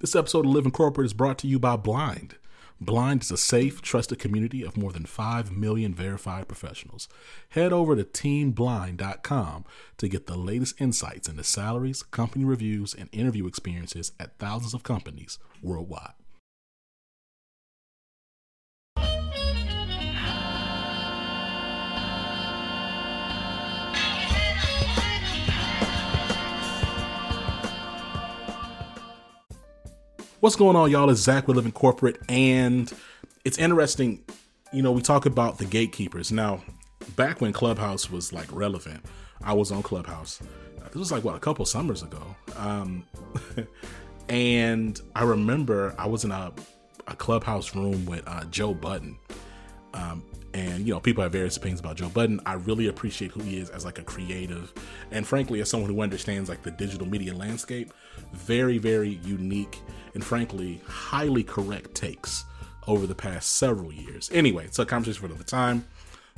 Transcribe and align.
This 0.00 0.14
episode 0.14 0.46
of 0.46 0.52
Living 0.52 0.70
Corporate 0.70 1.06
is 1.06 1.12
brought 1.12 1.38
to 1.38 1.48
you 1.48 1.58
by 1.58 1.74
Blind. 1.74 2.36
Blind 2.80 3.22
is 3.22 3.32
a 3.32 3.36
safe, 3.36 3.82
trusted 3.82 4.20
community 4.20 4.62
of 4.62 4.76
more 4.76 4.92
than 4.92 5.06
5 5.06 5.50
million 5.50 5.92
verified 5.92 6.46
professionals. 6.46 7.08
Head 7.48 7.72
over 7.72 7.96
to 7.96 8.04
teamblind.com 8.04 9.64
to 9.96 10.08
get 10.08 10.28
the 10.28 10.36
latest 10.36 10.80
insights 10.80 11.28
into 11.28 11.42
salaries, 11.42 12.04
company 12.04 12.44
reviews, 12.44 12.94
and 12.94 13.08
interview 13.10 13.48
experiences 13.48 14.12
at 14.20 14.38
thousands 14.38 14.72
of 14.72 14.84
companies 14.84 15.40
worldwide. 15.64 16.12
What's 30.40 30.54
going 30.54 30.76
on, 30.76 30.88
y'all? 30.88 31.10
It's 31.10 31.22
Zach 31.22 31.48
with 31.48 31.56
Living 31.56 31.72
Corporate, 31.72 32.16
and 32.28 32.92
it's 33.44 33.58
interesting. 33.58 34.22
You 34.72 34.82
know, 34.82 34.92
we 34.92 35.02
talk 35.02 35.26
about 35.26 35.58
the 35.58 35.64
gatekeepers. 35.64 36.30
Now, 36.30 36.62
back 37.16 37.40
when 37.40 37.52
Clubhouse 37.52 38.08
was 38.08 38.32
like 38.32 38.46
relevant, 38.52 39.04
I 39.42 39.54
was 39.54 39.72
on 39.72 39.82
Clubhouse. 39.82 40.38
This 40.84 40.94
was 40.94 41.10
like 41.10 41.24
what 41.24 41.34
a 41.34 41.40
couple 41.40 41.64
summers 41.64 42.04
ago, 42.04 42.22
um, 42.56 43.04
and 44.28 45.00
I 45.16 45.24
remember 45.24 45.92
I 45.98 46.06
was 46.06 46.22
in 46.22 46.30
a, 46.30 46.52
a 47.08 47.16
Clubhouse 47.16 47.74
room 47.74 48.06
with 48.06 48.22
uh, 48.28 48.44
Joe 48.44 48.74
Budden. 48.74 49.18
Um, 49.92 50.22
and 50.58 50.86
you 50.86 50.92
know 50.92 50.98
people 50.98 51.22
have 51.22 51.30
various 51.30 51.56
opinions 51.56 51.80
about 51.80 51.96
joe 51.96 52.08
budden. 52.08 52.40
I 52.44 52.54
really 52.54 52.88
appreciate 52.88 53.30
who 53.30 53.40
he 53.40 53.58
is 53.58 53.70
as 53.70 53.84
like 53.84 53.98
a 53.98 54.02
creative 54.02 54.72
and 55.12 55.26
frankly 55.26 55.60
as 55.60 55.70
someone 55.70 55.90
who 55.90 56.00
understands 56.00 56.48
like 56.48 56.62
the 56.62 56.72
digital 56.72 57.06
media 57.06 57.32
landscape. 57.34 57.92
Very 58.32 58.78
very 58.78 59.20
unique 59.24 59.78
and 60.14 60.24
frankly 60.24 60.82
highly 60.86 61.44
correct 61.44 61.94
takes 61.94 62.44
over 62.86 63.06
the 63.06 63.14
past 63.14 63.56
several 63.56 63.92
years. 63.92 64.30
Anyway 64.32 64.64
it's 64.64 64.78
a 64.78 64.86
conversation 64.86 65.20
for 65.20 65.26
another 65.26 65.44
time. 65.44 65.86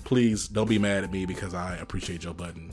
Please 0.04 0.48
don't 0.48 0.68
be 0.68 0.78
mad 0.78 1.04
at 1.04 1.10
me 1.10 1.24
because 1.24 1.54
i 1.54 1.76
appreciate 1.76 2.20
joe 2.20 2.34
budden. 2.34 2.72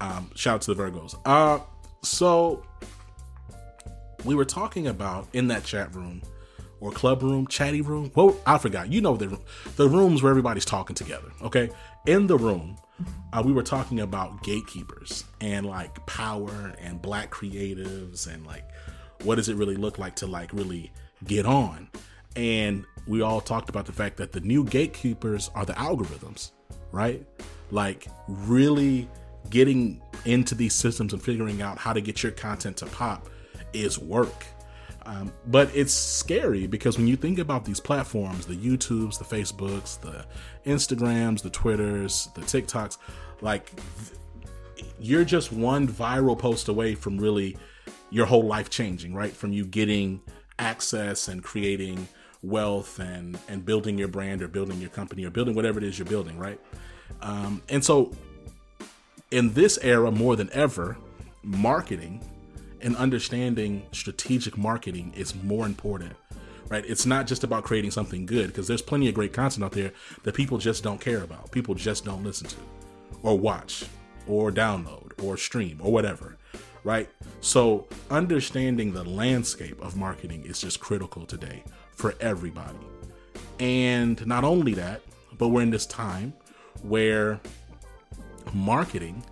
Um, 0.00 0.30
shout 0.34 0.56
out 0.56 0.62
to 0.62 0.74
the 0.74 0.82
virgos. 0.82 1.14
Uh 1.24 1.60
so 2.02 2.64
we 4.24 4.34
were 4.34 4.44
talking 4.44 4.88
about 4.88 5.28
in 5.34 5.48
that 5.48 5.62
chat 5.62 5.94
room 5.94 6.20
or 6.80 6.90
club 6.90 7.22
room, 7.22 7.46
chatty 7.46 7.80
room. 7.80 8.10
Well, 8.14 8.36
I 8.46 8.58
forgot. 8.58 8.90
You 8.90 9.00
know 9.00 9.16
the 9.16 9.38
the 9.76 9.88
rooms 9.88 10.22
where 10.22 10.30
everybody's 10.30 10.64
talking 10.64 10.94
together. 10.94 11.30
Okay, 11.42 11.70
in 12.06 12.26
the 12.26 12.36
room, 12.36 12.76
uh, 13.32 13.42
we 13.44 13.52
were 13.52 13.62
talking 13.62 14.00
about 14.00 14.42
gatekeepers 14.42 15.24
and 15.40 15.66
like 15.66 16.04
power 16.06 16.74
and 16.80 17.00
black 17.00 17.30
creatives 17.30 18.26
and 18.26 18.46
like 18.46 18.68
what 19.22 19.36
does 19.36 19.48
it 19.48 19.56
really 19.56 19.76
look 19.76 19.98
like 19.98 20.16
to 20.16 20.26
like 20.26 20.52
really 20.52 20.90
get 21.26 21.46
on. 21.46 21.88
And 22.36 22.84
we 23.06 23.22
all 23.22 23.40
talked 23.40 23.68
about 23.68 23.86
the 23.86 23.92
fact 23.92 24.16
that 24.18 24.32
the 24.32 24.40
new 24.40 24.64
gatekeepers 24.64 25.50
are 25.54 25.66
the 25.66 25.72
algorithms, 25.74 26.52
right? 26.92 27.24
Like 27.70 28.06
really 28.28 29.08
getting 29.50 30.00
into 30.24 30.54
these 30.54 30.74
systems 30.74 31.12
and 31.12 31.22
figuring 31.22 31.62
out 31.62 31.78
how 31.78 31.92
to 31.92 32.00
get 32.00 32.22
your 32.22 32.32
content 32.32 32.76
to 32.78 32.86
pop 32.86 33.28
is 33.72 33.98
work 33.98 34.46
um, 35.06 35.32
but 35.46 35.70
it's 35.74 35.92
scary 35.92 36.66
because 36.66 36.98
when 36.98 37.06
you 37.06 37.16
think 37.16 37.38
about 37.38 37.64
these 37.64 37.80
platforms, 37.80 38.46
the 38.46 38.56
YouTubes, 38.56 39.18
the 39.18 39.24
Facebooks, 39.24 40.00
the 40.00 40.26
Instagrams, 40.70 41.42
the 41.42 41.50
Twitters, 41.50 42.28
the 42.34 42.42
TikToks, 42.42 42.98
like 43.40 43.70
you're 44.98 45.24
just 45.24 45.52
one 45.52 45.88
viral 45.88 46.38
post 46.38 46.68
away 46.68 46.94
from 46.94 47.18
really 47.18 47.56
your 48.10 48.26
whole 48.26 48.44
life 48.44 48.68
changing, 48.68 49.14
right? 49.14 49.32
From 49.32 49.52
you 49.52 49.64
getting 49.64 50.20
access 50.58 51.28
and 51.28 51.42
creating 51.42 52.06
wealth 52.42 52.98
and 52.98 53.38
and 53.48 53.64
building 53.64 53.98
your 53.98 54.08
brand 54.08 54.42
or 54.42 54.48
building 54.48 54.80
your 54.80 54.90
company 54.90 55.24
or 55.24 55.30
building 55.30 55.54
whatever 55.54 55.78
it 55.78 55.84
is 55.84 55.98
you're 55.98 56.06
building, 56.06 56.38
right? 56.38 56.60
Um, 57.22 57.62
and 57.68 57.84
so 57.84 58.12
in 59.30 59.52
this 59.54 59.78
era 59.82 60.10
more 60.10 60.36
than 60.36 60.50
ever, 60.52 60.96
marketing 61.42 62.22
and 62.82 62.96
understanding 62.96 63.86
strategic 63.92 64.56
marketing 64.56 65.12
is 65.16 65.34
more 65.34 65.66
important 65.66 66.14
right? 66.70 66.84
It's 66.86 67.04
not 67.04 67.26
just 67.26 67.42
about 67.42 67.64
creating 67.64 67.90
something 67.90 68.24
good 68.24 68.46
because 68.46 68.68
there's 68.68 68.80
plenty 68.80 69.08
of 69.08 69.14
great 69.14 69.32
content 69.32 69.64
out 69.64 69.72
there 69.72 69.92
that 70.22 70.34
people 70.34 70.56
just 70.56 70.82
don't 70.82 71.00
care 71.00 71.22
about 71.22 71.50
people 71.50 71.74
just 71.74 72.04
don't 72.04 72.24
listen 72.24 72.46
to 72.46 72.56
or 73.22 73.36
watch 73.36 73.84
or 74.26 74.50
download 74.50 75.12
or 75.22 75.36
stream 75.36 75.80
or 75.82 75.92
whatever 75.92 76.38
right? 76.82 77.10
So 77.42 77.86
understanding 78.10 78.92
the 78.92 79.04
landscape 79.04 79.78
of 79.82 79.96
marketing 79.96 80.44
is 80.46 80.62
just 80.62 80.80
critical 80.80 81.26
today 81.26 81.62
for 81.92 82.14
everybody. 82.20 82.78
And 83.58 84.24
not 84.26 84.44
only 84.44 84.72
that 84.74 85.02
but 85.36 85.48
we're 85.48 85.62
in 85.62 85.70
this 85.70 85.86
time 85.86 86.32
where 86.82 87.40
marketing 88.54 89.22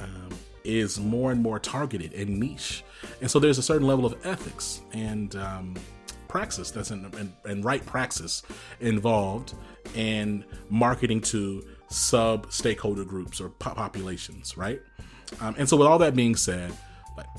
um, 0.00 0.28
is 0.64 0.98
more 0.98 1.32
and 1.32 1.42
more 1.42 1.58
targeted 1.58 2.12
and 2.14 2.38
niche. 2.38 2.84
And 3.20 3.30
so 3.30 3.38
there's 3.38 3.58
a 3.58 3.62
certain 3.62 3.86
level 3.86 4.06
of 4.06 4.14
ethics 4.24 4.82
and 4.92 5.34
um, 5.36 5.76
praxis 6.28 6.70
that's 6.70 6.90
in, 6.90 7.32
and, 7.44 7.64
right 7.64 7.84
praxis 7.84 8.42
involved 8.80 9.54
in 9.94 10.44
marketing 10.70 11.20
to 11.20 11.62
sub 11.88 12.50
stakeholder 12.50 13.04
groups 13.04 13.40
or 13.40 13.50
populations, 13.50 14.56
right? 14.56 14.80
Um, 15.40 15.54
and 15.58 15.68
so, 15.68 15.76
with 15.76 15.86
all 15.86 15.98
that 15.98 16.14
being 16.14 16.36
said, 16.36 16.72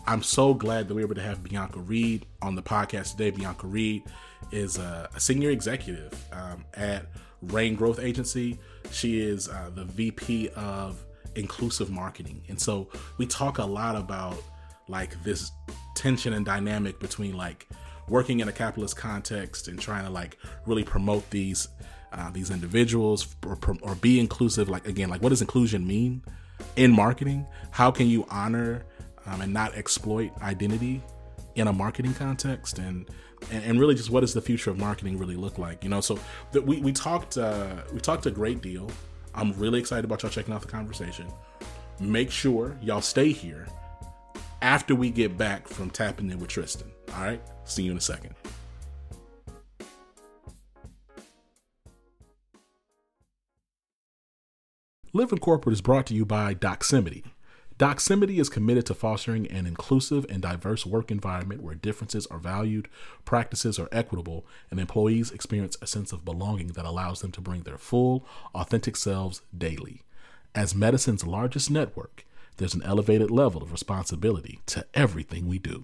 I'm 0.05 0.21
so 0.23 0.53
glad 0.53 0.87
that 0.87 0.93
we 0.93 1.01
were 1.01 1.07
able 1.07 1.15
to 1.15 1.21
have 1.21 1.43
Bianca 1.43 1.79
Reed 1.79 2.25
on 2.41 2.55
the 2.55 2.61
podcast 2.61 3.11
today. 3.11 3.31
Bianca 3.31 3.67
Reed 3.67 4.03
is 4.51 4.77
a, 4.77 5.09
a 5.15 5.19
senior 5.19 5.49
executive 5.49 6.13
um, 6.31 6.65
at 6.73 7.07
Rain 7.41 7.75
Growth 7.75 7.99
Agency. 7.99 8.59
She 8.91 9.19
is 9.19 9.49
uh, 9.49 9.71
the 9.73 9.85
VP 9.85 10.49
of 10.55 11.03
inclusive 11.35 11.89
marketing. 11.89 12.43
And 12.49 12.59
so 12.59 12.89
we 13.17 13.25
talk 13.25 13.57
a 13.57 13.65
lot 13.65 13.95
about 13.95 14.41
like 14.87 15.21
this 15.23 15.51
tension 15.95 16.33
and 16.33 16.45
dynamic 16.45 16.99
between 16.99 17.35
like 17.35 17.67
working 18.09 18.39
in 18.41 18.47
a 18.47 18.51
capitalist 18.51 18.97
context 18.97 19.67
and 19.67 19.79
trying 19.79 20.03
to 20.03 20.09
like 20.09 20.37
really 20.65 20.83
promote 20.83 21.29
these 21.29 21.67
uh, 22.11 22.29
these 22.29 22.51
individuals 22.51 23.35
or, 23.45 23.57
or 23.81 23.95
be 23.95 24.19
inclusive. 24.19 24.69
Like 24.69 24.87
again 24.87 25.09
like 25.09 25.21
what 25.21 25.29
does 25.29 25.41
inclusion 25.41 25.85
mean 25.87 26.23
in 26.75 26.91
marketing? 26.91 27.45
How 27.71 27.91
can 27.91 28.07
you 28.07 28.25
honor 28.29 28.85
um, 29.25 29.41
and 29.41 29.53
not 29.53 29.75
exploit 29.75 30.31
identity 30.41 31.01
in 31.55 31.67
a 31.67 31.73
marketing 31.73 32.13
context? 32.13 32.77
And, 32.79 33.09
and, 33.51 33.63
and 33.63 33.79
really 33.79 33.95
just 33.95 34.09
what 34.09 34.21
does 34.21 34.33
the 34.33 34.41
future 34.41 34.69
of 34.69 34.77
marketing 34.77 35.17
really 35.17 35.35
look 35.35 35.57
like? 35.57 35.83
You 35.83 35.89
know 35.89 36.01
so 36.01 36.19
that 36.51 36.65
we, 36.65 36.79
we 36.79 36.91
talked 36.91 37.37
uh, 37.37 37.83
we 37.93 37.99
talked 37.99 38.25
a 38.25 38.31
great 38.31 38.61
deal 38.61 38.89
I'm 39.35 39.53
really 39.53 39.79
excited 39.79 40.05
about 40.05 40.23
y'all 40.23 40.31
checking 40.31 40.53
out 40.53 40.61
the 40.61 40.67
conversation. 40.67 41.27
Make 41.99 42.31
sure 42.31 42.77
y'all 42.81 43.01
stay 43.01 43.29
here 43.31 43.67
after 44.61 44.95
we 44.95 45.09
get 45.09 45.37
back 45.37 45.67
from 45.67 45.89
tapping 45.89 46.31
in 46.31 46.39
with 46.39 46.49
Tristan. 46.49 46.91
All 47.15 47.23
right, 47.23 47.41
see 47.65 47.83
you 47.83 47.91
in 47.91 47.97
a 47.97 48.01
second. 48.01 48.35
Living 55.15 55.37
Corporate 55.37 55.73
is 55.73 55.81
brought 55.81 56.07
to 56.07 56.15
you 56.15 56.25
by 56.25 56.55
Doximity. 56.55 57.23
Doximity 57.83 58.39
is 58.39 58.47
committed 58.47 58.85
to 58.85 58.93
fostering 58.93 59.45
an 59.47 59.67
inclusive 59.67 60.25
and 60.29 60.41
diverse 60.41 60.85
work 60.85 61.11
environment 61.11 61.61
where 61.61 61.75
differences 61.75 62.25
are 62.27 62.37
valued, 62.37 62.87
practices 63.25 63.77
are 63.77 63.89
equitable, 63.91 64.45
and 64.71 64.79
employees 64.79 65.31
experience 65.31 65.75
a 65.81 65.87
sense 65.87 66.13
of 66.13 66.23
belonging 66.23 66.67
that 66.67 66.85
allows 66.85 67.19
them 67.19 67.33
to 67.33 67.41
bring 67.41 67.63
their 67.63 67.77
full, 67.77 68.25
authentic 68.55 68.95
selves 68.95 69.41
daily. 69.55 70.01
As 70.55 70.73
medicine's 70.73 71.27
largest 71.27 71.69
network, 71.69 72.25
there's 72.55 72.73
an 72.73 72.83
elevated 72.83 73.29
level 73.29 73.61
of 73.61 73.73
responsibility 73.73 74.61
to 74.67 74.85
everything 74.93 75.49
we 75.49 75.59
do. 75.59 75.83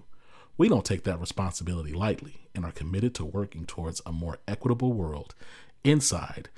We 0.56 0.70
don't 0.70 0.86
take 0.86 1.04
that 1.04 1.20
responsibility 1.20 1.92
lightly 1.92 2.46
and 2.54 2.64
are 2.64 2.72
committed 2.72 3.14
to 3.16 3.26
working 3.26 3.66
towards 3.66 4.00
a 4.06 4.10
more 4.12 4.38
equitable 4.48 4.94
world 4.94 5.34
inside 5.84 6.48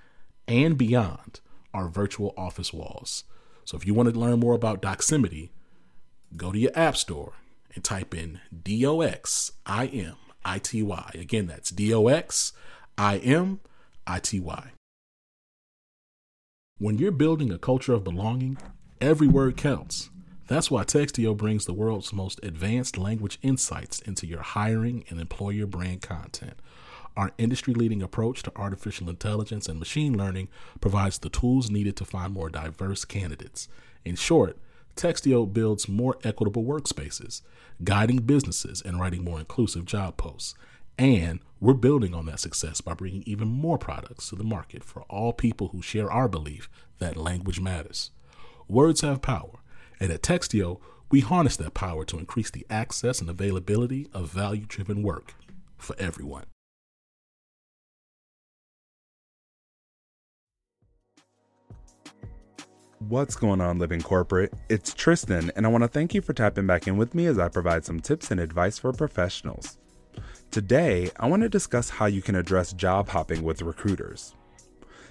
and 0.46 0.78
beyond 0.78 1.40
our 1.74 1.88
virtual 1.88 2.32
office 2.36 2.72
walls. 2.72 3.24
So 3.64 3.76
if 3.76 3.86
you 3.86 3.94
want 3.94 4.12
to 4.12 4.18
learn 4.18 4.40
more 4.40 4.54
about 4.54 4.82
Doximity, 4.82 5.50
go 6.36 6.52
to 6.52 6.58
your 6.58 6.72
app 6.74 6.96
store 6.96 7.34
and 7.74 7.82
type 7.82 8.14
in 8.14 8.40
D 8.62 8.84
O 8.86 9.00
X 9.00 9.52
I 9.66 9.86
M 9.86 10.16
I 10.44 10.58
T 10.58 10.82
Y. 10.82 11.10
Again, 11.14 11.46
that's 11.46 11.70
D 11.70 11.92
O 11.94 12.08
X 12.08 12.52
I 12.98 13.18
M 13.18 13.60
I 14.06 14.18
T 14.18 14.40
Y. 14.40 14.72
When 16.78 16.98
you're 16.98 17.12
building 17.12 17.52
a 17.52 17.58
culture 17.58 17.92
of 17.92 18.04
belonging, 18.04 18.58
every 19.00 19.28
word 19.28 19.56
counts. 19.56 20.10
That's 20.48 20.70
why 20.70 20.82
Textio 20.82 21.36
brings 21.36 21.64
the 21.64 21.72
world's 21.72 22.12
most 22.12 22.40
advanced 22.42 22.98
language 22.98 23.38
insights 23.42 24.00
into 24.00 24.26
your 24.26 24.42
hiring 24.42 25.04
and 25.08 25.20
employer 25.20 25.66
brand 25.66 26.02
content. 26.02 26.54
Our 27.16 27.32
industry 27.36 27.74
leading 27.74 28.02
approach 28.02 28.42
to 28.44 28.52
artificial 28.56 29.10
intelligence 29.10 29.68
and 29.68 29.78
machine 29.78 30.16
learning 30.16 30.48
provides 30.80 31.18
the 31.18 31.28
tools 31.28 31.70
needed 31.70 31.96
to 31.96 32.04
find 32.04 32.32
more 32.32 32.48
diverse 32.48 33.04
candidates. 33.04 33.68
In 34.04 34.16
short, 34.16 34.58
Textio 34.96 35.50
builds 35.50 35.88
more 35.88 36.18
equitable 36.24 36.64
workspaces, 36.64 37.42
guiding 37.84 38.18
businesses 38.18 38.82
and 38.82 39.00
writing 39.00 39.24
more 39.24 39.38
inclusive 39.38 39.84
job 39.84 40.16
posts. 40.16 40.54
And 40.98 41.40
we're 41.60 41.74
building 41.74 42.14
on 42.14 42.26
that 42.26 42.40
success 42.40 42.80
by 42.80 42.94
bringing 42.94 43.22
even 43.26 43.48
more 43.48 43.78
products 43.78 44.28
to 44.28 44.36
the 44.36 44.44
market 44.44 44.84
for 44.84 45.02
all 45.02 45.32
people 45.32 45.68
who 45.68 45.82
share 45.82 46.10
our 46.10 46.28
belief 46.28 46.68
that 46.98 47.16
language 47.16 47.60
matters. 47.60 48.10
Words 48.68 49.00
have 49.00 49.22
power, 49.22 49.60
and 49.98 50.12
at 50.12 50.22
Textio, 50.22 50.80
we 51.10 51.20
harness 51.20 51.56
that 51.56 51.74
power 51.74 52.04
to 52.06 52.18
increase 52.18 52.50
the 52.50 52.66
access 52.70 53.20
and 53.20 53.28
availability 53.28 54.08
of 54.12 54.30
value 54.30 54.64
driven 54.66 55.02
work 55.02 55.34
for 55.76 55.96
everyone. 55.98 56.44
What's 63.08 63.34
going 63.34 63.60
on, 63.60 63.78
Living 63.78 64.00
Corporate? 64.00 64.54
It's 64.68 64.94
Tristan, 64.94 65.50
and 65.56 65.66
I 65.66 65.68
want 65.70 65.82
to 65.82 65.88
thank 65.88 66.14
you 66.14 66.22
for 66.22 66.32
tapping 66.32 66.68
back 66.68 66.86
in 66.86 66.96
with 66.96 67.16
me 67.16 67.26
as 67.26 67.38
I 67.38 67.48
provide 67.48 67.84
some 67.84 67.98
tips 67.98 68.30
and 68.30 68.38
advice 68.38 68.78
for 68.78 68.92
professionals. 68.92 69.76
Today, 70.52 71.10
I 71.18 71.26
want 71.26 71.42
to 71.42 71.48
discuss 71.48 71.90
how 71.90 72.06
you 72.06 72.22
can 72.22 72.36
address 72.36 72.72
job 72.72 73.08
hopping 73.08 73.42
with 73.42 73.60
recruiters. 73.60 74.36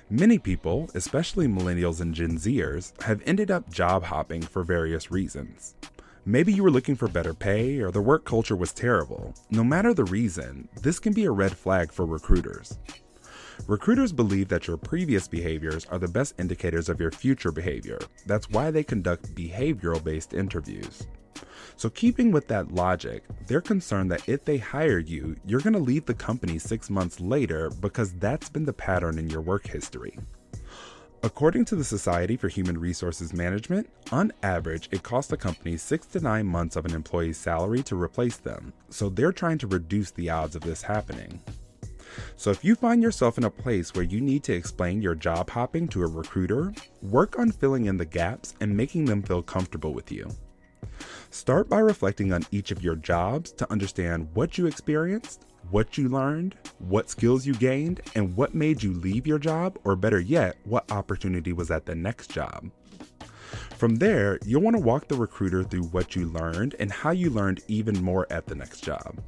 Many 0.10 0.40
people, 0.40 0.90
especially 0.96 1.48
millennials 1.48 2.00
and 2.00 2.16
Gen 2.16 2.38
Zers, 2.38 3.00
have 3.04 3.22
ended 3.26 3.52
up 3.52 3.70
job 3.70 4.04
hopping 4.04 4.42
for 4.42 4.64
various 4.64 5.12
reasons. 5.12 5.76
Maybe 6.24 6.54
you 6.54 6.64
were 6.64 6.72
looking 6.72 6.96
for 6.96 7.10
better 7.10 7.34
pay 7.34 7.80
or 7.82 7.92
the 7.92 8.00
work 8.00 8.24
culture 8.24 8.56
was 8.56 8.72
terrible. 8.72 9.34
No 9.50 9.66
matter 9.66 9.94
the 9.94 10.06
reason, 10.06 10.70
this 10.82 10.98
can 10.98 11.14
be 11.14 11.26
a 11.26 11.32
red 11.32 11.58
flag 11.58 11.92
for 11.92 12.06
recruiters. 12.06 12.80
Recruiters 13.68 14.12
believe 14.12 14.48
that 14.50 14.68
your 14.68 14.78
previous 14.78 15.28
behaviors 15.28 15.86
are 15.86 16.00
the 16.00 16.08
best 16.08 16.40
indicators 16.40 16.90
of 16.90 17.00
your 17.00 17.12
future 17.12 17.52
behavior. 17.52 18.00
That's 18.26 18.50
why 18.50 18.72
they 18.72 18.84
conduct 18.84 19.36
behavioral 19.36 20.04
based 20.04 20.34
interviews. 20.34 21.08
So, 21.78 21.90
keeping 21.90 22.32
with 22.32 22.48
that 22.48 22.74
logic, 22.74 23.24
they're 23.48 23.62
concerned 23.62 24.12
that 24.12 24.28
if 24.28 24.44
they 24.44 24.58
hire 24.58 25.00
you, 25.00 25.36
you're 25.46 25.62
going 25.62 25.74
to 25.74 25.80
leave 25.80 26.06
the 26.06 26.14
company 26.14 26.60
six 26.60 26.90
months 26.90 27.20
later 27.20 27.70
because 27.70 28.14
that's 28.14 28.50
been 28.50 28.66
the 28.66 28.74
pattern 28.74 29.18
in 29.18 29.30
your 29.30 29.42
work 29.42 29.66
history. 29.68 30.18
According 31.24 31.66
to 31.66 31.76
the 31.76 31.84
Society 31.84 32.36
for 32.36 32.50
Human 32.50 32.80
Resources 32.80 33.32
Management, 33.32 33.88
on 34.12 34.32
average, 34.42 34.90
it 34.92 35.04
costs 35.04 35.32
a 35.32 35.38
company 35.38 35.78
six 35.78 36.08
to 36.08 36.20
nine 36.20 36.48
months 36.48 36.76
of 36.76 36.86
an 36.86 36.96
employee's 36.96 37.38
salary 37.38 37.84
to 37.84 37.96
replace 37.96 38.38
them, 38.38 38.74
so 38.90 39.08
they're 39.08 39.32
trying 39.32 39.60
to 39.60 39.68
reduce 39.68 40.10
the 40.12 40.32
odds 40.32 40.56
of 40.56 40.64
this 40.64 40.82
happening. 40.82 41.40
So 42.36 42.52
if 42.52 42.64
you 42.64 42.76
find 42.76 43.02
yourself 43.02 43.38
in 43.38 43.44
a 43.44 43.50
place 43.50 43.94
where 43.94 44.04
you 44.04 44.22
need 44.22 44.44
to 44.44 44.54
explain 44.54 45.02
your 45.02 45.16
job 45.16 45.50
hopping 45.50 45.88
to 45.90 46.04
a 46.04 46.08
recruiter, 46.08 46.74
work 47.02 47.38
on 47.40 47.52
filling 47.52 47.86
in 47.86 47.98
the 47.98 48.06
gaps 48.06 48.56
and 48.62 48.76
making 48.76 49.06
them 49.06 49.22
feel 49.24 49.42
comfortable 49.42 49.94
with 49.94 50.12
you. 50.12 50.30
Start 51.30 51.70
by 51.70 51.80
reflecting 51.80 52.34
on 52.34 52.46
each 52.52 52.72
of 52.72 52.84
your 52.84 52.96
jobs 52.96 53.52
to 53.54 53.72
understand 53.72 54.28
what 54.34 54.58
you 54.58 54.66
experienced, 54.66 55.46
what 55.70 55.98
you 55.98 56.10
learned, 56.10 56.56
what 56.80 57.10
skills 57.10 57.46
you 57.46 57.54
gained, 57.54 58.02
and 58.16 58.36
what 58.36 58.54
made 58.54 58.84
you 58.84 58.94
leave 58.94 59.26
your 59.26 59.40
job, 59.40 59.78
or 59.84 59.96
better 59.96 60.20
yet, 60.20 60.58
what 60.66 60.92
opportunity 60.92 61.54
was 61.54 61.72
at 61.72 61.86
the 61.86 61.96
next 61.96 62.32
job. 62.32 62.70
From 63.78 63.96
there, 63.98 64.40
you'll 64.46 64.62
want 64.62 64.76
to 64.76 64.82
walk 64.82 65.08
the 65.08 65.16
recruiter 65.16 65.64
through 65.64 65.84
what 65.86 66.16
you 66.16 66.28
learned 66.28 66.76
and 66.80 66.92
how 66.92 67.12
you 67.12 67.30
learned 67.30 67.62
even 67.68 68.04
more 68.04 68.28
at 68.30 68.46
the 68.46 68.56
next 68.56 68.82
job. 68.82 69.22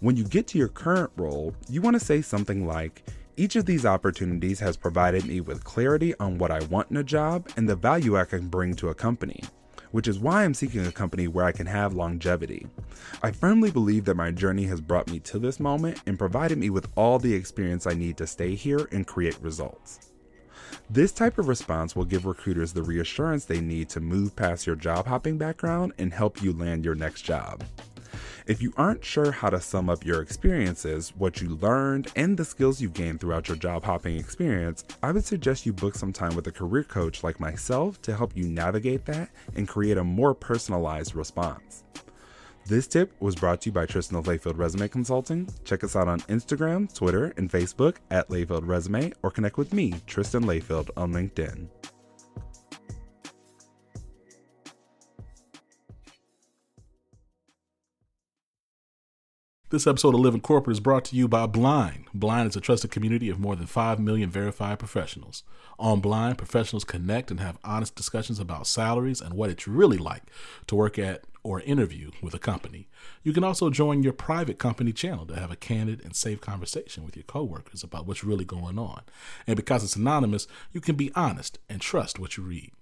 When 0.00 0.16
you 0.16 0.24
get 0.24 0.46
to 0.48 0.58
your 0.58 0.68
current 0.68 1.10
role, 1.16 1.54
you 1.68 1.82
want 1.82 1.98
to 1.98 2.04
say 2.04 2.22
something 2.22 2.66
like, 2.66 3.04
each 3.36 3.56
of 3.56 3.64
these 3.64 3.86
opportunities 3.86 4.60
has 4.60 4.76
provided 4.76 5.24
me 5.24 5.40
with 5.40 5.64
clarity 5.64 6.14
on 6.18 6.36
what 6.36 6.50
I 6.50 6.60
want 6.64 6.90
in 6.90 6.98
a 6.98 7.04
job 7.04 7.48
and 7.56 7.68
the 7.68 7.76
value 7.76 8.16
I 8.16 8.24
can 8.24 8.48
bring 8.48 8.74
to 8.74 8.88
a 8.88 8.94
company, 8.94 9.42
which 9.92 10.08
is 10.08 10.18
why 10.18 10.44
I'm 10.44 10.52
seeking 10.52 10.84
a 10.86 10.92
company 10.92 11.26
where 11.26 11.44
I 11.44 11.52
can 11.52 11.66
have 11.66 11.94
longevity. 11.94 12.66
I 13.22 13.30
firmly 13.30 13.70
believe 13.70 14.04
that 14.04 14.16
my 14.16 14.30
journey 14.30 14.64
has 14.64 14.80
brought 14.80 15.10
me 15.10 15.20
to 15.20 15.38
this 15.38 15.58
moment 15.58 16.02
and 16.06 16.18
provided 16.18 16.58
me 16.58 16.68
with 16.70 16.88
all 16.96 17.18
the 17.18 17.32
experience 17.32 17.86
I 17.86 17.94
need 17.94 18.16
to 18.18 18.26
stay 18.26 18.54
here 18.54 18.86
and 18.92 19.06
create 19.06 19.40
results. 19.40 20.09
This 20.88 21.12
type 21.12 21.38
of 21.38 21.48
response 21.48 21.94
will 21.94 22.04
give 22.04 22.26
recruiters 22.26 22.72
the 22.72 22.82
reassurance 22.82 23.44
they 23.44 23.60
need 23.60 23.88
to 23.90 24.00
move 24.00 24.34
past 24.34 24.66
your 24.66 24.76
job 24.76 25.06
hopping 25.06 25.38
background 25.38 25.92
and 25.98 26.12
help 26.12 26.42
you 26.42 26.52
land 26.52 26.84
your 26.84 26.94
next 26.94 27.22
job. 27.22 27.62
If 28.46 28.60
you 28.60 28.72
aren't 28.76 29.04
sure 29.04 29.30
how 29.30 29.50
to 29.50 29.60
sum 29.60 29.88
up 29.88 30.04
your 30.04 30.22
experiences, 30.22 31.12
what 31.16 31.40
you 31.40 31.50
learned, 31.50 32.10
and 32.16 32.36
the 32.36 32.44
skills 32.44 32.80
you've 32.80 32.94
gained 32.94 33.20
throughout 33.20 33.48
your 33.48 33.56
job 33.56 33.84
hopping 33.84 34.16
experience, 34.16 34.84
I 35.02 35.12
would 35.12 35.24
suggest 35.24 35.66
you 35.66 35.72
book 35.72 35.94
some 35.94 36.12
time 36.12 36.34
with 36.34 36.46
a 36.48 36.52
career 36.52 36.82
coach 36.82 37.22
like 37.22 37.38
myself 37.38 38.02
to 38.02 38.16
help 38.16 38.36
you 38.36 38.48
navigate 38.48 39.04
that 39.06 39.30
and 39.54 39.68
create 39.68 39.98
a 39.98 40.04
more 40.04 40.34
personalized 40.34 41.14
response. 41.14 41.84
This 42.66 42.86
tip 42.86 43.12
was 43.20 43.34
brought 43.34 43.62
to 43.62 43.70
you 43.70 43.72
by 43.72 43.86
Tristan 43.86 44.16
of 44.16 44.26
Layfield 44.26 44.56
Resume 44.56 44.86
Consulting. 44.88 45.48
Check 45.64 45.82
us 45.82 45.96
out 45.96 46.06
on 46.06 46.20
Instagram, 46.22 46.92
Twitter, 46.94 47.32
and 47.36 47.50
Facebook 47.50 47.96
at 48.10 48.28
Layfield 48.28 48.66
Resume, 48.66 49.12
or 49.22 49.30
connect 49.30 49.58
with 49.58 49.72
me, 49.72 49.94
Tristan 50.06 50.44
Layfield, 50.44 50.90
on 50.96 51.12
LinkedIn. 51.12 51.68
This 59.70 59.86
episode 59.86 60.14
of 60.14 60.20
Living 60.20 60.40
Corporate 60.40 60.74
is 60.74 60.80
brought 60.80 61.04
to 61.06 61.16
you 61.16 61.28
by 61.28 61.46
Blind. 61.46 62.06
Blind 62.12 62.48
is 62.48 62.56
a 62.56 62.60
trusted 62.60 62.90
community 62.90 63.30
of 63.30 63.38
more 63.38 63.54
than 63.54 63.66
5 63.66 64.00
million 64.00 64.28
verified 64.28 64.80
professionals. 64.80 65.44
On 65.78 66.00
Blind, 66.00 66.38
professionals 66.38 66.82
connect 66.82 67.30
and 67.30 67.38
have 67.38 67.56
honest 67.62 67.94
discussions 67.94 68.40
about 68.40 68.66
salaries 68.66 69.20
and 69.20 69.34
what 69.34 69.48
it's 69.48 69.68
really 69.68 69.96
like 69.96 70.24
to 70.66 70.74
work 70.74 70.98
at 70.98 71.22
or 71.42 71.60
interview 71.60 72.10
with 72.22 72.34
a 72.34 72.38
company. 72.38 72.88
You 73.22 73.32
can 73.32 73.44
also 73.44 73.70
join 73.70 74.02
your 74.02 74.12
private 74.12 74.58
company 74.58 74.92
channel 74.92 75.26
to 75.26 75.38
have 75.38 75.50
a 75.50 75.56
candid 75.56 76.04
and 76.04 76.14
safe 76.14 76.40
conversation 76.40 77.04
with 77.04 77.16
your 77.16 77.24
coworkers 77.24 77.82
about 77.82 78.06
what's 78.06 78.24
really 78.24 78.44
going 78.44 78.78
on. 78.78 79.02
And 79.46 79.56
because 79.56 79.82
it's 79.84 79.96
anonymous, 79.96 80.46
you 80.72 80.80
can 80.80 80.96
be 80.96 81.12
honest 81.14 81.58
and 81.68 81.80
trust 81.80 82.18
what 82.18 82.36
you 82.36 82.42
read. 82.42 82.72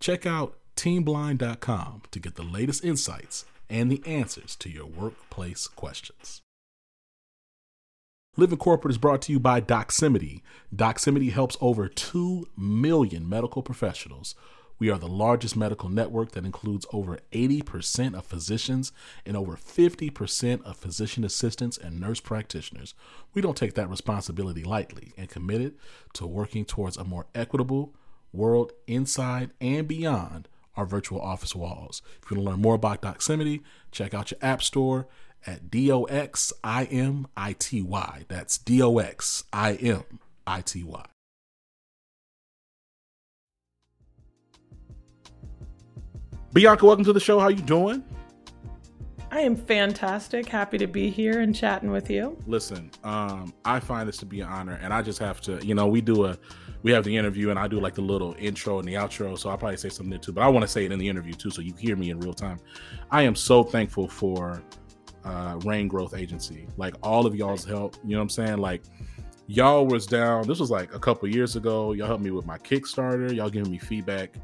Check 0.00 0.26
out 0.26 0.58
teamblind.com 0.76 2.02
to 2.10 2.18
get 2.18 2.34
the 2.34 2.42
latest 2.42 2.84
insights 2.84 3.44
and 3.70 3.90
the 3.90 4.02
answers 4.06 4.56
to 4.56 4.68
your 4.68 4.86
workplace 4.86 5.66
questions. 5.66 6.42
Living 8.36 8.58
Corporate 8.58 8.90
is 8.90 8.98
brought 8.98 9.22
to 9.22 9.32
you 9.32 9.38
by 9.38 9.60
Doximity. 9.60 10.42
Doximity 10.74 11.30
helps 11.30 11.56
over 11.60 11.86
2 11.86 12.48
million 12.56 13.28
medical 13.28 13.62
professionals. 13.62 14.34
We 14.78 14.90
are 14.90 14.98
the 14.98 15.06
largest 15.06 15.56
medical 15.56 15.88
network 15.88 16.32
that 16.32 16.44
includes 16.44 16.86
over 16.92 17.18
80% 17.32 18.14
of 18.14 18.24
physicians 18.24 18.92
and 19.24 19.36
over 19.36 19.56
50% 19.56 20.62
of 20.62 20.76
physician 20.76 21.24
assistants 21.24 21.78
and 21.78 22.00
nurse 22.00 22.20
practitioners. 22.20 22.94
We 23.32 23.42
don't 23.42 23.56
take 23.56 23.74
that 23.74 23.90
responsibility 23.90 24.64
lightly 24.64 25.12
and 25.16 25.28
committed 25.28 25.74
to 26.14 26.26
working 26.26 26.64
towards 26.64 26.96
a 26.96 27.04
more 27.04 27.26
equitable 27.34 27.94
world 28.32 28.72
inside 28.86 29.50
and 29.60 29.86
beyond 29.86 30.48
our 30.76 30.84
virtual 30.86 31.20
office 31.20 31.54
walls. 31.54 32.02
If 32.22 32.30
you 32.30 32.36
want 32.36 32.46
to 32.46 32.50
learn 32.50 32.60
more 32.60 32.74
about 32.74 33.02
Doximity, 33.02 33.62
check 33.92 34.12
out 34.12 34.32
your 34.32 34.38
app 34.42 34.62
store 34.62 35.06
at 35.46 35.70
D 35.70 35.90
O 35.92 36.04
X 36.04 36.52
I 36.62 36.84
M 36.84 37.28
I 37.36 37.52
T 37.52 37.80
Y. 37.80 38.24
That's 38.28 38.58
D 38.58 38.82
O 38.82 38.98
X 38.98 39.44
I 39.52 39.74
M 39.74 40.04
I 40.46 40.62
T 40.62 40.82
Y. 40.82 41.04
Bianca, 46.54 46.86
welcome 46.86 47.04
to 47.04 47.12
the 47.12 47.18
show. 47.18 47.40
How 47.40 47.48
you 47.48 47.62
doing? 47.62 48.04
I 49.32 49.40
am 49.40 49.56
fantastic. 49.56 50.48
Happy 50.48 50.78
to 50.78 50.86
be 50.86 51.10
here 51.10 51.40
and 51.40 51.52
chatting 51.52 51.90
with 51.90 52.08
you. 52.08 52.40
Listen, 52.46 52.92
um, 53.02 53.52
I 53.64 53.80
find 53.80 54.08
this 54.08 54.18
to 54.18 54.26
be 54.26 54.40
an 54.40 54.48
honor, 54.48 54.78
and 54.80 54.94
I 54.94 55.02
just 55.02 55.18
have 55.18 55.40
to, 55.40 55.58
you 55.66 55.74
know, 55.74 55.88
we 55.88 56.00
do 56.00 56.26
a, 56.26 56.38
we 56.84 56.92
have 56.92 57.02
the 57.02 57.16
interview, 57.16 57.50
and 57.50 57.58
I 57.58 57.66
do 57.66 57.80
like 57.80 57.96
the 57.96 58.02
little 58.02 58.36
intro 58.38 58.78
and 58.78 58.86
the 58.86 58.94
outro, 58.94 59.36
so 59.36 59.50
I'll 59.50 59.58
probably 59.58 59.78
say 59.78 59.88
something 59.88 60.10
there 60.10 60.20
too. 60.20 60.30
But 60.32 60.42
I 60.42 60.48
want 60.48 60.62
to 60.62 60.68
say 60.68 60.84
it 60.84 60.92
in 60.92 61.00
the 61.00 61.08
interview 61.08 61.32
too, 61.32 61.50
so 61.50 61.60
you 61.60 61.74
hear 61.74 61.96
me 61.96 62.10
in 62.10 62.20
real 62.20 62.32
time. 62.32 62.60
I 63.10 63.22
am 63.22 63.34
so 63.34 63.64
thankful 63.64 64.06
for 64.06 64.62
uh, 65.24 65.58
Rain 65.64 65.88
Growth 65.88 66.14
Agency, 66.14 66.68
like 66.76 66.94
all 67.02 67.26
of 67.26 67.34
y'all's 67.34 67.64
help. 67.64 67.96
You 68.04 68.10
know 68.10 68.18
what 68.18 68.22
I'm 68.22 68.30
saying? 68.30 68.58
Like 68.58 68.84
y'all 69.48 69.88
was 69.88 70.06
down. 70.06 70.46
This 70.46 70.60
was 70.60 70.70
like 70.70 70.94
a 70.94 71.00
couple 71.00 71.28
years 71.28 71.56
ago. 71.56 71.94
Y'all 71.94 72.06
helped 72.06 72.22
me 72.22 72.30
with 72.30 72.46
my 72.46 72.58
Kickstarter. 72.58 73.34
Y'all 73.34 73.50
giving 73.50 73.72
me 73.72 73.78
feedback 73.78 74.36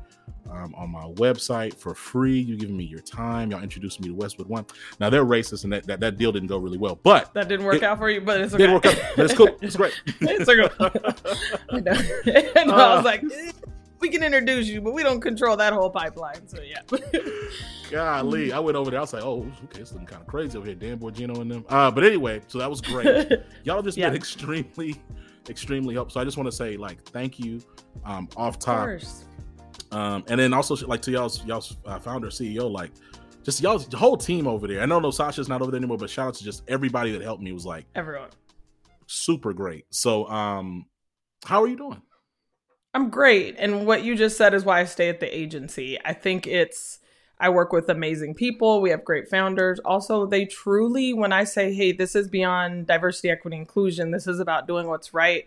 um, 0.50 0.74
on 0.76 0.90
my 0.90 1.04
website 1.14 1.74
for 1.74 1.94
free. 1.94 2.38
You 2.38 2.56
giving 2.56 2.76
me 2.76 2.84
your 2.84 3.00
time. 3.00 3.50
Y'all 3.50 3.62
introduced 3.62 4.00
me 4.00 4.08
to 4.08 4.14
Westwood 4.14 4.48
One. 4.48 4.66
Now 4.98 5.10
they're 5.10 5.24
racist, 5.24 5.64
and 5.64 5.72
that, 5.72 5.86
that, 5.86 6.00
that 6.00 6.18
deal 6.18 6.32
didn't 6.32 6.48
go 6.48 6.58
really 6.58 6.78
well. 6.78 6.98
But 7.02 7.32
that 7.34 7.48
didn't 7.48 7.66
work 7.66 7.76
it, 7.76 7.82
out 7.82 7.98
for 7.98 8.10
you. 8.10 8.20
But 8.20 8.40
it's 8.40 8.54
okay. 8.54 8.66
Didn't 8.66 8.74
work 8.74 8.86
out. 8.86 8.96
But 9.16 9.24
it's 9.24 9.34
cool. 9.34 9.56
It's 9.60 9.76
great. 9.76 10.00
it's 10.20 10.48
know. 11.70 12.52
and 12.60 12.70
uh, 12.70 12.74
I 12.74 12.96
was 12.96 13.04
like, 13.04 13.22
we 14.00 14.08
can 14.08 14.22
introduce 14.22 14.66
you, 14.66 14.80
but 14.80 14.92
we 14.92 15.02
don't 15.02 15.20
control 15.20 15.56
that 15.56 15.72
whole 15.72 15.90
pipeline. 15.90 16.46
So 16.48 16.60
yeah. 16.62 16.80
Golly, 17.90 18.52
I 18.52 18.58
went 18.58 18.76
over 18.76 18.90
there. 18.90 19.00
I 19.00 19.02
was 19.02 19.12
like, 19.12 19.24
oh, 19.24 19.50
okay, 19.64 19.80
it's 19.80 19.92
looking 19.92 20.06
kind 20.06 20.22
of 20.22 20.28
crazy 20.28 20.56
over 20.56 20.66
here. 20.66 20.74
Dan 20.74 20.98
Bongino 20.98 21.40
and 21.40 21.50
them. 21.50 21.64
Uh, 21.68 21.90
but 21.90 22.04
anyway, 22.04 22.40
so 22.46 22.58
that 22.58 22.70
was 22.70 22.80
great. 22.80 23.32
Y'all 23.64 23.82
just 23.82 23.98
yeah. 23.98 24.08
been 24.08 24.16
extremely, 24.16 24.96
extremely 25.48 25.94
helpful. 25.94 26.14
So 26.14 26.20
I 26.20 26.24
just 26.24 26.36
want 26.36 26.46
to 26.46 26.56
say, 26.56 26.76
like, 26.76 27.02
thank 27.02 27.38
you. 27.38 27.60
Um, 28.04 28.28
off 28.36 28.58
top 28.58 28.88
Um, 29.92 30.24
and 30.28 30.38
then 30.38 30.52
also 30.52 30.74
like 30.86 31.02
to 31.02 31.10
y'all's 31.10 31.44
y'all's 31.44 31.76
uh, 31.84 31.98
founder 31.98 32.28
CEO, 32.28 32.70
like 32.70 32.90
just 33.42 33.60
y'all's 33.60 33.86
the 33.86 33.96
whole 33.96 34.16
team 34.16 34.46
over 34.46 34.66
there. 34.66 34.82
I 34.82 34.86
don't 34.86 35.02
know 35.02 35.10
Sasha's 35.10 35.48
not 35.48 35.62
over 35.62 35.70
there 35.70 35.78
anymore, 35.78 35.98
but 35.98 36.10
shout 36.10 36.28
out 36.28 36.34
to 36.34 36.44
just 36.44 36.62
everybody 36.68 37.12
that 37.12 37.22
helped 37.22 37.42
me 37.42 37.52
was 37.52 37.66
like 37.66 37.86
everyone 37.94 38.30
super 39.10 39.52
great. 39.52 39.86
So 39.90 40.28
um, 40.28 40.86
how 41.44 41.62
are 41.62 41.68
you 41.68 41.76
doing? 41.76 42.02
I'm 42.94 43.10
great. 43.10 43.56
And 43.58 43.86
what 43.86 44.02
you 44.02 44.16
just 44.16 44.36
said 44.36 44.54
is 44.54 44.64
why 44.64 44.80
I 44.80 44.84
stay 44.84 45.08
at 45.08 45.20
the 45.20 45.36
agency. 45.36 45.98
I 46.04 46.12
think 46.12 46.46
it's 46.46 46.98
I 47.38 47.48
work 47.48 47.72
with 47.72 47.88
amazing 47.88 48.34
people. 48.34 48.82
We 48.82 48.90
have 48.90 49.04
great 49.04 49.28
founders. 49.28 49.78
Also, 49.80 50.26
they 50.26 50.44
truly, 50.44 51.14
when 51.14 51.32
I 51.32 51.44
say, 51.44 51.72
hey, 51.72 51.92
this 51.92 52.14
is 52.14 52.28
beyond 52.28 52.86
diversity, 52.86 53.30
equity, 53.30 53.56
inclusion, 53.56 54.10
this 54.10 54.26
is 54.26 54.40
about 54.40 54.66
doing 54.66 54.88
what's 54.88 55.14
right 55.14 55.46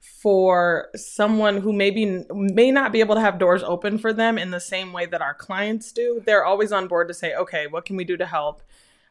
for 0.00 0.88
someone 0.96 1.58
who 1.58 1.72
maybe 1.72 2.24
may 2.30 2.70
not 2.70 2.92
be 2.92 3.00
able 3.00 3.14
to 3.14 3.20
have 3.20 3.38
doors 3.38 3.62
open 3.62 3.98
for 3.98 4.12
them 4.12 4.38
in 4.38 4.50
the 4.50 4.60
same 4.60 4.92
way 4.92 5.06
that 5.06 5.22
our 5.22 5.34
clients 5.34 5.92
do. 5.92 6.22
They're 6.24 6.44
always 6.44 6.72
on 6.72 6.88
board 6.88 7.08
to 7.08 7.14
say, 7.14 7.34
okay, 7.34 7.66
what 7.66 7.84
can 7.84 7.96
we 7.96 8.04
do 8.04 8.16
to 8.16 8.26
help? 8.26 8.62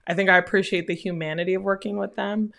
I 0.08 0.14
think 0.16 0.30
I 0.30 0.38
appreciate 0.38 0.88
the 0.88 0.96
humanity 0.96 1.54
of 1.54 1.64
working 1.64 1.98
with 1.98 2.16
them. 2.16 2.52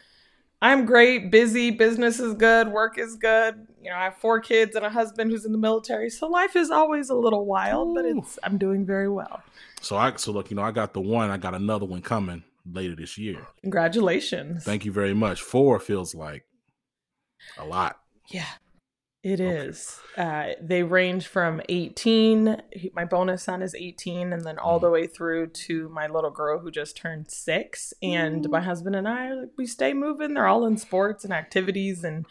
I'm 0.62 0.84
great, 0.84 1.30
busy, 1.30 1.70
business 1.70 2.20
is 2.20 2.34
good, 2.34 2.68
work 2.68 2.98
is 2.98 3.16
good. 3.16 3.66
You 3.82 3.90
know, 3.90 3.96
I 3.96 4.04
have 4.04 4.16
four 4.16 4.40
kids 4.40 4.76
and 4.76 4.84
a 4.84 4.90
husband 4.90 5.30
who's 5.30 5.46
in 5.46 5.52
the 5.52 5.58
military. 5.58 6.10
So 6.10 6.28
life 6.28 6.54
is 6.54 6.70
always 6.70 7.08
a 7.08 7.14
little 7.14 7.46
wild, 7.46 7.94
but 7.94 8.04
it's 8.04 8.38
I'm 8.42 8.58
doing 8.58 8.84
very 8.84 9.08
well. 9.08 9.42
So 9.80 9.96
I 9.96 10.14
so 10.16 10.32
look, 10.32 10.50
you 10.50 10.56
know, 10.56 10.62
I 10.62 10.70
got 10.70 10.92
the 10.92 11.00
one, 11.00 11.30
I 11.30 11.38
got 11.38 11.54
another 11.54 11.86
one 11.86 12.02
coming 12.02 12.44
later 12.70 12.94
this 12.94 13.16
year. 13.16 13.46
Congratulations. 13.62 14.62
Thank 14.62 14.84
you 14.84 14.92
very 14.92 15.14
much. 15.14 15.40
Four 15.40 15.78
feels 15.78 16.14
like 16.14 16.44
a 17.58 17.64
lot. 17.64 17.99
Yeah. 18.30 18.46
It 19.22 19.38
okay. 19.38 19.66
is. 19.66 20.00
Uh, 20.16 20.50
they 20.62 20.82
range 20.82 21.26
from 21.26 21.60
18. 21.68 22.62
My 22.94 23.04
bonus 23.04 23.42
son 23.42 23.60
is 23.60 23.74
18, 23.74 24.32
and 24.32 24.46
then 24.46 24.58
all 24.58 24.78
mm. 24.78 24.82
the 24.82 24.90
way 24.90 25.06
through 25.06 25.48
to 25.48 25.90
my 25.90 26.06
little 26.06 26.30
girl 26.30 26.58
who 26.58 26.70
just 26.70 26.96
turned 26.96 27.30
six. 27.30 27.92
And 28.02 28.46
mm. 28.46 28.50
my 28.50 28.62
husband 28.62 28.96
and 28.96 29.06
I, 29.06 29.30
we 29.58 29.66
stay 29.66 29.92
moving. 29.92 30.32
They're 30.32 30.46
all 30.46 30.64
in 30.64 30.78
sports 30.78 31.24
and 31.24 31.34
activities 31.34 32.02
and 32.02 32.24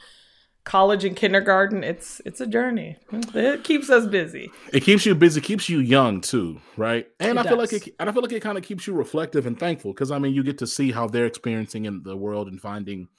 college 0.63 1.05
and 1.05 1.15
kindergarten. 1.15 1.83
It's 1.83 2.21
it's 2.25 2.41
a 2.41 2.47
journey. 2.47 2.97
It 3.11 3.63
keeps 3.63 3.91
us 3.91 4.07
busy. 4.07 4.51
It 4.73 4.81
keeps 4.81 5.05
you 5.05 5.13
busy. 5.13 5.41
Keeps 5.41 5.69
you 5.69 5.79
young 5.79 6.21
too, 6.21 6.59
right? 6.75 7.07
And 7.19 7.37
it 7.37 7.37
I 7.37 7.43
does. 7.43 7.49
feel 7.49 7.57
like 7.59 7.73
it. 7.73 7.95
And 7.99 8.09
I 8.09 8.13
feel 8.13 8.23
like 8.23 8.31
it 8.31 8.41
kind 8.41 8.57
of 8.57 8.63
keeps 8.63 8.87
you 8.87 8.93
reflective 8.93 9.45
and 9.45 9.59
thankful 9.59 9.93
because 9.93 10.09
I 10.09 10.17
mean, 10.17 10.33
you 10.33 10.43
get 10.43 10.57
to 10.59 10.67
see 10.67 10.91
how 10.91 11.07
they're 11.07 11.27
experiencing 11.27 11.85
in 11.85 12.01
the 12.01 12.17
world 12.17 12.47
and 12.47 12.59
finding, 12.59 13.09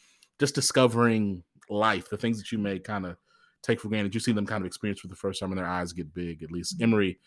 just 0.41 0.57
discovering 0.57 1.45
life, 1.71 2.09
the 2.09 2.17
things 2.17 2.39
that 2.39 2.53
you 2.53 2.59
may 2.59 2.79
kind 2.79 3.07
of 3.07 3.17
take 3.63 3.81
for 3.81 3.89
granted. 3.89 4.15
You 4.15 4.21
see 4.21 4.33
them 4.33 4.47
kind 4.47 4.63
of 4.63 4.67
experience 4.67 5.01
for 5.01 5.09
the 5.09 5.17
first 5.17 5.41
time, 5.41 5.51
and 5.51 5.59
their 5.59 5.67
eyes 5.67 5.93
get 5.93 6.13
big. 6.15 6.43
At 6.43 6.51
least 6.51 6.77
mm-hmm. 6.77 6.85
Emery, 6.85 7.19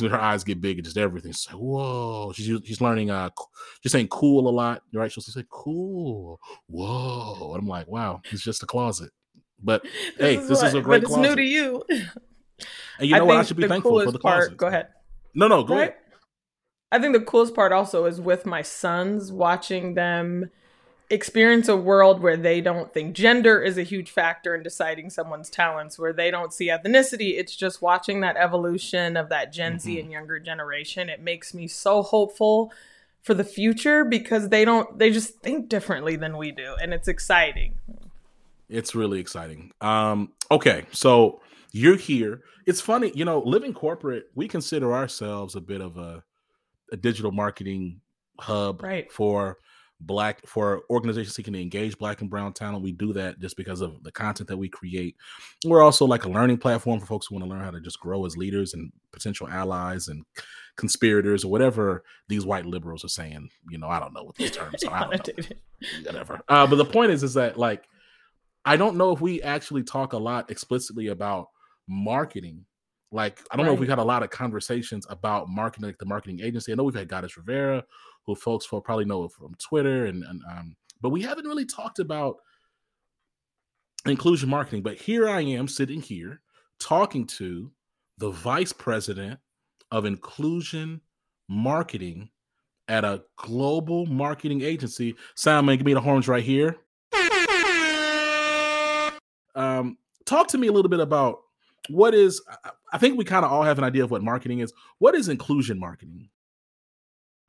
her 0.00 0.20
eyes 0.20 0.44
get 0.44 0.60
big 0.60 0.78
and 0.78 0.84
just 0.84 0.98
everything. 0.98 1.32
So 1.32 1.56
whoa, 1.56 2.32
she's 2.34 2.46
she's 2.64 2.80
learning. 2.80 3.10
Uh, 3.10 3.30
she's 3.82 3.92
saying 3.92 4.08
cool 4.08 4.48
a 4.48 4.50
lot, 4.50 4.82
right? 4.92 5.10
She'll 5.10 5.22
say 5.22 5.44
cool, 5.50 6.40
whoa, 6.66 7.52
and 7.54 7.62
I'm 7.62 7.68
like, 7.68 7.88
wow, 7.88 8.20
it's 8.30 8.42
just 8.42 8.62
a 8.62 8.66
closet. 8.66 9.10
But 9.62 9.82
this 9.82 9.92
hey, 10.18 10.36
is 10.36 10.48
this 10.48 10.58
what, 10.58 10.68
is 10.68 10.74
a 10.74 10.80
great. 10.80 11.02
But 11.02 11.02
it's 11.02 11.14
closet. 11.14 11.28
new 11.28 11.36
to 11.36 11.42
you. 11.42 11.84
And 12.98 13.08
you 13.08 13.14
know 13.14 13.20
I 13.20 13.22
what? 13.22 13.36
I 13.36 13.42
should 13.44 13.56
be 13.56 13.68
thankful 13.68 14.02
for 14.02 14.10
the 14.10 14.18
closet. 14.18 14.48
Part, 14.48 14.56
go 14.56 14.66
ahead. 14.66 14.88
No, 15.34 15.46
no, 15.46 15.62
go 15.62 15.74
right? 15.74 15.82
ahead. 15.82 15.94
I 16.90 16.98
think 16.98 17.14
the 17.14 17.20
coolest 17.20 17.54
part 17.54 17.72
also 17.72 18.06
is 18.06 18.20
with 18.20 18.46
my 18.46 18.62
sons 18.62 19.30
watching 19.30 19.94
them 19.94 20.50
experience 21.10 21.68
a 21.68 21.76
world 21.76 22.20
where 22.20 22.36
they 22.36 22.60
don't 22.60 22.92
think 22.92 23.14
gender 23.14 23.62
is 23.62 23.78
a 23.78 23.82
huge 23.82 24.10
factor 24.10 24.54
in 24.54 24.62
deciding 24.62 25.10
someone's 25.10 25.48
talents, 25.48 25.98
where 25.98 26.12
they 26.12 26.30
don't 26.30 26.52
see 26.52 26.68
ethnicity. 26.68 27.38
It's 27.38 27.56
just 27.56 27.80
watching 27.80 28.20
that 28.20 28.36
evolution 28.36 29.16
of 29.16 29.28
that 29.30 29.52
Gen 29.52 29.72
mm-hmm. 29.72 29.80
Z 29.80 30.00
and 30.00 30.12
younger 30.12 30.38
generation. 30.38 31.08
It 31.08 31.22
makes 31.22 31.54
me 31.54 31.66
so 31.66 32.02
hopeful 32.02 32.72
for 33.22 33.34
the 33.34 33.44
future 33.44 34.04
because 34.04 34.50
they 34.50 34.64
don't, 34.64 34.98
they 34.98 35.10
just 35.10 35.40
think 35.40 35.68
differently 35.68 36.16
than 36.16 36.36
we 36.36 36.50
do. 36.50 36.76
And 36.80 36.92
it's 36.92 37.08
exciting. 37.08 37.74
It's 38.68 38.94
really 38.94 39.18
exciting. 39.18 39.72
Um, 39.80 40.32
okay. 40.50 40.86
So 40.92 41.40
you're 41.72 41.96
here. 41.96 42.42
It's 42.66 42.80
funny, 42.82 43.12
you 43.14 43.24
know, 43.24 43.40
living 43.40 43.72
corporate, 43.72 44.30
we 44.34 44.46
consider 44.46 44.92
ourselves 44.92 45.56
a 45.56 45.60
bit 45.60 45.80
of 45.80 45.96
a, 45.96 46.22
a 46.92 46.96
digital 46.96 47.32
marketing 47.32 48.00
hub 48.38 48.82
right. 48.82 49.10
for 49.10 49.58
black 50.00 50.46
for 50.46 50.82
organizations 50.90 51.34
seeking 51.34 51.52
to 51.52 51.60
engage 51.60 51.98
black 51.98 52.20
and 52.20 52.30
brown 52.30 52.52
talent 52.52 52.84
we 52.84 52.92
do 52.92 53.12
that 53.12 53.38
just 53.40 53.56
because 53.56 53.80
of 53.80 54.02
the 54.04 54.12
content 54.12 54.48
that 54.48 54.56
we 54.56 54.68
create. 54.68 55.16
We're 55.64 55.82
also 55.82 56.04
like 56.06 56.24
a 56.24 56.28
learning 56.28 56.58
platform 56.58 57.00
for 57.00 57.06
folks 57.06 57.26
who 57.26 57.34
want 57.34 57.44
to 57.44 57.50
learn 57.50 57.64
how 57.64 57.72
to 57.72 57.80
just 57.80 57.98
grow 57.98 58.24
as 58.24 58.36
leaders 58.36 58.74
and 58.74 58.92
potential 59.12 59.48
allies 59.48 60.08
and 60.08 60.24
conspirators 60.76 61.44
or 61.44 61.48
whatever 61.48 62.04
these 62.28 62.46
white 62.46 62.66
liberals 62.66 63.04
are 63.04 63.08
saying. 63.08 63.50
You 63.68 63.78
know 63.78 63.88
i 63.88 63.98
don't 63.98 64.14
know 64.14 64.24
what 64.24 64.36
these 64.36 64.52
terms 64.52 64.84
are. 64.84 64.94
I 64.94 65.16
don't 65.16 65.38
know. 65.38 65.56
whatever. 66.04 66.40
Uh, 66.48 66.66
but 66.66 66.76
the 66.76 66.84
point 66.84 67.10
is 67.10 67.22
is 67.22 67.34
that 67.34 67.58
like 67.58 67.88
i 68.64 68.76
don't 68.76 68.96
know 68.96 69.12
if 69.12 69.20
we 69.20 69.42
actually 69.42 69.82
talk 69.82 70.12
a 70.12 70.18
lot 70.18 70.50
explicitly 70.50 71.08
about 71.08 71.48
marketing. 71.88 72.64
Like 73.10 73.40
I 73.50 73.56
don't 73.56 73.64
right. 73.64 73.70
know 73.70 73.74
if 73.74 73.80
we've 73.80 73.88
had 73.88 73.98
a 73.98 74.04
lot 74.04 74.22
of 74.22 74.30
conversations 74.30 75.06
about 75.08 75.48
marketing, 75.48 75.86
like 75.86 75.98
the 75.98 76.06
marketing 76.06 76.40
agency. 76.42 76.70
I 76.70 76.74
know 76.74 76.84
we've 76.84 76.94
had 76.94 77.08
Goddess 77.08 77.36
Rivera, 77.36 77.84
who 78.28 78.34
folks 78.34 78.70
will 78.70 78.82
probably 78.82 79.06
know 79.06 79.26
from 79.26 79.54
Twitter, 79.54 80.04
and, 80.04 80.22
and 80.22 80.42
um, 80.50 80.76
but 81.00 81.08
we 81.08 81.22
haven't 81.22 81.46
really 81.46 81.64
talked 81.64 81.98
about 81.98 82.36
inclusion 84.04 84.50
marketing. 84.50 84.82
But 84.82 84.98
here 84.98 85.28
I 85.28 85.40
am 85.40 85.66
sitting 85.66 86.02
here 86.02 86.42
talking 86.78 87.26
to 87.26 87.70
the 88.18 88.30
vice 88.30 88.72
president 88.72 89.40
of 89.90 90.04
inclusion 90.04 91.00
marketing 91.48 92.28
at 92.88 93.04
a 93.04 93.22
global 93.36 94.04
marketing 94.04 94.60
agency. 94.60 95.14
Simon, 95.34 95.78
give 95.78 95.86
me 95.86 95.94
the 95.94 96.00
horns 96.00 96.28
right 96.28 96.44
here. 96.44 96.76
Um, 99.54 99.96
talk 100.26 100.48
to 100.48 100.58
me 100.58 100.66
a 100.66 100.72
little 100.72 100.90
bit 100.90 101.00
about 101.00 101.40
what 101.88 102.14
is. 102.14 102.42
I 102.92 102.98
think 102.98 103.16
we 103.16 103.24
kind 103.24 103.46
of 103.46 103.52
all 103.52 103.62
have 103.62 103.78
an 103.78 103.84
idea 103.84 104.04
of 104.04 104.10
what 104.10 104.22
marketing 104.22 104.60
is. 104.60 104.72
What 104.98 105.14
is 105.14 105.28
inclusion 105.28 105.80
marketing? 105.80 106.28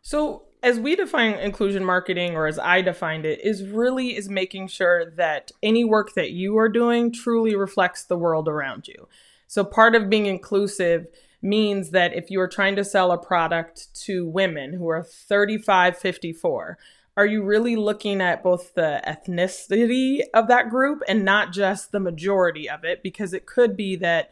So 0.02 0.49
as 0.62 0.80
we 0.80 0.96
define 0.96 1.36
inclusion 1.36 1.84
marketing 1.86 2.36
or 2.36 2.48
as 2.48 2.60
I 2.60 2.82
defined 2.82 3.25
it 3.25 3.39
is 3.44 3.63
really 3.63 4.16
is 4.16 4.30
making 4.30 4.68
sure 4.68 5.10
that 5.12 5.51
any 5.63 5.84
work 5.84 6.13
that 6.16 6.32
you 6.32 6.58
are 6.58 6.70
doing 6.70 7.12
truly 7.12 7.56
reflects 7.56 8.04
the 8.04 8.18
world 8.18 8.48
around 8.48 8.88
you. 8.88 9.08
So 9.48 9.63
part 9.63 9.96
of 9.96 10.10
being 10.10 10.25
inclusive 10.25 11.08
means 11.42 11.92
that 11.92 12.13
if 12.13 12.30
you 12.30 12.42
are 12.42 12.48
trying 12.48 12.75
to 12.75 12.84
sell 12.84 13.12
a 13.12 13.18
product 13.18 13.94
to 14.06 14.28
women 14.28 14.74
who 14.74 14.89
are 14.89 15.04
35 15.04 15.98
54 15.98 16.78
are 17.16 17.25
you 17.25 17.44
really 17.44 17.75
looking 17.75 18.22
at 18.22 18.44
both 18.44 18.74
the 18.75 19.01
ethnicity 19.06 20.22
of 20.34 20.48
that 20.48 20.70
group 20.70 21.01
and 21.08 21.25
not 21.25 21.51
just 21.51 21.92
the 21.92 22.00
majority 22.00 22.70
of 22.70 22.84
it 22.84 23.01
because 23.01 23.34
it 23.34 23.46
could 23.46 23.75
be 23.75 23.96
that 23.96 24.30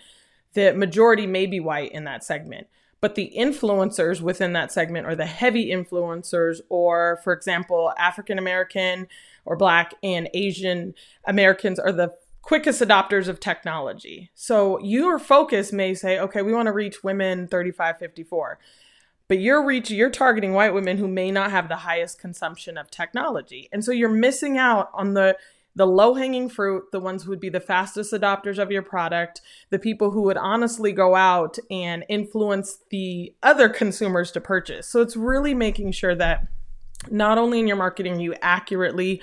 the 0.54 0.74
majority 0.74 1.28
may 1.28 1.46
be 1.46 1.60
white 1.60 1.92
in 1.92 2.04
that 2.04 2.24
segment 2.24 2.68
but 3.00 3.16
the 3.16 3.32
influencers 3.38 4.22
within 4.22 4.54
that 4.54 4.72
segment 4.72 5.06
are 5.06 5.16
the 5.16 5.26
heavy 5.26 5.68
influencers 5.68 6.62
or 6.70 7.20
for 7.24 7.34
example 7.34 7.94
african 7.98 8.38
american 8.38 9.08
or 9.46 9.56
black 9.56 9.94
and 10.04 10.30
asian 10.34 10.94
americans 11.26 11.80
are 11.80 11.92
the 11.92 12.14
quickest 12.48 12.82
adopters 12.82 13.28
of 13.28 13.42
technology. 13.42 14.32
So 14.34 14.80
your 14.80 15.20
focus 15.20 15.74
may 15.74 15.94
say 15.94 16.18
okay 16.18 16.42
we 16.42 16.54
want 16.54 16.68
to 16.68 16.72
reach 16.72 17.04
women 17.04 17.46
35 17.46 18.00
54 18.00 18.58
but 19.28 19.40
you're 19.40 19.66
reach 19.66 19.92
you're 19.92 20.10
targeting 20.10 20.54
white 20.54 20.74
women 20.74 20.98
who 20.98 21.10
may 21.10 21.30
not 21.30 21.52
have 21.52 21.68
the 21.68 21.76
highest 21.76 22.22
consumption 22.22 22.78
of 22.78 22.90
technology. 22.90 23.68
And 23.74 23.84
so 23.84 23.92
you're 23.92 24.08
missing 24.08 24.58
out 24.58 24.90
on 24.94 25.14
the 25.14 25.36
the 25.78 25.86
low 25.86 26.16
hanging 26.16 26.50
fruit, 26.50 26.92
the 26.92 27.00
ones 27.00 27.24
who 27.24 27.30
would 27.30 27.40
be 27.40 27.50
the 27.50 27.60
fastest 27.60 28.12
adopters 28.12 28.58
of 28.58 28.72
your 28.72 28.82
product, 28.82 29.42
the 29.70 29.78
people 29.78 30.10
who 30.10 30.24
would 30.24 30.36
honestly 30.36 30.92
go 30.92 31.16
out 31.16 31.60
and 31.70 32.04
influence 32.10 32.80
the 32.90 33.32
other 33.44 33.70
consumers 33.70 34.32
to 34.32 34.42
purchase. 34.42 34.88
So 34.88 35.02
it's 35.02 35.16
really 35.16 35.54
making 35.54 35.92
sure 35.92 36.16
that 36.16 36.48
not 37.12 37.38
only 37.38 37.60
in 37.60 37.68
your 37.68 37.78
marketing, 37.78 38.20
you 38.20 38.34
accurately 38.42 39.22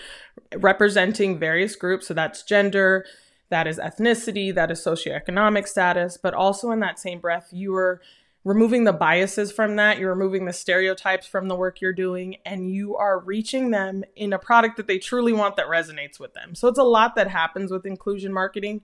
representing 0.57 1.41
various 1.41 1.75
groups. 1.75 2.07
So 2.07 2.15
that's 2.15 2.45
gender, 2.45 3.05
that 3.49 3.67
is 3.67 3.81
ethnicity, 3.81 4.55
that 4.55 4.71
is 4.71 4.79
socioeconomic 4.79 5.67
status, 5.67 6.17
but 6.17 6.35
also 6.35 6.71
in 6.71 6.79
that 6.81 7.01
same 7.01 7.19
breath, 7.19 7.49
you 7.51 7.75
are 7.75 8.01
removing 8.45 8.85
the 8.85 8.93
biases 8.93 9.51
from 9.51 9.77
that, 9.77 9.99
you're 9.99 10.15
removing 10.15 10.45
the 10.45 10.53
stereotypes 10.53 11.27
from 11.27 11.49
the 11.49 11.57
work 11.57 11.81
you're 11.81 11.93
doing, 11.93 12.37
and 12.45 12.71
you 12.71 12.97
are 12.97 13.19
reaching 13.19 13.71
them 13.71 14.05
in 14.17 14.33
a 14.33 14.39
product 14.39 14.77
that 14.77 14.87
they 14.87 14.99
truly 14.99 15.33
want 15.33 15.57
that 15.57 15.67
resonates 15.67 16.21
with 16.21 16.35
them. 16.35 16.55
So 16.55 16.69
it's 16.69 16.79
a 16.79 16.85
lot 16.85 17.17
that 17.17 17.29
happens 17.29 17.71
with 17.71 17.87
inclusion 17.87 18.33
marketing. 18.33 18.83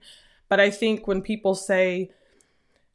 But 0.49 0.59
I 0.59 0.71
think 0.71 1.07
when 1.07 1.21
people 1.21 1.53
say 1.55 2.09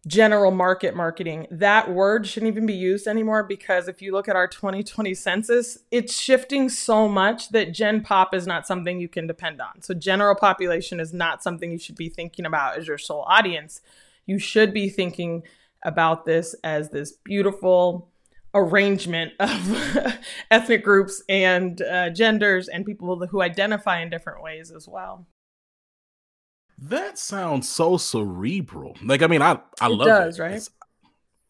general 0.06 0.50
market 0.50 0.94
marketing, 0.94 1.46
that 1.50 1.90
word 1.90 2.26
shouldn't 2.26 2.50
even 2.50 2.66
be 2.66 2.74
used 2.74 3.06
anymore 3.06 3.42
because 3.42 3.88
if 3.88 4.00
you 4.00 4.12
look 4.12 4.28
at 4.28 4.36
our 4.36 4.46
2020 4.46 5.14
census, 5.14 5.78
it's 5.90 6.18
shifting 6.18 6.68
so 6.68 7.08
much 7.08 7.48
that 7.50 7.72
Gen 7.72 8.02
Pop 8.02 8.34
is 8.34 8.46
not 8.46 8.66
something 8.66 9.00
you 9.00 9.08
can 9.08 9.26
depend 9.26 9.60
on. 9.60 9.82
So 9.82 9.94
general 9.94 10.34
population 10.34 11.00
is 11.00 11.12
not 11.12 11.42
something 11.42 11.72
you 11.72 11.78
should 11.78 11.96
be 11.96 12.08
thinking 12.08 12.44
about 12.44 12.78
as 12.78 12.86
your 12.86 12.98
sole 12.98 13.24
audience. 13.26 13.80
You 14.26 14.38
should 14.38 14.72
be 14.72 14.88
thinking 14.88 15.42
about 15.86 16.26
this 16.26 16.54
as 16.62 16.90
this 16.90 17.12
beautiful 17.24 18.10
arrangement 18.52 19.32
of 19.40 20.18
ethnic 20.50 20.84
groups 20.84 21.22
and 21.28 21.80
uh, 21.80 22.10
genders 22.10 22.68
and 22.68 22.84
people 22.84 23.26
who 23.26 23.40
identify 23.40 24.00
in 24.02 24.10
different 24.10 24.42
ways 24.42 24.70
as 24.70 24.86
well. 24.88 25.26
That 26.78 27.18
sounds 27.18 27.68
so 27.68 27.96
cerebral. 27.96 28.96
Like, 29.02 29.22
I 29.22 29.28
mean, 29.28 29.40
I 29.40 29.60
I 29.80 29.86
it 29.86 29.92
love 29.92 30.08
does, 30.08 30.38
it, 30.38 30.42
right? 30.42 30.52
It's, 30.52 30.70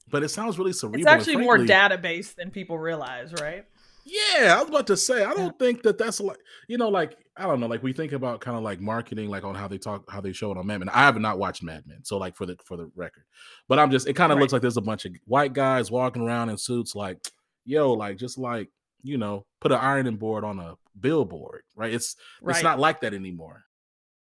but 0.09 0.23
it 0.23 0.29
sounds 0.29 0.59
really 0.59 0.73
cerebral. 0.73 1.01
It's 1.01 1.11
actually 1.11 1.37
more 1.39 1.57
frankly, 1.57 1.67
data 1.67 1.99
based 1.99 2.37
than 2.37 2.51
people 2.51 2.79
realize, 2.79 3.33
right? 3.41 3.65
Yeah, 4.09 4.55
I 4.57 4.61
was 4.61 4.69
about 4.69 4.87
to 4.87 4.97
say. 4.97 5.25
I 5.25 5.35
don't 5.35 5.59
think 5.59 5.83
that 5.83 5.99
that's 5.99 6.21
like 6.21 6.39
you 6.69 6.79
know, 6.79 6.89
like 6.89 7.17
I 7.37 7.43
don't 7.43 7.59
know, 7.59 7.67
like 7.67 7.83
we 7.83 7.93
think 7.93 8.13
about 8.13 8.41
kind 8.41 8.57
of 8.57 8.63
like 8.63 8.81
marketing, 8.81 9.29
like 9.29 9.43
on 9.43 9.57
how 9.57 9.67
they 9.67 9.79
talk, 9.79 10.09
how 10.09 10.21
they 10.21 10.33
show 10.33 10.53
it 10.53 10.57
on 10.59 10.67
Mad 10.69 10.79
Men. 10.79 10.89
I 10.91 11.01
have 11.01 11.19
not 11.19 11.39
watched 11.41 11.65
Mad 11.65 11.83
Men, 11.87 12.05
so 12.05 12.17
like 12.17 12.37
for 12.37 12.47
the 12.47 12.57
for 12.65 12.77
the 12.77 12.89
record, 12.95 13.25
but 13.69 13.81
I'm 13.81 13.91
just 13.91 14.07
it 14.07 14.15
kind 14.15 14.31
of 14.31 14.37
Right. 14.37 14.43
looks 14.43 14.53
like 14.53 14.63
there's 14.63 14.77
a 14.77 14.81
bunch 14.83 15.07
of 15.07 15.13
white 15.27 15.55
guys 15.55 15.91
walking 15.91 16.23
around 16.23 16.51
in 16.51 16.57
suits, 16.57 16.95
like 16.95 17.19
yo, 17.65 17.93
like 17.95 18.17
just 18.17 18.39
like 18.39 18.71
you 19.03 19.19
know, 19.19 19.45
put 19.61 19.73
an 19.73 19.79
ironing 19.79 20.17
board 20.17 20.45
on 20.45 20.61
a 20.61 20.75
billboard, 21.01 21.63
right? 21.75 21.93
It's 21.93 22.15
Right. 22.41 22.55
it's 22.55 22.63
not 22.63 22.79
like 22.79 23.01
that 23.01 23.13
anymore. 23.13 23.65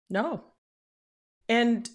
No. 0.08 0.42
And 1.50 1.88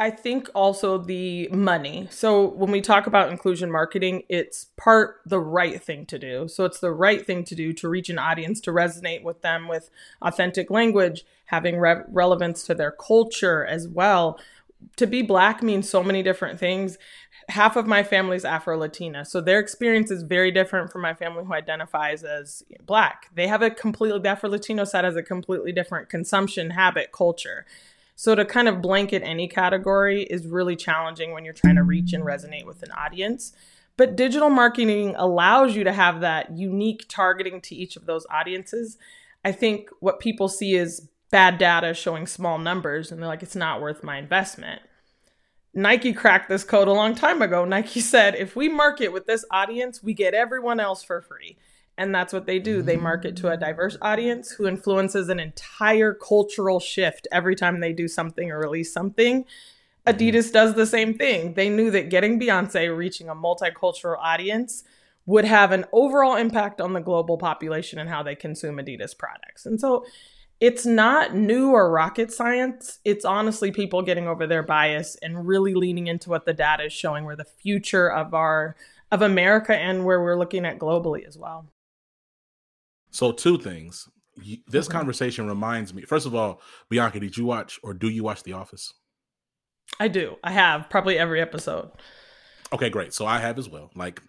I 0.00 0.10
think 0.10 0.48
also 0.54 0.96
the 0.96 1.50
money. 1.52 2.08
So 2.10 2.46
when 2.46 2.70
we 2.70 2.80
talk 2.80 3.06
about 3.06 3.30
inclusion 3.30 3.70
marketing, 3.70 4.22
it's 4.30 4.68
part 4.78 5.20
the 5.26 5.38
right 5.38 5.80
thing 5.80 6.06
to 6.06 6.18
do. 6.18 6.48
So 6.48 6.64
it's 6.64 6.80
the 6.80 6.90
right 6.90 7.24
thing 7.24 7.44
to 7.44 7.54
do 7.54 7.74
to 7.74 7.86
reach 7.86 8.08
an 8.08 8.18
audience, 8.18 8.62
to 8.62 8.70
resonate 8.70 9.22
with 9.22 9.42
them 9.42 9.68
with 9.68 9.90
authentic 10.22 10.70
language, 10.70 11.26
having 11.44 11.78
re- 11.78 12.00
relevance 12.08 12.62
to 12.64 12.74
their 12.74 12.92
culture 12.92 13.66
as 13.66 13.88
well. 13.88 14.40
To 14.96 15.06
be 15.06 15.20
black 15.20 15.62
means 15.62 15.90
so 15.90 16.02
many 16.02 16.22
different 16.22 16.58
things. 16.58 16.96
Half 17.50 17.76
of 17.76 17.86
my 17.86 18.02
family's 18.02 18.46
Afro 18.46 18.78
Latina. 18.78 19.26
So 19.26 19.42
their 19.42 19.58
experience 19.58 20.10
is 20.10 20.22
very 20.22 20.50
different 20.50 20.90
from 20.90 21.02
my 21.02 21.12
family 21.12 21.44
who 21.44 21.52
identifies 21.52 22.24
as 22.24 22.62
black. 22.86 23.26
They 23.34 23.48
have 23.48 23.60
a 23.60 23.68
completely, 23.68 24.26
Afro 24.26 24.48
Latino 24.48 24.84
side 24.84 25.04
has 25.04 25.16
a 25.16 25.22
completely 25.22 25.72
different 25.72 26.08
consumption 26.08 26.70
habit 26.70 27.12
culture. 27.12 27.66
So 28.20 28.34
to 28.34 28.44
kind 28.44 28.68
of 28.68 28.82
blanket 28.82 29.22
any 29.24 29.48
category 29.48 30.24
is 30.24 30.46
really 30.46 30.76
challenging 30.76 31.32
when 31.32 31.42
you're 31.42 31.54
trying 31.54 31.76
to 31.76 31.82
reach 31.82 32.12
and 32.12 32.22
resonate 32.22 32.66
with 32.66 32.82
an 32.82 32.90
audience. 32.92 33.54
But 33.96 34.14
digital 34.14 34.50
marketing 34.50 35.14
allows 35.16 35.74
you 35.74 35.84
to 35.84 35.92
have 35.94 36.20
that 36.20 36.54
unique 36.54 37.06
targeting 37.08 37.62
to 37.62 37.74
each 37.74 37.96
of 37.96 38.04
those 38.04 38.26
audiences. 38.30 38.98
I 39.42 39.52
think 39.52 39.88
what 40.00 40.20
people 40.20 40.50
see 40.50 40.74
is 40.74 41.08
bad 41.30 41.56
data 41.56 41.94
showing 41.94 42.26
small 42.26 42.58
numbers 42.58 43.10
and 43.10 43.22
they're 43.22 43.26
like, 43.26 43.42
it's 43.42 43.56
not 43.56 43.80
worth 43.80 44.04
my 44.04 44.18
investment. 44.18 44.82
Nike 45.72 46.12
cracked 46.12 46.50
this 46.50 46.62
code 46.62 46.88
a 46.88 46.92
long 46.92 47.14
time 47.14 47.40
ago. 47.40 47.64
Nike 47.64 48.00
said, 48.00 48.34
if 48.34 48.54
we 48.54 48.68
market 48.68 49.14
with 49.14 49.24
this 49.24 49.46
audience, 49.50 50.02
we 50.02 50.12
get 50.12 50.34
everyone 50.34 50.78
else 50.78 51.02
for 51.02 51.22
free. 51.22 51.56
And 51.98 52.14
that's 52.14 52.32
what 52.32 52.46
they 52.46 52.58
do. 52.58 52.82
They 52.82 52.94
mm-hmm. 52.94 53.02
market 53.02 53.36
to 53.36 53.50
a 53.50 53.56
diverse 53.56 53.96
audience 54.00 54.50
who 54.50 54.66
influences 54.66 55.28
an 55.28 55.38
entire 55.38 56.14
cultural 56.14 56.80
shift 56.80 57.28
every 57.30 57.54
time 57.54 57.80
they 57.80 57.92
do 57.92 58.08
something 58.08 58.50
or 58.50 58.58
release 58.58 58.92
something. 58.92 59.44
Mm-hmm. 59.44 60.10
Adidas 60.10 60.52
does 60.52 60.74
the 60.74 60.86
same 60.86 61.14
thing. 61.14 61.54
They 61.54 61.68
knew 61.68 61.90
that 61.90 62.08
getting 62.08 62.40
Beyonce 62.40 62.96
reaching 62.96 63.28
a 63.28 63.34
multicultural 63.34 64.16
audience 64.18 64.84
would 65.26 65.44
have 65.44 65.72
an 65.72 65.84
overall 65.92 66.36
impact 66.36 66.80
on 66.80 66.92
the 66.94 67.00
global 67.00 67.36
population 67.36 67.98
and 67.98 68.08
how 68.08 68.22
they 68.22 68.34
consume 68.34 68.76
Adidas 68.76 69.16
products. 69.16 69.66
And 69.66 69.80
so 69.80 70.04
it's 70.60 70.84
not 70.84 71.34
new 71.34 71.70
or 71.70 71.90
rocket 71.90 72.32
science. 72.32 72.98
It's 73.04 73.24
honestly 73.24 73.70
people 73.70 74.02
getting 74.02 74.28
over 74.28 74.46
their 74.46 74.62
bias 74.62 75.16
and 75.22 75.46
really 75.46 75.74
leaning 75.74 76.06
into 76.06 76.28
what 76.28 76.44
the 76.44 76.52
data 76.52 76.84
is 76.84 76.92
showing 76.92 77.24
where 77.24 77.36
the 77.36 77.44
future 77.44 78.10
of 78.10 78.34
our 78.34 78.76
of 79.10 79.22
America 79.22 79.74
and 79.74 80.04
where 80.04 80.22
we're 80.22 80.38
looking 80.38 80.64
at 80.64 80.78
globally 80.78 81.26
as 81.26 81.36
well. 81.36 81.66
So 83.10 83.32
two 83.32 83.58
things. 83.58 84.08
This 84.68 84.86
Okay. 84.86 84.96
conversation 84.96 85.46
reminds 85.48 85.92
me. 85.92 86.02
First 86.02 86.26
of 86.26 86.34
all, 86.34 86.62
Bianca, 86.88 87.20
did 87.20 87.36
you 87.36 87.44
watch 87.44 87.78
or 87.82 87.92
do 87.92 88.08
you 88.08 88.22
watch 88.22 88.42
The 88.42 88.52
Office? 88.54 88.94
I 89.98 90.08
do. 90.08 90.36
I 90.42 90.52
have 90.52 90.88
probably 90.88 91.18
every 91.18 91.40
episode. 91.40 91.90
Okay, 92.72 92.88
great. 92.88 93.12
So 93.12 93.26
I 93.26 93.38
have 93.38 93.58
as 93.58 93.68
well, 93.68 93.90
like 93.94 94.22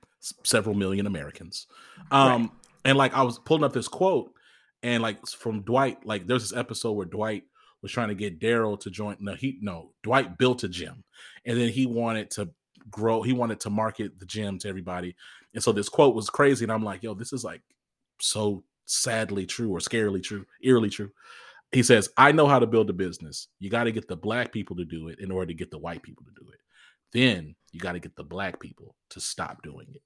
several 0.44 0.76
million 0.76 1.06
Americans. 1.06 1.68
Um, 2.10 2.52
and 2.84 2.98
like 2.98 3.14
I 3.14 3.22
was 3.22 3.40
pulling 3.40 3.64
up 3.64 3.74
this 3.74 3.88
quote, 3.88 4.32
and 4.84 5.04
like 5.04 5.26
from 5.28 5.62
Dwight, 5.62 6.06
like 6.06 6.26
there's 6.28 6.42
this 6.50 6.58
episode 6.58 6.94
where 6.94 7.06
Dwight 7.06 7.44
was 7.84 7.92
trying 7.92 8.10
to 8.10 8.16
get 8.16 8.40
Daryl 8.40 8.80
to 8.82 8.90
join. 8.90 9.18
No, 9.20 9.36
he 9.36 9.60
no, 9.62 9.94
Dwight 10.04 10.38
built 10.38 10.64
a 10.64 10.68
gym, 10.68 11.04
and 11.46 11.60
then 11.60 11.70
he 11.70 11.86
wanted 11.86 12.32
to 12.32 12.50
grow. 12.90 13.22
He 13.22 13.34
wanted 13.34 13.60
to 13.62 13.70
market 13.70 14.20
the 14.20 14.26
gym 14.26 14.58
to 14.60 14.68
everybody, 14.68 15.16
and 15.54 15.64
so 15.64 15.72
this 15.72 15.88
quote 15.90 16.16
was 16.16 16.30
crazy. 16.30 16.66
And 16.66 16.72
I'm 16.72 16.84
like, 16.84 17.04
yo, 17.04 17.14
this 17.14 17.32
is 17.32 17.44
like 17.44 17.62
so 18.20 18.64
sadly 18.92 19.46
true 19.46 19.70
or 19.70 19.80
scarily 19.80 20.22
true, 20.22 20.46
eerily 20.64 20.90
true. 20.90 21.12
He 21.72 21.84
says, 21.84 22.10
I 22.18 22.32
know 22.34 22.48
how 22.48 22.60
to 22.60 22.68
build 22.68 22.90
a 22.90 22.94
business. 22.94 23.48
You 23.60 23.70
got 23.70 23.86
to 23.86 23.92
get 23.92 24.08
the 24.08 24.18
black 24.18 24.52
people 24.52 24.76
to 24.76 24.86
do 24.86 25.08
it 25.08 25.20
in 25.20 25.32
order 25.32 25.48
to 25.48 25.54
get 25.54 25.72
the 25.72 25.78
white 25.78 26.04
people 26.04 26.26
to 26.26 26.44
do 26.44 26.50
it. 26.52 26.60
Then 27.14 27.56
you 27.72 27.80
got 27.80 27.94
to 27.94 28.00
get 28.00 28.16
the 28.16 28.24
black 28.24 28.60
people 28.60 28.96
to 29.12 29.22
stop 29.22 29.64
doing 29.64 29.88
it. 29.94 30.02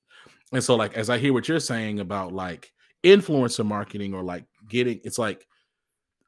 And 0.52 0.64
so, 0.64 0.76
like, 0.76 0.94
as 0.94 1.10
I 1.10 1.18
hear 1.18 1.34
what 1.34 1.48
you're 1.48 1.60
saying 1.60 2.00
about 2.00 2.34
like 2.34 2.72
influencer 3.04 3.66
marketing 3.66 4.14
or 4.14 4.24
like 4.24 4.46
getting, 4.70 5.00
it's 5.04 5.18
like, 5.18 5.48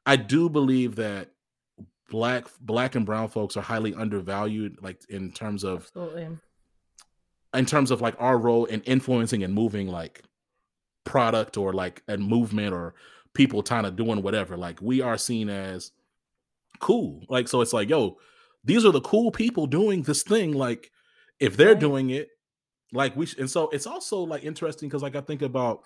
I 0.04 0.16
do 0.16 0.48
believe 0.48 0.96
that 0.96 1.30
black 2.10 2.48
black 2.60 2.94
and 2.94 3.04
brown 3.04 3.28
folks 3.28 3.56
are 3.56 3.62
highly 3.62 3.94
undervalued 3.94 4.78
like 4.80 4.98
in 5.10 5.30
terms 5.30 5.62
of 5.62 5.82
Absolutely. 5.82 6.28
in 7.54 7.66
terms 7.66 7.90
of 7.90 8.00
like 8.00 8.14
our 8.18 8.38
role 8.38 8.64
in 8.64 8.80
influencing 8.82 9.42
and 9.42 9.52
moving 9.52 9.88
like 9.88 10.22
product 11.04 11.56
or 11.56 11.72
like 11.72 12.02
a 12.08 12.16
movement 12.16 12.72
or 12.74 12.94
people 13.34 13.62
kind 13.62 13.86
of 13.86 13.96
doing 13.96 14.22
whatever 14.22 14.56
like 14.56 14.80
we 14.82 15.00
are 15.00 15.16
seen 15.16 15.48
as 15.48 15.92
cool 16.80 17.24
like 17.28 17.48
so 17.48 17.60
it's 17.60 17.72
like 17.72 17.88
yo 17.88 18.16
these 18.64 18.84
are 18.84 18.92
the 18.92 19.00
cool 19.00 19.30
people 19.30 19.66
doing 19.66 20.02
this 20.02 20.22
thing 20.22 20.52
like 20.52 20.90
if 21.40 21.56
they're 21.56 21.68
Right. 21.70 21.80
doing 21.80 22.10
it 22.10 22.28
like 22.92 23.16
we 23.16 23.26
sh- 23.26 23.36
and 23.38 23.50
so 23.50 23.68
it's 23.70 23.86
also 23.86 24.20
like 24.20 24.44
interesting 24.44 24.88
because 24.88 25.02
like 25.02 25.16
i 25.16 25.20
think 25.20 25.42
about 25.42 25.82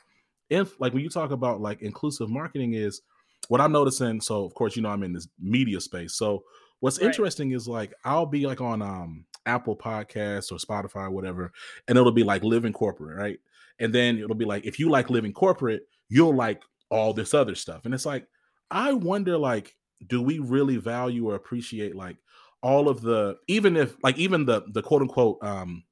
if 0.50 0.78
like 0.80 0.92
when 0.92 1.02
you 1.02 1.08
talk 1.10 1.30
about 1.30 1.60
like 1.60 1.82
inclusive 1.82 2.28
marketing 2.28 2.74
is 2.74 3.00
what 3.48 3.60
i'm 3.60 3.72
noticing 3.72 4.20
so 4.20 4.44
of 4.44 4.54
course 4.54 4.76
you 4.76 4.82
know 4.82 4.90
i'm 4.90 5.02
in 5.02 5.12
this 5.12 5.28
media 5.40 5.80
space 5.80 6.14
so 6.14 6.42
what's 6.80 6.98
Right. 6.98 7.06
interesting 7.06 7.52
is 7.52 7.66
like 7.68 7.92
i'll 8.04 8.26
be 8.26 8.46
like 8.46 8.60
on 8.60 8.82
um 8.82 9.24
apple 9.46 9.76
podcasts 9.76 10.52
or 10.52 10.56
spotify 10.58 11.06
or 11.06 11.10
whatever 11.10 11.52
and 11.88 11.96
it'll 11.98 12.12
be 12.12 12.22
like 12.24 12.42
living 12.44 12.72
corporate 12.72 13.16
right 13.16 13.40
and 13.82 13.94
then 13.94 14.18
it'll 14.18 14.36
be 14.36 14.44
like 14.44 14.64
if 14.64 14.78
you 14.78 14.88
like 14.88 15.10
living 15.10 15.32
corporate 15.32 15.82
you'll 16.08 16.34
like 16.34 16.62
all 16.90 17.12
this 17.12 17.34
other 17.34 17.54
stuff 17.54 17.84
and 17.84 17.94
it's 17.94 18.06
like 18.06 18.26
i 18.70 18.92
wonder 18.92 19.36
like 19.36 19.76
do 20.06 20.22
we 20.22 20.38
really 20.38 20.76
value 20.76 21.28
or 21.28 21.34
appreciate 21.34 21.94
like 21.96 22.16
all 22.62 22.88
of 22.88 23.00
the 23.02 23.36
even 23.48 23.76
if 23.76 23.96
like 24.02 24.16
even 24.18 24.46
the 24.46 24.62
the 24.72 24.82
quote 24.82 25.02
unquote 25.02 25.38
um 25.42 25.84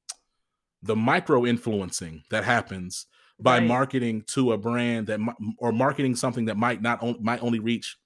the 0.83 0.97
micro 0.97 1.45
influencing 1.45 2.23
that 2.31 2.45
happens 2.45 3.07
by 3.39 3.59
Right. 3.59 3.67
marketing 3.67 4.23
to 4.29 4.53
a 4.53 4.59
brand 4.59 5.07
that 5.09 5.21
or 5.59 5.73
marketing 5.73 6.15
something 6.15 6.45
that 6.47 6.57
might 6.59 6.83
not 6.83 7.03
on, 7.03 7.17
might 7.23 7.43
only 7.43 7.59
reach 7.59 7.99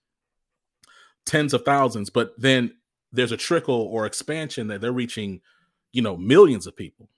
tens 1.27 1.55
of 1.55 1.65
thousands 1.65 2.11
but 2.11 2.33
then 2.39 2.75
there's 3.13 3.33
a 3.33 3.37
trickle 3.37 3.83
or 3.93 4.07
expansion 4.07 4.67
that 4.69 4.81
they're 4.81 4.93
reaching 4.93 5.41
you 5.93 6.03
know 6.03 6.17
millions 6.17 6.67
of 6.67 6.77
people 6.77 7.09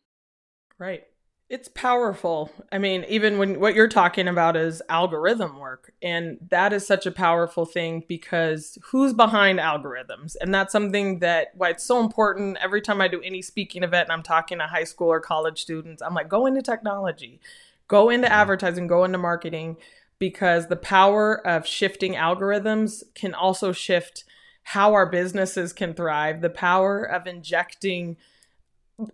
Right. 0.78 1.06
It's 1.48 1.68
powerful. 1.68 2.50
I 2.72 2.78
mean, 2.78 3.04
even 3.08 3.38
when 3.38 3.60
what 3.60 3.76
you're 3.76 3.86
talking 3.86 4.26
about 4.26 4.56
is 4.56 4.82
algorithm 4.88 5.60
work, 5.60 5.92
and 6.02 6.38
that 6.50 6.72
is 6.72 6.84
such 6.84 7.06
a 7.06 7.12
powerful 7.12 7.64
thing 7.64 8.04
because 8.08 8.76
who's 8.82 9.14
behind 9.14 9.60
algorithms? 9.60 10.34
And 10.40 10.52
that's 10.52 10.72
something 10.72 11.20
that 11.20 11.48
why 11.54 11.70
it's 11.70 11.84
so 11.84 12.00
important. 12.00 12.58
Every 12.60 12.80
time 12.80 13.00
I 13.00 13.06
do 13.06 13.22
any 13.22 13.42
speaking 13.42 13.84
event 13.84 14.08
and 14.08 14.12
I'm 14.12 14.24
talking 14.24 14.58
to 14.58 14.66
high 14.66 14.82
school 14.82 15.06
or 15.06 15.20
college 15.20 15.62
students, 15.62 16.02
I'm 16.02 16.14
like, 16.14 16.28
go 16.28 16.46
into 16.46 16.62
technology, 16.62 17.40
go 17.86 18.10
into 18.10 18.26
mm-hmm. 18.26 18.34
advertising, 18.34 18.88
go 18.88 19.04
into 19.04 19.18
marketing, 19.18 19.76
because 20.18 20.66
the 20.66 20.74
power 20.74 21.46
of 21.46 21.64
shifting 21.64 22.14
algorithms 22.14 23.04
can 23.14 23.34
also 23.34 23.70
shift 23.70 24.24
how 24.64 24.94
our 24.94 25.06
businesses 25.06 25.72
can 25.72 25.94
thrive, 25.94 26.40
the 26.40 26.50
power 26.50 27.04
of 27.04 27.28
injecting 27.28 28.16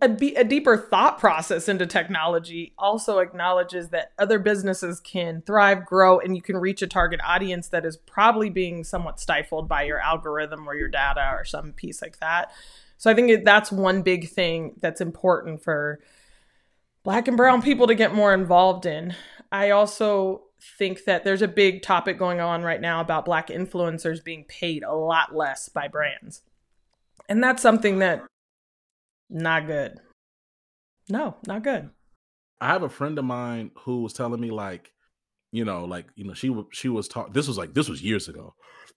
a, 0.01 0.07
be- 0.07 0.35
a 0.35 0.43
deeper 0.43 0.77
thought 0.77 1.19
process 1.19 1.67
into 1.67 1.85
technology 1.85 2.73
also 2.77 3.19
acknowledges 3.19 3.89
that 3.89 4.13
other 4.17 4.39
businesses 4.39 4.99
can 5.01 5.41
thrive, 5.45 5.85
grow, 5.85 6.19
and 6.19 6.35
you 6.35 6.41
can 6.41 6.55
reach 6.55 6.81
a 6.81 6.87
target 6.87 7.19
audience 7.23 7.67
that 7.69 7.85
is 7.85 7.97
probably 7.97 8.49
being 8.49 8.83
somewhat 8.83 9.19
stifled 9.19 9.67
by 9.67 9.83
your 9.83 9.99
algorithm 9.99 10.67
or 10.67 10.75
your 10.75 10.87
data 10.87 11.31
or 11.33 11.43
some 11.43 11.73
piece 11.73 12.01
like 12.01 12.19
that. 12.19 12.51
So 12.97 13.11
I 13.11 13.13
think 13.13 13.43
that's 13.43 13.71
one 13.71 14.01
big 14.03 14.29
thing 14.29 14.75
that's 14.79 15.01
important 15.01 15.61
for 15.61 15.99
black 17.03 17.27
and 17.27 17.35
brown 17.35 17.61
people 17.61 17.87
to 17.87 17.95
get 17.95 18.15
more 18.15 18.33
involved 18.33 18.85
in. 18.85 19.13
I 19.51 19.71
also 19.71 20.43
think 20.79 21.03
that 21.03 21.25
there's 21.25 21.41
a 21.41 21.47
big 21.49 21.81
topic 21.81 22.17
going 22.17 22.39
on 22.39 22.63
right 22.63 22.79
now 22.79 23.01
about 23.01 23.25
black 23.25 23.49
influencers 23.49 24.23
being 24.23 24.45
paid 24.45 24.83
a 24.83 24.95
lot 24.95 25.35
less 25.35 25.67
by 25.67 25.89
brands. 25.89 26.41
And 27.27 27.43
that's 27.43 27.61
something 27.61 27.99
that 27.99 28.23
not 29.29 29.67
good. 29.67 29.99
No, 31.09 31.35
not 31.47 31.63
good. 31.63 31.89
I 32.61 32.67
have 32.67 32.83
a 32.83 32.89
friend 32.89 33.19
of 33.19 33.25
mine 33.25 33.71
who 33.79 34.01
was 34.01 34.13
telling 34.13 34.39
me 34.39 34.49
like, 34.51 34.91
you 35.51 35.65
know, 35.65 35.85
like 35.85 36.05
you 36.15 36.25
know, 36.25 36.33
she 36.33 36.55
she 36.71 36.89
was 36.89 37.07
talk. 37.07 37.33
This 37.33 37.47
was 37.47 37.57
like 37.57 37.73
this 37.73 37.89
was 37.89 38.01
years 38.01 38.29
ago, 38.29 38.55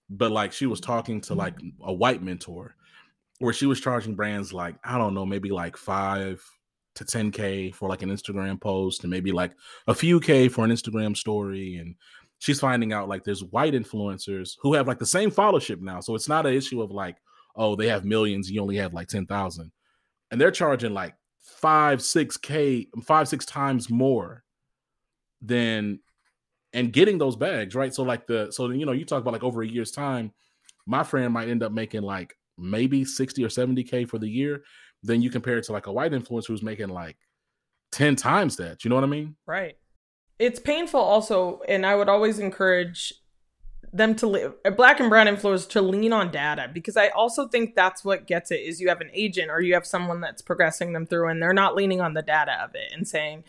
but 0.09 0.31
like 0.31 0.53
she 0.53 0.65
was 0.65 0.79
talking 0.79 1.21
to 1.21 1.35
like 1.35 1.55
mm-hmm. 1.57 1.89
a 1.89 1.93
white 1.93 2.23
mentor, 2.23 2.75
where 3.39 3.53
she 3.53 3.65
was 3.65 3.81
charging 3.81 4.15
brands 4.15 4.53
like 4.53 4.75
I 4.83 4.97
don't 4.97 5.13
know, 5.13 5.25
maybe 5.25 5.49
like 5.49 5.77
five 5.77 6.43
to 6.95 7.03
10k 7.03 7.75
for 7.75 7.89
like 7.89 8.01
an 8.01 8.09
Instagram 8.09 8.59
post, 8.59 9.03
and 9.03 9.11
maybe 9.11 9.31
like 9.31 9.51
a 9.87 9.93
few 9.93 10.19
k 10.19 10.47
for 10.47 10.65
an 10.65 10.71
Instagram 10.71 11.15
story, 11.15 11.75
and 11.75 11.95
she's 12.39 12.59
finding 12.59 12.93
out 12.93 13.09
like 13.09 13.23
there's 13.23 13.43
white 13.43 13.73
influencers 13.73 14.55
who 14.61 14.73
have 14.73 14.87
like 14.87 14.99
the 14.99 15.05
same 15.05 15.29
followership 15.29 15.81
now, 15.81 15.99
so 15.99 16.15
it's 16.15 16.29
not 16.29 16.45
an 16.45 16.53
issue 16.53 16.81
of 16.81 16.89
like 16.91 17.17
oh 17.55 17.75
they 17.75 17.87
have 17.87 18.05
millions, 18.05 18.49
you 18.49 18.61
only 18.61 18.77
have 18.77 18.93
like 18.93 19.09
ten 19.09 19.25
thousand, 19.25 19.71
and 20.31 20.39
they're 20.39 20.51
charging 20.51 20.93
like 20.93 21.15
five, 21.39 22.01
six 22.01 22.37
K, 22.37 22.87
five, 23.03 23.27
six 23.27 23.45
times 23.45 23.89
more 23.89 24.43
than 25.41 25.99
and 26.73 26.91
getting 26.91 27.17
those 27.17 27.35
bags, 27.35 27.75
right? 27.75 27.93
So 27.93 28.03
like 28.03 28.27
the 28.27 28.51
so 28.51 28.69
you 28.69 28.85
know, 28.85 28.91
you 28.91 29.05
talk 29.05 29.21
about 29.21 29.33
like 29.33 29.43
over 29.43 29.61
a 29.61 29.67
year's 29.67 29.91
time, 29.91 30.31
my 30.85 31.03
friend 31.03 31.33
might 31.33 31.49
end 31.49 31.63
up 31.63 31.71
making 31.71 32.01
like 32.01 32.35
maybe 32.57 33.05
60 33.05 33.43
or 33.43 33.49
70k 33.49 34.07
for 34.07 34.17
the 34.17 34.29
year. 34.29 34.63
Then 35.03 35.21
you 35.21 35.29
compare 35.29 35.57
it 35.57 35.63
to 35.65 35.73
like 35.73 35.87
a 35.87 35.91
white 35.91 36.11
influencer 36.11 36.47
who's 36.47 36.63
making 36.63 36.89
like 36.89 37.17
10 37.91 38.15
times 38.15 38.57
that. 38.57 38.83
You 38.83 38.89
know 38.89 38.95
what 38.95 39.03
I 39.03 39.07
mean? 39.07 39.35
Right. 39.45 39.77
It's 40.39 40.59
painful 40.59 40.99
also, 40.99 41.61
and 41.67 41.85
I 41.85 41.95
would 41.95 42.09
always 42.09 42.39
encourage 42.39 43.13
them 43.93 44.15
to 44.15 44.27
live 44.27 44.53
uh, 44.65 44.69
black 44.69 44.99
and 44.99 45.09
brown 45.09 45.27
influencers 45.27 45.67
to 45.69 45.81
lean 45.81 46.11
on 46.11 46.31
data 46.31 46.69
because 46.73 46.97
I 46.97 47.07
also 47.09 47.47
think 47.47 47.73
that's 47.73 48.03
what 48.03 48.27
gets 48.27 48.51
it 48.51 48.61
is 48.61 48.81
you 48.81 48.89
have 48.89 49.01
an 49.01 49.09
agent 49.13 49.49
or 49.49 49.61
you 49.61 49.73
have 49.75 49.85
someone 49.85 50.21
that's 50.21 50.41
progressing 50.41 50.93
them 50.93 51.05
through 51.05 51.29
and 51.29 51.41
they're 51.41 51.53
not 51.53 51.75
leaning 51.75 52.01
on 52.01 52.13
the 52.13 52.21
data 52.21 52.61
of 52.61 52.75
it 52.75 52.91
and 52.93 53.07
saying, 53.07 53.43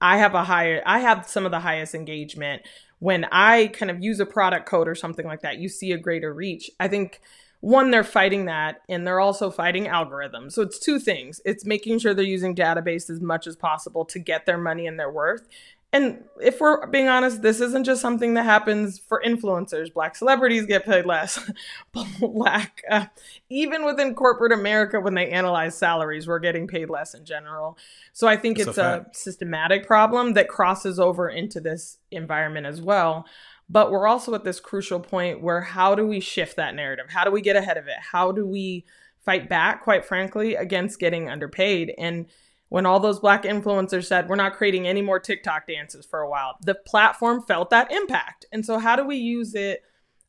I 0.00 0.18
have 0.18 0.34
a 0.34 0.44
higher 0.44 0.82
I 0.86 1.00
have 1.00 1.28
some 1.28 1.44
of 1.44 1.50
the 1.50 1.60
highest 1.60 1.94
engagement. 1.94 2.62
When 3.00 3.26
I 3.30 3.68
kind 3.68 3.90
of 3.90 4.02
use 4.02 4.20
a 4.20 4.26
product 4.26 4.66
code 4.66 4.88
or 4.88 4.94
something 4.94 5.26
like 5.26 5.42
that, 5.42 5.58
you 5.58 5.68
see 5.68 5.92
a 5.92 5.98
greater 5.98 6.34
reach. 6.34 6.70
I 6.78 6.88
think 6.88 7.20
one, 7.60 7.90
they're 7.90 8.04
fighting 8.04 8.44
that 8.44 8.82
and 8.88 9.06
they're 9.06 9.20
also 9.20 9.50
fighting 9.50 9.86
algorithms. 9.86 10.52
So 10.52 10.62
it's 10.62 10.78
two 10.78 11.00
things. 11.00 11.40
It's 11.44 11.64
making 11.64 11.98
sure 11.98 12.14
they're 12.14 12.24
using 12.24 12.54
database 12.54 13.10
as 13.10 13.20
much 13.20 13.46
as 13.46 13.56
possible 13.56 14.04
to 14.06 14.18
get 14.18 14.46
their 14.46 14.58
money 14.58 14.86
and 14.86 14.98
their 14.98 15.10
worth 15.10 15.48
and 15.90 16.24
if 16.42 16.60
we're 16.60 16.86
being 16.88 17.08
honest, 17.08 17.40
this 17.40 17.60
isn't 17.60 17.84
just 17.84 18.02
something 18.02 18.34
that 18.34 18.44
happens 18.44 18.98
for 18.98 19.22
influencers. 19.24 19.92
Black 19.92 20.16
celebrities 20.16 20.66
get 20.66 20.84
paid 20.84 21.06
less. 21.06 21.50
Black, 22.20 22.82
uh, 22.90 23.06
even 23.48 23.86
within 23.86 24.14
corporate 24.14 24.52
America, 24.52 25.00
when 25.00 25.14
they 25.14 25.30
analyze 25.30 25.74
salaries, 25.76 26.28
we're 26.28 26.40
getting 26.40 26.66
paid 26.66 26.90
less 26.90 27.14
in 27.14 27.24
general. 27.24 27.78
So 28.12 28.28
I 28.28 28.36
think 28.36 28.58
it's, 28.58 28.68
it's 28.68 28.78
a, 28.78 29.06
a 29.10 29.14
systematic 29.14 29.86
problem 29.86 30.34
that 30.34 30.48
crosses 30.48 31.00
over 31.00 31.26
into 31.26 31.58
this 31.58 31.96
environment 32.10 32.66
as 32.66 32.82
well. 32.82 33.24
But 33.70 33.90
we're 33.90 34.06
also 34.06 34.34
at 34.34 34.44
this 34.44 34.60
crucial 34.60 35.00
point 35.00 35.42
where 35.42 35.62
how 35.62 35.94
do 35.94 36.06
we 36.06 36.20
shift 36.20 36.56
that 36.56 36.74
narrative? 36.74 37.06
How 37.08 37.24
do 37.24 37.30
we 37.30 37.40
get 37.40 37.56
ahead 37.56 37.78
of 37.78 37.86
it? 37.86 37.98
How 38.12 38.30
do 38.30 38.46
we 38.46 38.84
fight 39.24 39.48
back, 39.48 39.84
quite 39.84 40.04
frankly, 40.04 40.54
against 40.54 40.98
getting 40.98 41.30
underpaid? 41.30 41.94
And 41.96 42.26
when 42.68 42.86
all 42.86 43.00
those 43.00 43.20
black 43.20 43.44
influencers 43.44 44.04
said, 44.04 44.28
we're 44.28 44.36
not 44.36 44.54
creating 44.54 44.86
any 44.86 45.02
more 45.02 45.18
TikTok 45.18 45.66
dances 45.66 46.04
for 46.04 46.20
a 46.20 46.28
while, 46.28 46.56
the 46.62 46.74
platform 46.74 47.42
felt 47.42 47.70
that 47.70 47.90
impact. 47.92 48.46
And 48.52 48.64
so, 48.64 48.78
how 48.78 48.96
do 48.96 49.04
we 49.04 49.16
use 49.16 49.54
it? 49.54 49.82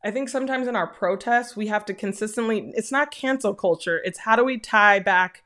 I 0.04 0.12
think 0.12 0.30
sometimes 0.30 0.67
in 0.67 0.75
our 0.75 0.88
protests, 0.88 1.58
we 1.58 1.67
have 1.67 1.84
to 1.86 1.93
consistently, 1.93 2.71
it's 2.75 2.91
not 2.91 3.12
cancel 3.12 3.54
culture, 3.54 4.02
it's 4.04 4.19
how 4.19 4.36
do 4.36 4.45
we 4.45 4.58
tie 4.58 4.99
back 4.99 5.43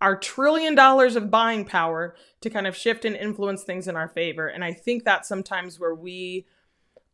our 0.00 0.16
trillion 0.16 0.74
dollars 0.74 1.16
of 1.16 1.30
buying 1.30 1.64
power 1.64 2.14
to 2.42 2.50
kind 2.50 2.66
of 2.66 2.76
shift 2.76 3.06
and 3.06 3.16
influence 3.16 3.62
things 3.62 3.88
in 3.88 3.96
our 3.96 4.08
favor. 4.08 4.46
And 4.46 4.62
I 4.62 4.74
think 4.74 5.04
that's 5.04 5.28
sometimes 5.28 5.80
where 5.80 5.94
we 5.94 6.46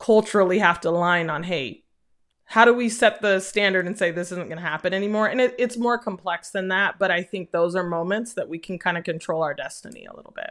culturally 0.00 0.58
have 0.58 0.80
to 0.80 0.90
line 0.90 1.30
on, 1.30 1.44
hey, 1.44 1.84
how 2.50 2.64
do 2.64 2.74
we 2.74 2.88
set 2.88 3.22
the 3.22 3.38
standard 3.38 3.86
and 3.86 3.96
say 3.96 4.10
this 4.10 4.32
isn't 4.32 4.48
going 4.48 4.58
to 4.58 4.68
happen 4.68 4.92
anymore? 4.92 5.28
And 5.28 5.40
it, 5.40 5.54
it's 5.56 5.76
more 5.76 5.98
complex 5.98 6.50
than 6.50 6.68
that 6.68 6.98
but 6.98 7.10
i 7.10 7.22
think 7.22 7.52
those 7.52 7.74
are 7.76 7.84
moments 7.84 8.34
that 8.34 8.48
we 8.48 8.58
can 8.58 8.78
kind 8.78 8.98
of 8.98 9.04
control 9.04 9.42
our 9.42 9.54
destiny 9.54 10.04
a 10.04 10.14
little 10.14 10.32
bit. 10.34 10.50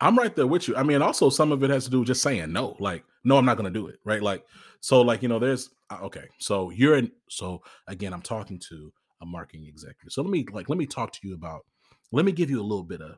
I'm 0.00 0.16
right 0.16 0.34
there 0.34 0.46
with 0.46 0.68
you. 0.68 0.76
I 0.76 0.84
mean 0.84 1.02
also 1.02 1.28
some 1.28 1.52
of 1.52 1.62
it 1.64 1.70
has 1.70 1.84
to 1.84 1.90
do 1.90 2.00
with 2.00 2.08
just 2.08 2.22
saying 2.22 2.52
no 2.52 2.76
like 2.78 3.04
no 3.24 3.36
i'm 3.36 3.44
not 3.44 3.56
going 3.56 3.72
to 3.72 3.78
do 3.78 3.88
it 3.88 3.98
right? 4.04 4.22
Like 4.22 4.44
so 4.80 5.00
like 5.00 5.22
you 5.22 5.28
know 5.28 5.38
there's 5.38 5.70
uh, 5.90 5.98
okay 6.02 6.28
so 6.38 6.70
you're 6.70 6.96
in 6.96 7.10
so 7.28 7.62
again 7.88 8.12
i'm 8.12 8.22
talking 8.22 8.60
to 8.68 8.92
a 9.20 9.26
marketing 9.26 9.66
executive. 9.66 10.12
So 10.12 10.22
let 10.22 10.30
me 10.30 10.46
like 10.52 10.68
let 10.68 10.78
me 10.78 10.86
talk 10.86 11.12
to 11.12 11.28
you 11.28 11.34
about 11.34 11.64
let 12.12 12.24
me 12.24 12.32
give 12.32 12.50
you 12.50 12.60
a 12.60 12.62
little 12.62 12.84
bit 12.84 13.00
of 13.00 13.16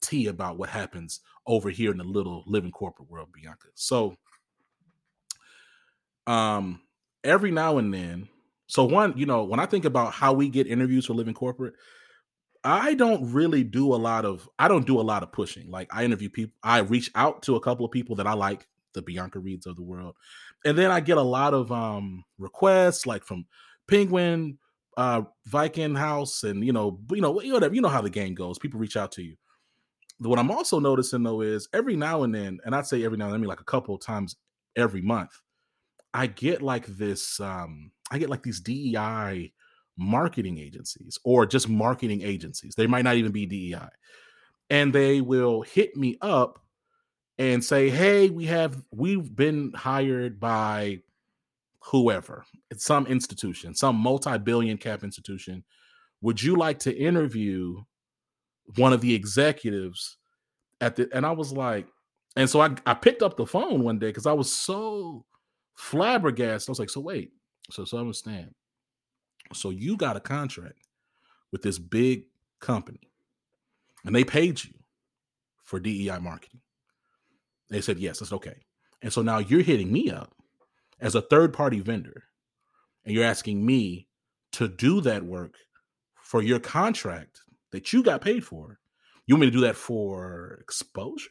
tea 0.00 0.28
about 0.28 0.56
what 0.56 0.70
happens 0.70 1.20
over 1.46 1.70
here 1.70 1.90
in 1.90 1.98
the 1.98 2.04
little 2.04 2.44
living 2.46 2.70
corporate 2.70 3.10
world 3.10 3.28
bianca. 3.32 3.68
So 3.74 4.14
um 6.26 6.80
every 7.24 7.50
now 7.50 7.78
and 7.78 7.92
then, 7.92 8.28
so 8.66 8.84
one, 8.84 9.14
you 9.16 9.26
know, 9.26 9.44
when 9.44 9.60
I 9.60 9.66
think 9.66 9.84
about 9.84 10.12
how 10.12 10.32
we 10.32 10.48
get 10.48 10.66
interviews 10.66 11.06
for 11.06 11.14
Living 11.14 11.34
Corporate, 11.34 11.74
I 12.62 12.94
don't 12.94 13.32
really 13.32 13.64
do 13.64 13.94
a 13.94 13.96
lot 13.96 14.24
of 14.24 14.48
I 14.58 14.68
don't 14.68 14.86
do 14.86 15.00
a 15.00 15.02
lot 15.02 15.22
of 15.22 15.32
pushing. 15.32 15.70
Like 15.70 15.88
I 15.92 16.04
interview 16.04 16.28
people, 16.28 16.54
I 16.62 16.78
reach 16.80 17.10
out 17.14 17.42
to 17.42 17.56
a 17.56 17.60
couple 17.60 17.84
of 17.86 17.92
people 17.92 18.16
that 18.16 18.26
I 18.26 18.34
like, 18.34 18.66
the 18.92 19.02
Bianca 19.02 19.38
Reeds 19.38 19.66
of 19.66 19.76
the 19.76 19.82
world. 19.82 20.16
And 20.64 20.76
then 20.76 20.90
I 20.90 21.00
get 21.00 21.16
a 21.16 21.22
lot 21.22 21.54
of 21.54 21.72
um 21.72 22.24
requests 22.38 23.06
like 23.06 23.24
from 23.24 23.46
Penguin, 23.88 24.58
uh 24.96 25.22
Viking 25.46 25.94
House 25.94 26.42
and 26.42 26.64
you 26.64 26.72
know, 26.72 27.00
you 27.10 27.22
know, 27.22 27.30
whatever, 27.30 27.74
you 27.74 27.80
know 27.80 27.88
how 27.88 28.02
the 28.02 28.10
game 28.10 28.34
goes. 28.34 28.58
People 28.58 28.78
reach 28.80 28.96
out 28.96 29.12
to 29.12 29.22
you. 29.22 29.36
What 30.18 30.38
I'm 30.38 30.50
also 30.50 30.78
noticing 30.80 31.22
though 31.22 31.40
is 31.40 31.66
every 31.72 31.96
now 31.96 32.24
and 32.24 32.34
then, 32.34 32.60
and 32.64 32.74
I'd 32.74 32.86
say 32.86 33.04
every 33.04 33.16
now 33.16 33.24
and 33.26 33.32
then, 33.32 33.40
I 33.40 33.42
mean 33.42 33.48
like 33.48 33.60
a 33.60 33.64
couple 33.64 33.94
of 33.94 34.02
times 34.02 34.36
every 34.76 35.00
month, 35.00 35.30
I 36.12 36.26
get 36.26 36.62
like 36.62 36.86
this 36.86 37.40
um 37.40 37.92
I 38.10 38.18
get 38.18 38.30
like 38.30 38.42
these 38.42 38.60
DEI 38.60 39.52
marketing 39.96 40.58
agencies 40.58 41.18
or 41.24 41.46
just 41.46 41.68
marketing 41.68 42.22
agencies. 42.22 42.74
They 42.74 42.86
might 42.86 43.04
not 43.04 43.16
even 43.16 43.32
be 43.32 43.46
DEI. 43.46 43.88
And 44.70 44.92
they 44.92 45.20
will 45.20 45.62
hit 45.62 45.96
me 45.96 46.16
up 46.20 46.60
and 47.38 47.64
say, 47.64 47.90
"Hey, 47.90 48.30
we 48.30 48.46
have 48.46 48.82
we've 48.90 49.34
been 49.34 49.72
hired 49.74 50.38
by 50.38 51.00
whoever. 51.84 52.44
It's 52.70 52.84
some 52.84 53.06
institution, 53.06 53.74
some 53.74 53.96
multi-billion 53.96 54.78
cap 54.78 55.02
institution. 55.02 55.64
Would 56.20 56.42
you 56.42 56.56
like 56.56 56.78
to 56.80 56.96
interview 56.96 57.82
one 58.76 58.92
of 58.92 59.00
the 59.00 59.14
executives 59.14 60.18
at 60.80 60.96
the 60.96 61.08
and 61.12 61.26
I 61.26 61.32
was 61.32 61.52
like, 61.52 61.86
and 62.36 62.48
so 62.48 62.60
I, 62.60 62.74
I 62.86 62.94
picked 62.94 63.22
up 63.22 63.36
the 63.36 63.46
phone 63.46 63.82
one 63.82 63.98
day 63.98 64.08
because 64.08 64.26
I 64.26 64.32
was 64.32 64.52
so 64.52 65.24
flabbergasted. 65.80 66.68
I 66.68 66.72
was 66.72 66.78
like, 66.78 66.90
so 66.90 67.00
wait, 67.00 67.32
so 67.70 67.84
so 67.84 67.96
I 67.96 68.00
understand. 68.00 68.54
So 69.52 69.70
you 69.70 69.96
got 69.96 70.16
a 70.16 70.20
contract 70.20 70.86
with 71.50 71.62
this 71.62 71.78
big 71.78 72.24
company, 72.60 73.10
and 74.04 74.14
they 74.14 74.24
paid 74.24 74.62
you 74.62 74.74
for 75.64 75.80
DEI 75.80 76.18
marketing. 76.20 76.60
They 77.70 77.80
said 77.80 77.98
yes, 77.98 78.18
that's 78.18 78.32
okay. 78.32 78.60
And 79.02 79.12
so 79.12 79.22
now 79.22 79.38
you're 79.38 79.62
hitting 79.62 79.90
me 79.90 80.10
up 80.10 80.34
as 81.00 81.14
a 81.14 81.22
third 81.22 81.52
party 81.52 81.80
vendor, 81.80 82.24
and 83.04 83.14
you're 83.14 83.24
asking 83.24 83.64
me 83.64 84.06
to 84.52 84.68
do 84.68 85.00
that 85.00 85.24
work 85.24 85.54
for 86.22 86.42
your 86.42 86.60
contract 86.60 87.40
that 87.72 87.92
you 87.92 88.02
got 88.02 88.20
paid 88.20 88.44
for. 88.44 88.78
You 89.26 89.34
want 89.34 89.40
me 89.40 89.46
to 89.46 89.56
do 89.56 89.60
that 89.62 89.76
for 89.76 90.58
exposure? 90.60 91.30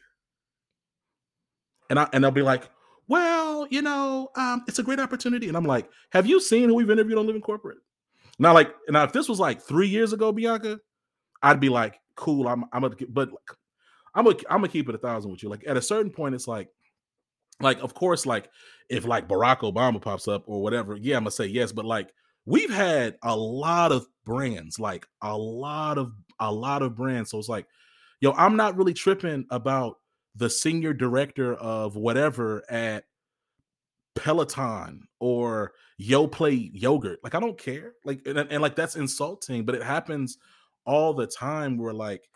And 1.88 1.98
I 1.98 2.08
and 2.12 2.24
I'll 2.24 2.30
be 2.32 2.42
like, 2.42 2.68
well, 3.10 3.66
you 3.70 3.82
know, 3.82 4.28
um, 4.36 4.62
it's 4.68 4.78
a 4.78 4.84
great 4.84 5.00
opportunity. 5.00 5.48
And 5.48 5.56
I'm 5.56 5.64
like, 5.64 5.90
have 6.12 6.26
you 6.26 6.40
seen 6.40 6.68
who 6.68 6.76
we've 6.76 6.90
interviewed 6.90 7.18
on 7.18 7.26
Living 7.26 7.42
Corporate? 7.42 7.78
Now, 8.38 8.54
like, 8.54 8.72
now 8.88 9.02
if 9.02 9.12
this 9.12 9.28
was 9.28 9.40
like 9.40 9.60
three 9.60 9.88
years 9.88 10.12
ago, 10.12 10.30
Bianca, 10.30 10.78
I'd 11.42 11.58
be 11.58 11.68
like, 11.68 11.98
cool. 12.14 12.46
I'm, 12.46 12.66
I'm 12.72 12.82
gonna, 12.82 12.94
but 13.08 13.30
I'm 14.14 14.24
gonna, 14.24 14.36
I'm 14.48 14.58
gonna 14.58 14.68
keep 14.68 14.88
it 14.88 14.94
a 14.94 14.98
thousand 14.98 15.32
with 15.32 15.42
you. 15.42 15.48
Like, 15.48 15.64
at 15.66 15.76
a 15.76 15.82
certain 15.82 16.12
point, 16.12 16.36
it's 16.36 16.46
like, 16.46 16.68
like, 17.60 17.82
of 17.82 17.94
course, 17.94 18.26
like, 18.26 18.48
if 18.88 19.04
like 19.04 19.26
Barack 19.26 19.58
Obama 19.62 20.00
pops 20.00 20.28
up 20.28 20.44
or 20.46 20.62
whatever, 20.62 20.96
yeah, 20.96 21.16
I'm 21.16 21.22
gonna 21.24 21.32
say 21.32 21.46
yes. 21.46 21.72
But 21.72 21.86
like, 21.86 22.10
we've 22.46 22.72
had 22.72 23.16
a 23.24 23.36
lot 23.36 23.90
of 23.90 24.06
brands, 24.24 24.78
like 24.78 25.04
a 25.20 25.36
lot 25.36 25.98
of, 25.98 26.12
a 26.38 26.52
lot 26.52 26.82
of 26.82 26.94
brands. 26.94 27.32
So 27.32 27.38
it's 27.40 27.48
like, 27.48 27.66
yo, 28.20 28.30
I'm 28.32 28.54
not 28.54 28.76
really 28.76 28.94
tripping 28.94 29.46
about 29.50 29.96
the 30.34 30.50
senior 30.50 30.92
director 30.92 31.54
of 31.54 31.96
whatever 31.96 32.62
at 32.70 33.04
Peloton 34.14 35.08
or 35.18 35.72
Yoplait 36.00 36.70
yogurt. 36.72 37.20
Like 37.22 37.34
I 37.34 37.40
don't 37.40 37.58
care. 37.58 37.92
Like 38.04 38.22
and, 38.26 38.38
and, 38.38 38.62
like 38.62 38.76
that's 38.76 38.96
insulting, 38.96 39.64
but 39.64 39.74
it 39.74 39.82
happens 39.82 40.38
all 40.84 41.12
the 41.12 41.26
time 41.26 41.76
where 41.76 41.92
like 41.92 42.28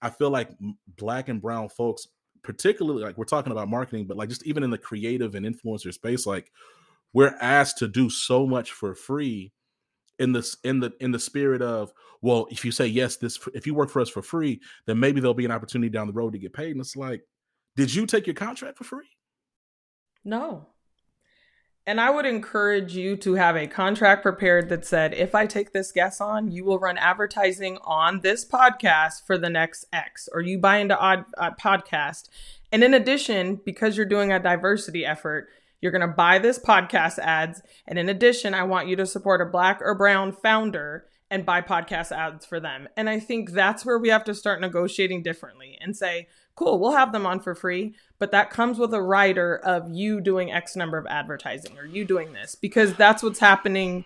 I 0.00 0.10
feel 0.10 0.30
like 0.30 0.50
black 0.96 1.28
and 1.28 1.40
brown 1.40 1.68
folks 1.68 2.08
particularly 2.42 3.02
like 3.02 3.16
we're 3.16 3.24
talking 3.24 3.52
about 3.52 3.68
marketing 3.68 4.06
but 4.06 4.16
like 4.16 4.28
just 4.28 4.44
even 4.44 4.62
in 4.62 4.70
the 4.70 4.78
creative 4.78 5.34
and 5.34 5.46
influencer 5.46 5.92
space 5.92 6.26
like 6.26 6.50
we're 7.12 7.36
asked 7.40 7.78
to 7.78 7.88
do 7.88 8.10
so 8.10 8.46
much 8.46 8.72
for 8.72 8.94
free 8.94 9.52
in 10.18 10.32
this 10.32 10.56
in 10.64 10.80
the 10.80 10.92
in 11.00 11.12
the 11.12 11.18
spirit 11.18 11.62
of 11.62 11.92
well 12.20 12.46
if 12.50 12.64
you 12.64 12.72
say 12.72 12.86
yes 12.86 13.16
this 13.16 13.38
if 13.54 13.66
you 13.66 13.74
work 13.74 13.90
for 13.90 14.02
us 14.02 14.08
for 14.08 14.22
free 14.22 14.60
then 14.86 14.98
maybe 14.98 15.20
there'll 15.20 15.34
be 15.34 15.44
an 15.44 15.52
opportunity 15.52 15.88
down 15.88 16.06
the 16.06 16.12
road 16.12 16.32
to 16.32 16.38
get 16.38 16.52
paid 16.52 16.72
and 16.72 16.80
it's 16.80 16.96
like 16.96 17.22
did 17.76 17.94
you 17.94 18.06
take 18.06 18.26
your 18.26 18.34
contract 18.34 18.78
for 18.78 18.84
free 18.84 19.08
no 20.24 20.68
and 21.84 22.00
I 22.00 22.10
would 22.10 22.26
encourage 22.26 22.94
you 22.94 23.16
to 23.16 23.34
have 23.34 23.56
a 23.56 23.66
contract 23.66 24.22
prepared 24.22 24.68
that 24.68 24.84
said, 24.84 25.14
if 25.14 25.34
I 25.34 25.46
take 25.46 25.72
this 25.72 25.90
guest 25.90 26.20
on, 26.20 26.52
you 26.52 26.64
will 26.64 26.78
run 26.78 26.96
advertising 26.96 27.76
on 27.82 28.20
this 28.20 28.44
podcast 28.44 29.26
for 29.26 29.36
the 29.36 29.50
next 29.50 29.86
X, 29.92 30.28
or 30.32 30.42
you 30.42 30.58
buy 30.58 30.76
into 30.76 30.96
odd, 30.96 31.24
odd 31.36 31.58
podcast. 31.58 32.28
And 32.70 32.84
in 32.84 32.94
addition, 32.94 33.60
because 33.64 33.96
you're 33.96 34.06
doing 34.06 34.30
a 34.30 34.38
diversity 34.38 35.04
effort, 35.04 35.48
you're 35.80 35.90
going 35.90 36.08
to 36.08 36.14
buy 36.14 36.38
this 36.38 36.56
podcast 36.56 37.18
ads. 37.18 37.62
And 37.88 37.98
in 37.98 38.08
addition, 38.08 38.54
I 38.54 38.62
want 38.62 38.86
you 38.86 38.94
to 38.96 39.06
support 39.06 39.40
a 39.40 39.46
black 39.46 39.80
or 39.82 39.96
brown 39.96 40.30
founder 40.30 41.06
and 41.32 41.44
buy 41.44 41.62
podcast 41.62 42.12
ads 42.12 42.46
for 42.46 42.60
them. 42.60 42.88
And 42.96 43.10
I 43.10 43.18
think 43.18 43.50
that's 43.50 43.84
where 43.84 43.98
we 43.98 44.10
have 44.10 44.22
to 44.24 44.34
start 44.34 44.60
negotiating 44.60 45.24
differently 45.24 45.76
and 45.80 45.96
say, 45.96 46.28
cool, 46.54 46.78
we'll 46.78 46.92
have 46.92 47.12
them 47.12 47.26
on 47.26 47.40
for 47.40 47.54
free, 47.54 47.94
but 48.18 48.30
that 48.32 48.50
comes 48.50 48.78
with 48.78 48.92
a 48.92 49.02
rider 49.02 49.56
of 49.56 49.88
you 49.90 50.20
doing 50.20 50.52
X 50.52 50.76
number 50.76 50.98
of 50.98 51.06
advertising 51.06 51.78
or 51.78 51.84
you 51.86 52.04
doing 52.04 52.32
this 52.32 52.54
because 52.54 52.94
that's 52.94 53.22
what's 53.22 53.38
happening 53.38 54.04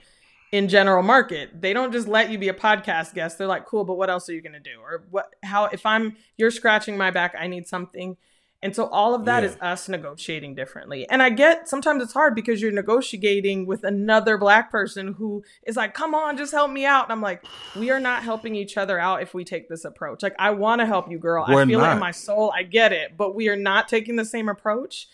in 0.53 0.69
general 0.69 1.03
market. 1.03 1.61
They 1.61 1.73
don't 1.73 1.93
just 1.93 2.07
let 2.09 2.31
you 2.31 2.39
be 2.39 2.49
a 2.49 2.55
podcast 2.55 3.15
guest. 3.15 3.37
They're 3.37 3.47
like, 3.47 3.67
cool, 3.67 3.85
but 3.85 3.97
what 3.97 4.11
else 4.11 4.29
are 4.29 4.33
you 4.33 4.43
going 4.43 4.53
to 4.53 4.61
do? 4.61 4.79
Or 4.81 5.05
what, 5.11 5.35
how, 5.43 5.65
if 5.67 5.85
I'm, 5.85 6.17
you're 6.37 6.51
scratching 6.51 6.97
my 6.97 7.11
back, 7.11 7.35
I 7.39 7.47
need 7.49 7.67
something. 7.67 8.17
And 8.63 8.75
so 8.75 8.87
all 8.87 9.15
of 9.15 9.27
that 9.27 9.43
yeah. 9.43 9.51
is 9.51 9.57
us 9.61 9.89
negotiating 9.89 10.55
differently. 10.55 11.09
And 11.09 11.23
I 11.23 11.31
get 11.31 11.69
sometimes 11.69 12.03
it's 12.03 12.15
hard 12.15 12.35
because 12.35 12.61
you're 12.61 12.73
negotiating 12.73 13.67
with 13.67 13.85
another 13.85 14.39
black 14.39 14.71
person 14.71 15.13
who 15.15 15.45
is 15.67 15.77
like, 15.77 15.95
come 15.95 16.15
on, 16.15 16.37
just 16.37 16.53
help 16.53 16.71
me 16.71 16.87
out. 16.87 17.05
And 17.05 17.13
I'm 17.13 17.21
like, 17.21 17.45
we 17.77 17.91
are 17.91 18.01
not 18.01 18.23
helping 18.23 18.55
each 18.55 18.77
other 18.77 18.99
out 18.99 19.23
if 19.23 19.35
we 19.35 19.45
take 19.45 19.69
this 19.69 19.85
approach. 19.85 20.23
Like, 20.23 20.35
I 20.39 20.51
want 20.51 20.81
to 20.81 20.87
help 20.87 21.11
you, 21.11 21.19
girl. 21.19 21.45
We're 21.49 21.63
I 21.63 21.67
feel 21.67 21.81
not. 21.81 21.91
it 21.91 21.95
in 21.95 22.01
my 22.01 22.11
soul. 22.11 22.53
I 22.57 22.63
get 22.63 22.93
it. 22.93 23.17
But 23.17 23.35
we 23.35 23.49
are 23.49 23.57
not 23.57 23.89
taking 23.89 24.17
the 24.17 24.25
same 24.25 24.49
approach. 24.49 25.07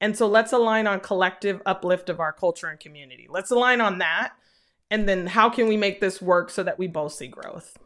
And 0.00 0.16
so 0.16 0.26
let's 0.26 0.52
align 0.52 0.86
on 0.86 1.00
collective 1.00 1.60
uplift 1.66 2.08
of 2.08 2.20
our 2.20 2.32
culture 2.32 2.66
and 2.66 2.80
community. 2.80 3.26
Let's 3.30 3.50
align 3.50 3.80
on 3.80 3.98
that. 3.98 4.32
And 4.90 5.08
then 5.08 5.26
how 5.26 5.50
can 5.50 5.68
we 5.68 5.76
make 5.76 6.00
this 6.00 6.22
work 6.22 6.50
so 6.50 6.62
that 6.62 6.78
we 6.78 6.86
both 6.86 7.12
see 7.12 7.28
growth? 7.28 7.76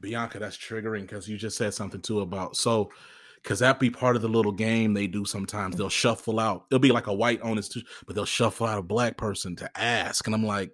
Bianca, 0.00 0.38
that's 0.38 0.56
triggering 0.56 1.02
because 1.02 1.28
you 1.28 1.36
just 1.36 1.56
said 1.56 1.74
something 1.74 2.00
too 2.00 2.20
about 2.20 2.56
so 2.56 2.90
because 3.48 3.60
that 3.60 3.80
be 3.80 3.88
part 3.88 4.14
of 4.14 4.20
the 4.20 4.28
little 4.28 4.52
game 4.52 4.92
they 4.92 5.06
do 5.06 5.24
sometimes. 5.24 5.74
They'll 5.74 5.88
shuffle 5.88 6.38
out. 6.38 6.66
It'll 6.70 6.80
be 6.80 6.92
like 6.92 7.06
a 7.06 7.14
white 7.14 7.40
owner's, 7.42 7.74
but 8.06 8.14
they'll 8.14 8.26
shuffle 8.26 8.66
out 8.66 8.78
a 8.78 8.82
black 8.82 9.16
person 9.16 9.56
to 9.56 9.70
ask, 9.74 10.26
and 10.26 10.34
I'm 10.34 10.44
like, 10.44 10.70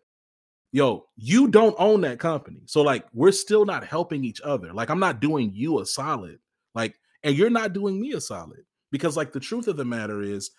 yo, 0.72 1.06
you 1.16 1.46
don't 1.46 1.76
own 1.78 2.00
that 2.00 2.18
company, 2.18 2.62
so 2.66 2.82
like 2.82 3.04
we're 3.12 3.30
still 3.30 3.64
not 3.64 3.86
helping 3.86 4.24
each 4.24 4.40
other. 4.40 4.72
Like 4.72 4.90
I'm 4.90 4.98
not 4.98 5.20
doing 5.20 5.52
you 5.54 5.80
a 5.80 5.86
solid, 5.86 6.40
like, 6.74 6.96
and 7.22 7.36
you're 7.36 7.48
not 7.48 7.74
doing 7.74 8.00
me 8.00 8.12
a 8.14 8.20
solid 8.20 8.64
because 8.90 9.16
like 9.16 9.32
the 9.32 9.38
truth 9.38 9.68
of 9.68 9.76
the 9.76 9.84
matter 9.84 10.20
is, 10.20 10.50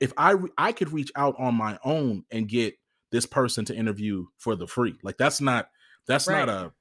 if 0.00 0.12
I 0.16 0.32
re- 0.32 0.50
I 0.58 0.72
could 0.72 0.92
reach 0.92 1.12
out 1.14 1.36
on 1.38 1.54
my 1.54 1.78
own 1.84 2.24
and 2.32 2.48
get 2.48 2.74
this 3.12 3.26
person 3.26 3.64
to 3.66 3.76
interview 3.76 4.26
for 4.38 4.56
the 4.56 4.66
free, 4.66 4.96
like 5.04 5.18
that's 5.18 5.40
not 5.40 5.68
that's 6.08 6.26
right. 6.26 6.46
not 6.46 6.48
a 6.48 6.72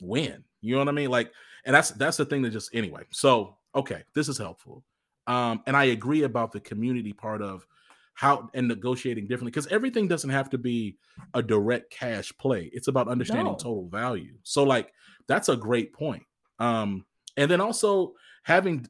win. 0.00 0.44
You 0.62 0.76
know 0.76 0.78
what 0.78 0.88
I 0.88 0.92
mean? 0.92 1.10
Like, 1.10 1.30
and 1.66 1.74
that's 1.76 1.90
that's 1.90 2.16
the 2.16 2.24
thing 2.24 2.40
that 2.40 2.50
just 2.52 2.74
anyway. 2.74 3.02
So 3.10 3.58
okay, 3.74 4.02
this 4.14 4.28
is 4.28 4.38
helpful. 4.38 4.84
Um, 5.26 5.62
and 5.66 5.76
I 5.76 5.84
agree 5.84 6.22
about 6.22 6.52
the 6.52 6.60
community 6.60 7.12
part 7.12 7.42
of 7.42 7.66
how 8.14 8.48
and 8.54 8.68
negotiating 8.68 9.26
differently 9.26 9.50
because 9.50 9.66
everything 9.68 10.06
doesn't 10.06 10.30
have 10.30 10.50
to 10.50 10.58
be 10.58 10.96
a 11.34 11.42
direct 11.42 11.90
cash 11.90 12.32
play. 12.38 12.70
It's 12.72 12.88
about 12.88 13.08
understanding 13.08 13.46
no. 13.46 13.54
total 13.54 13.88
value. 13.88 14.34
So, 14.42 14.62
like, 14.62 14.92
that's 15.26 15.48
a 15.48 15.56
great 15.56 15.92
point. 15.92 16.22
Um, 16.58 17.04
and 17.36 17.50
then 17.50 17.60
also 17.60 18.12
having 18.44 18.86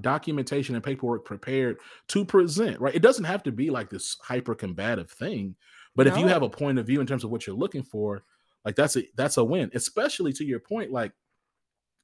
documentation 0.00 0.74
and 0.74 0.84
paperwork 0.84 1.24
prepared 1.24 1.78
to 2.08 2.24
present, 2.24 2.80
right? 2.80 2.94
It 2.94 3.02
doesn't 3.02 3.24
have 3.24 3.42
to 3.44 3.52
be 3.52 3.70
like 3.70 3.90
this 3.90 4.16
hyper 4.22 4.54
combative 4.54 5.10
thing, 5.10 5.56
but 5.96 6.06
no. 6.06 6.12
if 6.12 6.18
you 6.18 6.26
have 6.28 6.42
a 6.42 6.48
point 6.48 6.78
of 6.78 6.86
view 6.86 7.00
in 7.00 7.06
terms 7.06 7.24
of 7.24 7.30
what 7.30 7.46
you're 7.46 7.56
looking 7.56 7.82
for, 7.82 8.22
like 8.64 8.76
that's 8.76 8.96
a 8.96 9.04
that's 9.16 9.38
a 9.38 9.44
win, 9.44 9.70
especially 9.74 10.32
to 10.34 10.44
your 10.44 10.60
point, 10.60 10.92
like 10.92 11.12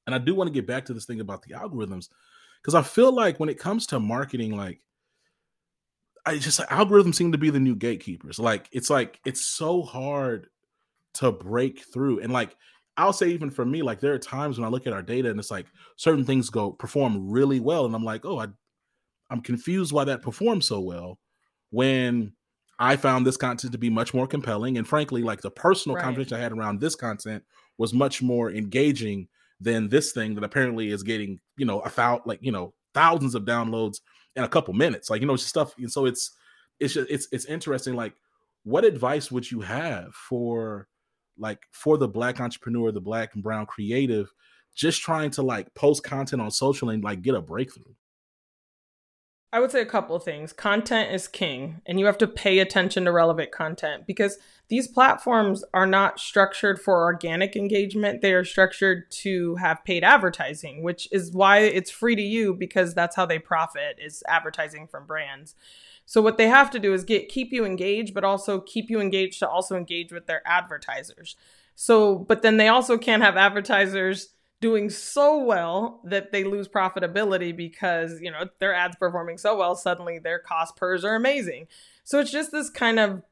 and 0.08 0.14
I 0.14 0.18
do 0.18 0.34
want 0.34 0.48
to 0.48 0.54
get 0.54 0.66
back 0.66 0.86
to 0.86 0.94
this 0.94 1.04
thing 1.04 1.20
about 1.20 1.42
the 1.42 1.52
algorithms 1.52 2.08
because 2.62 2.74
I 2.74 2.80
feel 2.80 3.12
like 3.12 3.38
when 3.38 3.50
it 3.50 3.58
comes 3.58 3.86
to 3.88 4.00
marketing, 4.00 4.56
like 4.56 4.80
I 6.24 6.38
just 6.38 6.60
algorithms 6.60 7.16
seem 7.16 7.30
to 7.32 7.36
be 7.36 7.50
the 7.50 7.60
new 7.60 7.76
gatekeepers. 7.76 8.38
Like 8.38 8.70
it's 8.72 8.88
like 8.88 9.20
it's 9.26 9.44
so 9.44 9.82
hard 9.82 10.46
to 11.16 11.30
break 11.30 11.84
through. 11.92 12.20
And 12.20 12.32
like 12.32 12.56
I'll 12.96 13.12
say 13.12 13.28
even 13.28 13.50
for 13.50 13.66
me, 13.66 13.82
like 13.82 14.00
there 14.00 14.14
are 14.14 14.18
times 14.18 14.58
when 14.58 14.66
I 14.66 14.70
look 14.70 14.86
at 14.86 14.94
our 14.94 15.02
data 15.02 15.28
and 15.28 15.38
it's 15.38 15.50
like 15.50 15.66
certain 15.96 16.24
things 16.24 16.48
go 16.48 16.72
perform 16.72 17.30
really 17.30 17.60
well, 17.60 17.84
and 17.84 17.94
I'm 17.94 18.02
like, 18.02 18.24
oh, 18.24 18.38
I 18.38 18.46
I'm 19.28 19.42
confused 19.42 19.92
why 19.92 20.04
that 20.04 20.22
performs 20.22 20.64
so 20.64 20.80
well 20.80 21.18
when 21.68 22.32
I 22.78 22.96
found 22.96 23.26
this 23.26 23.36
content 23.36 23.72
to 23.72 23.78
be 23.78 23.90
much 23.90 24.14
more 24.14 24.26
compelling. 24.26 24.78
And 24.78 24.88
frankly, 24.88 25.22
like 25.22 25.42
the 25.42 25.50
personal 25.50 25.96
right. 25.96 26.02
conversation 26.02 26.38
I 26.38 26.40
had 26.40 26.52
around 26.52 26.80
this 26.80 26.94
content 26.94 27.44
was 27.76 27.92
much 27.92 28.22
more 28.22 28.50
engaging 28.50 29.28
than 29.60 29.88
this 29.88 30.12
thing 30.12 30.34
that 30.34 30.44
apparently 30.44 30.90
is 30.90 31.02
getting 31.02 31.40
you 31.56 31.66
know 31.66 31.80
a 31.80 31.90
thou 31.90 32.22
like 32.24 32.38
you 32.42 32.52
know 32.52 32.72
thousands 32.94 33.34
of 33.34 33.44
downloads 33.44 33.98
in 34.36 34.44
a 34.44 34.48
couple 34.48 34.74
minutes. 34.74 35.10
Like 35.10 35.20
you 35.20 35.26
know 35.26 35.34
it's 35.34 35.42
just 35.42 35.50
stuff 35.50 35.74
and 35.78 35.90
so 35.90 36.06
it's 36.06 36.32
it's 36.80 36.94
just, 36.94 37.10
it's 37.10 37.28
it's 37.32 37.44
interesting 37.46 37.94
like 37.94 38.14
what 38.64 38.84
advice 38.84 39.30
would 39.30 39.50
you 39.50 39.60
have 39.60 40.12
for 40.14 40.88
like 41.38 41.60
for 41.72 41.96
the 41.96 42.08
black 42.08 42.40
entrepreneur 42.40 42.92
the 42.92 43.00
black 43.00 43.34
and 43.34 43.42
brown 43.42 43.66
creative 43.66 44.30
just 44.74 45.00
trying 45.00 45.30
to 45.30 45.42
like 45.42 45.72
post 45.74 46.02
content 46.04 46.42
on 46.42 46.50
social 46.50 46.90
and 46.90 47.02
like 47.02 47.22
get 47.22 47.34
a 47.34 47.40
breakthrough 47.40 47.92
I 49.50 49.60
would 49.60 49.70
say 49.70 49.80
a 49.80 49.86
couple 49.86 50.14
of 50.14 50.24
things. 50.24 50.52
Content 50.52 51.10
is 51.10 51.26
king, 51.26 51.80
and 51.86 51.98
you 51.98 52.04
have 52.04 52.18
to 52.18 52.26
pay 52.26 52.58
attention 52.58 53.06
to 53.06 53.12
relevant 53.12 53.50
content 53.50 54.06
because 54.06 54.36
these 54.68 54.86
platforms 54.86 55.64
are 55.72 55.86
not 55.86 56.20
structured 56.20 56.78
for 56.78 57.04
organic 57.04 57.56
engagement. 57.56 58.20
They 58.20 58.34
are 58.34 58.44
structured 58.44 59.10
to 59.22 59.56
have 59.56 59.84
paid 59.84 60.04
advertising, 60.04 60.82
which 60.82 61.08
is 61.10 61.32
why 61.32 61.60
it's 61.60 61.90
free 61.90 62.14
to 62.14 62.22
you 62.22 62.52
because 62.52 62.92
that's 62.92 63.16
how 63.16 63.24
they 63.24 63.38
profit 63.38 63.96
is 63.98 64.22
advertising 64.28 64.86
from 64.86 65.06
brands. 65.06 65.54
So 66.04 66.20
what 66.20 66.36
they 66.36 66.48
have 66.48 66.70
to 66.72 66.78
do 66.78 66.92
is 66.92 67.04
get 67.04 67.30
keep 67.30 67.50
you 67.50 67.64
engaged, 67.64 68.12
but 68.12 68.24
also 68.24 68.60
keep 68.60 68.90
you 68.90 69.00
engaged 69.00 69.38
to 69.38 69.48
also 69.48 69.76
engage 69.76 70.12
with 70.12 70.26
their 70.26 70.42
advertisers. 70.46 71.36
So, 71.74 72.18
but 72.18 72.42
then 72.42 72.58
they 72.58 72.68
also 72.68 72.98
can't 72.98 73.22
have 73.22 73.36
advertisers 73.36 74.28
doing 74.60 74.90
so 74.90 75.38
well 75.38 76.00
that 76.04 76.32
they 76.32 76.44
lose 76.44 76.66
profitability 76.68 77.56
because 77.56 78.20
you 78.20 78.30
know 78.30 78.48
their 78.58 78.74
ads 78.74 78.96
performing 78.96 79.38
so 79.38 79.56
well 79.56 79.76
suddenly 79.76 80.18
their 80.18 80.38
cost 80.38 80.76
pers 80.76 81.04
are 81.04 81.14
amazing. 81.14 81.66
So 82.04 82.18
it's 82.20 82.32
just 82.32 82.52
this 82.52 82.70
kind 82.70 82.98
of 82.98 83.22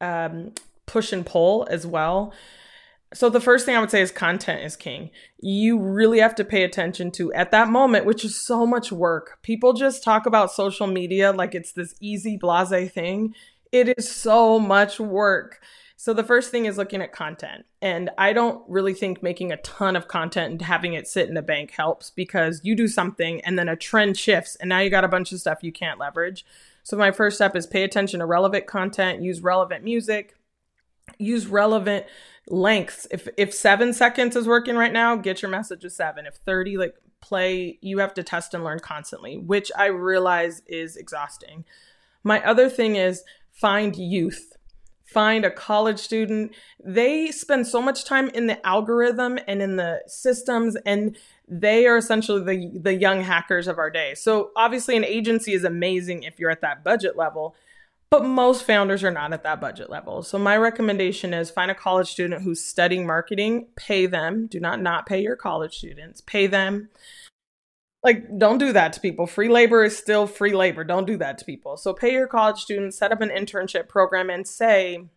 um, 0.00 0.52
push 0.86 1.12
and 1.12 1.24
pull 1.24 1.66
as 1.70 1.86
well. 1.86 2.32
So 3.14 3.30
the 3.30 3.40
first 3.40 3.64
thing 3.64 3.74
i 3.74 3.80
would 3.80 3.90
say 3.90 4.02
is 4.02 4.10
content 4.10 4.62
is 4.64 4.76
king. 4.76 5.10
You 5.40 5.78
really 5.78 6.18
have 6.18 6.34
to 6.34 6.44
pay 6.44 6.62
attention 6.62 7.10
to 7.12 7.32
at 7.32 7.50
that 7.52 7.68
moment 7.68 8.04
which 8.04 8.24
is 8.24 8.38
so 8.38 8.66
much 8.66 8.92
work. 8.92 9.38
People 9.42 9.72
just 9.72 10.02
talk 10.02 10.26
about 10.26 10.52
social 10.52 10.86
media 10.86 11.32
like 11.32 11.54
it's 11.54 11.72
this 11.72 11.94
easy 12.00 12.36
blase 12.36 12.90
thing. 12.90 13.34
It 13.72 13.98
is 13.98 14.10
so 14.10 14.58
much 14.58 15.00
work 15.00 15.60
so 16.00 16.14
the 16.14 16.22
first 16.22 16.52
thing 16.52 16.66
is 16.66 16.78
looking 16.78 17.02
at 17.02 17.10
content. 17.10 17.66
And 17.82 18.08
I 18.16 18.32
don't 18.32 18.62
really 18.68 18.94
think 18.94 19.20
making 19.20 19.50
a 19.50 19.56
ton 19.58 19.96
of 19.96 20.06
content 20.06 20.52
and 20.52 20.62
having 20.62 20.92
it 20.92 21.08
sit 21.08 21.26
in 21.26 21.34
the 21.34 21.42
bank 21.42 21.72
helps 21.72 22.10
because 22.10 22.60
you 22.62 22.76
do 22.76 22.86
something 22.86 23.40
and 23.40 23.58
then 23.58 23.68
a 23.68 23.74
trend 23.74 24.16
shifts 24.16 24.54
and 24.54 24.68
now 24.68 24.78
you 24.78 24.90
got 24.90 25.02
a 25.02 25.08
bunch 25.08 25.32
of 25.32 25.40
stuff 25.40 25.58
you 25.62 25.72
can't 25.72 25.98
leverage. 25.98 26.46
So 26.84 26.96
my 26.96 27.10
first 27.10 27.34
step 27.34 27.56
is 27.56 27.66
pay 27.66 27.82
attention 27.82 28.20
to 28.20 28.26
relevant 28.26 28.68
content, 28.68 29.22
use 29.22 29.40
relevant 29.40 29.82
music, 29.82 30.36
use 31.18 31.48
relevant 31.48 32.06
lengths. 32.46 33.08
If 33.10 33.26
if 33.36 33.52
7 33.52 33.92
seconds 33.92 34.36
is 34.36 34.46
working 34.46 34.76
right 34.76 34.92
now, 34.92 35.16
get 35.16 35.42
your 35.42 35.50
message 35.50 35.80
to 35.80 35.90
7. 35.90 36.26
If 36.26 36.36
30 36.36 36.78
like 36.78 36.94
play, 37.20 37.76
you 37.82 37.98
have 37.98 38.14
to 38.14 38.22
test 38.22 38.54
and 38.54 38.62
learn 38.62 38.78
constantly, 38.78 39.36
which 39.36 39.72
I 39.76 39.86
realize 39.86 40.62
is 40.68 40.94
exhausting. 40.94 41.64
My 42.22 42.40
other 42.44 42.68
thing 42.68 42.94
is 42.94 43.24
find 43.50 43.96
youth 43.96 44.57
find 45.08 45.44
a 45.44 45.50
college 45.50 45.98
student. 45.98 46.52
They 46.84 47.30
spend 47.30 47.66
so 47.66 47.80
much 47.80 48.04
time 48.04 48.28
in 48.28 48.46
the 48.46 48.64
algorithm 48.66 49.38
and 49.46 49.62
in 49.62 49.76
the 49.76 50.02
systems 50.06 50.76
and 50.84 51.16
they 51.48 51.86
are 51.86 51.96
essentially 51.96 52.44
the 52.44 52.78
the 52.78 52.94
young 52.94 53.22
hackers 53.22 53.68
of 53.68 53.78
our 53.78 53.90
day. 53.90 54.14
So 54.14 54.50
obviously 54.54 54.96
an 54.96 55.04
agency 55.04 55.54
is 55.54 55.64
amazing 55.64 56.24
if 56.24 56.38
you're 56.38 56.50
at 56.50 56.60
that 56.60 56.84
budget 56.84 57.16
level, 57.16 57.56
but 58.10 58.24
most 58.24 58.64
founders 58.64 59.02
are 59.02 59.10
not 59.10 59.32
at 59.32 59.44
that 59.44 59.62
budget 59.62 59.88
level. 59.88 60.22
So 60.22 60.38
my 60.38 60.58
recommendation 60.58 61.32
is 61.32 61.50
find 61.50 61.70
a 61.70 61.74
college 61.74 62.08
student 62.08 62.42
who's 62.42 62.62
studying 62.62 63.06
marketing, 63.06 63.68
pay 63.76 64.04
them, 64.04 64.46
do 64.46 64.60
not 64.60 64.82
not 64.82 65.06
pay 65.06 65.22
your 65.22 65.36
college 65.36 65.78
students, 65.78 66.20
pay 66.20 66.46
them 66.46 66.90
like 68.02 68.38
don't 68.38 68.58
do 68.58 68.72
that 68.72 68.92
to 68.92 69.00
people 69.00 69.26
free 69.26 69.48
labor 69.48 69.84
is 69.84 69.96
still 69.96 70.26
free 70.26 70.54
labor 70.54 70.84
don't 70.84 71.06
do 71.06 71.16
that 71.16 71.38
to 71.38 71.44
people 71.44 71.76
so 71.76 71.92
pay 71.92 72.12
your 72.12 72.26
college 72.26 72.60
students 72.60 72.98
set 72.98 73.12
up 73.12 73.20
an 73.20 73.28
internship 73.28 73.88
program 73.88 74.30
and 74.30 74.46
say 74.46 75.08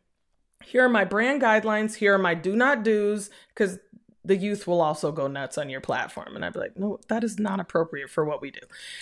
here 0.63 0.85
are 0.85 0.89
my 0.89 1.03
brand 1.03 1.41
guidelines, 1.41 1.95
here 1.95 2.15
are 2.15 2.19
my 2.19 2.33
do 2.33 2.55
not 2.55 2.83
do's, 2.83 3.29
because 3.49 3.79
the 4.23 4.35
youth 4.35 4.67
will 4.67 4.81
also 4.81 5.11
go 5.11 5.27
nuts 5.27 5.57
on 5.57 5.69
your 5.69 5.81
platform. 5.81 6.35
And 6.35 6.45
I'd 6.45 6.53
be 6.53 6.59
like, 6.59 6.77
no, 6.77 6.99
that 7.09 7.23
is 7.23 7.39
not 7.39 7.59
appropriate 7.59 8.09
for 8.09 8.23
what 8.23 8.41
we 8.41 8.51
do. 8.51 8.59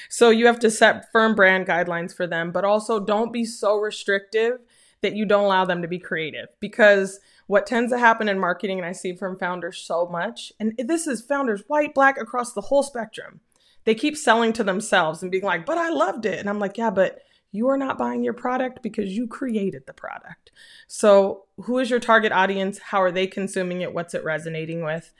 So 0.09 0.29
you 0.29 0.45
have 0.45 0.59
to 0.59 0.71
set 0.71 1.11
firm 1.11 1.35
brand 1.35 1.67
guidelines 1.67 2.15
for 2.15 2.25
them, 2.25 2.51
but 2.51 2.63
also 2.63 2.99
don't 2.99 3.33
be 3.33 3.43
so 3.43 3.77
restrictive 3.77 4.59
that 5.01 5.15
you 5.15 5.25
don't 5.25 5.45
allow 5.45 5.65
them 5.65 5.81
to 5.81 5.87
be 5.87 5.99
creative. 5.99 6.47
Because 6.61 7.19
what 7.47 7.65
tends 7.65 7.91
to 7.91 7.99
happen 7.99 8.29
in 8.29 8.39
marketing, 8.39 8.79
and 8.79 8.87
I 8.87 8.93
see 8.93 9.13
from 9.13 9.37
founders 9.37 9.79
so 9.79 10.07
much, 10.07 10.53
and 10.59 10.73
this 10.77 11.05
is 11.05 11.21
founders, 11.21 11.63
white, 11.67 11.93
black, 11.93 12.19
across 12.19 12.53
the 12.53 12.61
whole 12.61 12.83
spectrum. 12.83 13.41
They 13.89 13.95
keep 13.95 14.15
selling 14.15 14.53
to 14.53 14.63
themselves 14.63 15.23
and 15.23 15.31
being 15.31 15.43
like, 15.43 15.65
but 15.65 15.79
I 15.79 15.89
loved 15.89 16.27
it. 16.27 16.37
And 16.37 16.47
I'm 16.47 16.59
like, 16.59 16.77
yeah, 16.77 16.91
but 16.91 17.23
you 17.51 17.69
are 17.69 17.75
not 17.75 17.97
buying 17.97 18.23
your 18.23 18.35
product 18.35 18.83
because 18.83 19.17
you 19.17 19.25
created 19.25 19.87
the 19.87 19.93
product. 19.93 20.51
So, 20.85 21.45
who 21.61 21.79
is 21.79 21.89
your 21.89 21.99
target 21.99 22.31
audience? 22.31 22.77
How 22.77 23.01
are 23.01 23.11
they 23.11 23.25
consuming 23.25 23.81
it? 23.81 23.91
What's 23.91 24.13
it 24.13 24.23
resonating 24.23 24.83
with? 24.83 25.11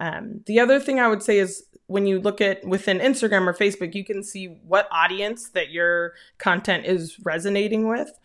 Um, 0.00 0.40
the 0.46 0.58
other 0.58 0.80
thing 0.80 0.98
I 0.98 1.06
would 1.06 1.22
say 1.22 1.38
is 1.38 1.64
when 1.86 2.06
you 2.06 2.18
look 2.18 2.40
at 2.40 2.66
within 2.66 2.98
Instagram 2.98 3.46
or 3.46 3.52
Facebook, 3.52 3.94
you 3.94 4.06
can 4.06 4.22
see 4.22 4.46
what 4.66 4.88
audience 4.90 5.50
that 5.50 5.68
your 5.70 6.14
content 6.38 6.86
is 6.86 7.20
resonating 7.26 7.88
with. 7.88 8.18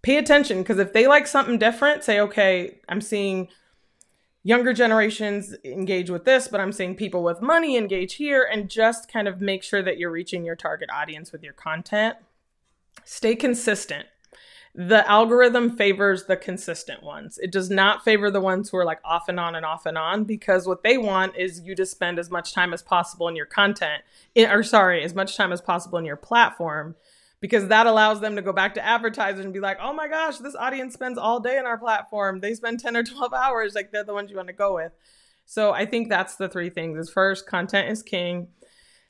Pay 0.00 0.16
attention 0.16 0.62
because 0.62 0.78
if 0.78 0.94
they 0.94 1.06
like 1.06 1.26
something 1.26 1.58
different, 1.58 2.02
say, 2.02 2.18
okay, 2.18 2.78
I'm 2.88 3.02
seeing 3.02 3.48
younger 4.44 4.72
generations 4.72 5.56
engage 5.64 6.10
with 6.10 6.24
this, 6.24 6.46
but 6.46 6.60
I'm 6.60 6.70
seeing 6.70 6.94
people 6.94 7.24
with 7.24 7.42
money 7.42 7.76
engage 7.76 8.14
here, 8.14 8.46
and 8.50 8.70
just 8.70 9.10
kind 9.10 9.26
of 9.26 9.40
make 9.40 9.64
sure 9.64 9.82
that 9.82 9.98
you're 9.98 10.10
reaching 10.12 10.44
your 10.44 10.54
target 10.54 10.90
audience 10.92 11.32
with 11.32 11.42
your 11.42 11.54
content. 11.54 12.16
Stay 13.04 13.34
consistent. 13.34 14.06
The 14.76 15.08
algorithm 15.08 15.76
favors 15.76 16.24
the 16.24 16.36
consistent 16.36 17.02
ones. 17.02 17.38
It 17.38 17.52
does 17.52 17.70
not 17.70 18.04
favor 18.04 18.28
the 18.28 18.40
ones 18.40 18.68
who 18.68 18.76
are 18.76 18.84
like 18.84 18.98
off 19.04 19.28
and 19.28 19.38
on 19.38 19.54
and 19.54 19.64
off 19.64 19.86
and 19.86 19.96
on 19.96 20.24
because 20.24 20.66
what 20.66 20.82
they 20.82 20.98
want 20.98 21.36
is 21.36 21.60
you 21.60 21.76
to 21.76 21.86
spend 21.86 22.18
as 22.18 22.28
much 22.28 22.52
time 22.52 22.74
as 22.74 22.82
possible 22.82 23.28
in 23.28 23.36
your 23.36 23.46
content, 23.46 24.02
or 24.36 24.62
sorry, 24.64 25.04
as 25.04 25.14
much 25.14 25.36
time 25.36 25.52
as 25.52 25.60
possible 25.60 25.96
in 25.98 26.04
your 26.04 26.16
platform 26.16 26.96
because 27.44 27.68
that 27.68 27.86
allows 27.86 28.22
them 28.22 28.36
to 28.36 28.40
go 28.40 28.54
back 28.54 28.72
to 28.72 28.82
advertisers 28.82 29.44
and 29.44 29.52
be 29.52 29.60
like, 29.60 29.76
oh 29.78 29.92
my 29.92 30.08
gosh, 30.08 30.38
this 30.38 30.56
audience 30.56 30.94
spends 30.94 31.18
all 31.18 31.40
day 31.40 31.58
in 31.58 31.66
our 31.66 31.76
platform. 31.76 32.40
They 32.40 32.54
spend 32.54 32.80
10 32.80 32.96
or 32.96 33.02
12 33.02 33.34
hours. 33.34 33.74
Like 33.74 33.92
they're 33.92 34.02
the 34.02 34.14
ones 34.14 34.30
you 34.30 34.36
want 34.36 34.48
to 34.48 34.54
go 34.54 34.76
with. 34.76 34.92
So 35.44 35.70
I 35.70 35.84
think 35.84 36.08
that's 36.08 36.36
the 36.36 36.48
three 36.48 36.70
things 36.70 36.96
is 36.96 37.10
first, 37.10 37.46
content 37.46 37.90
is 37.90 38.02
king. 38.02 38.48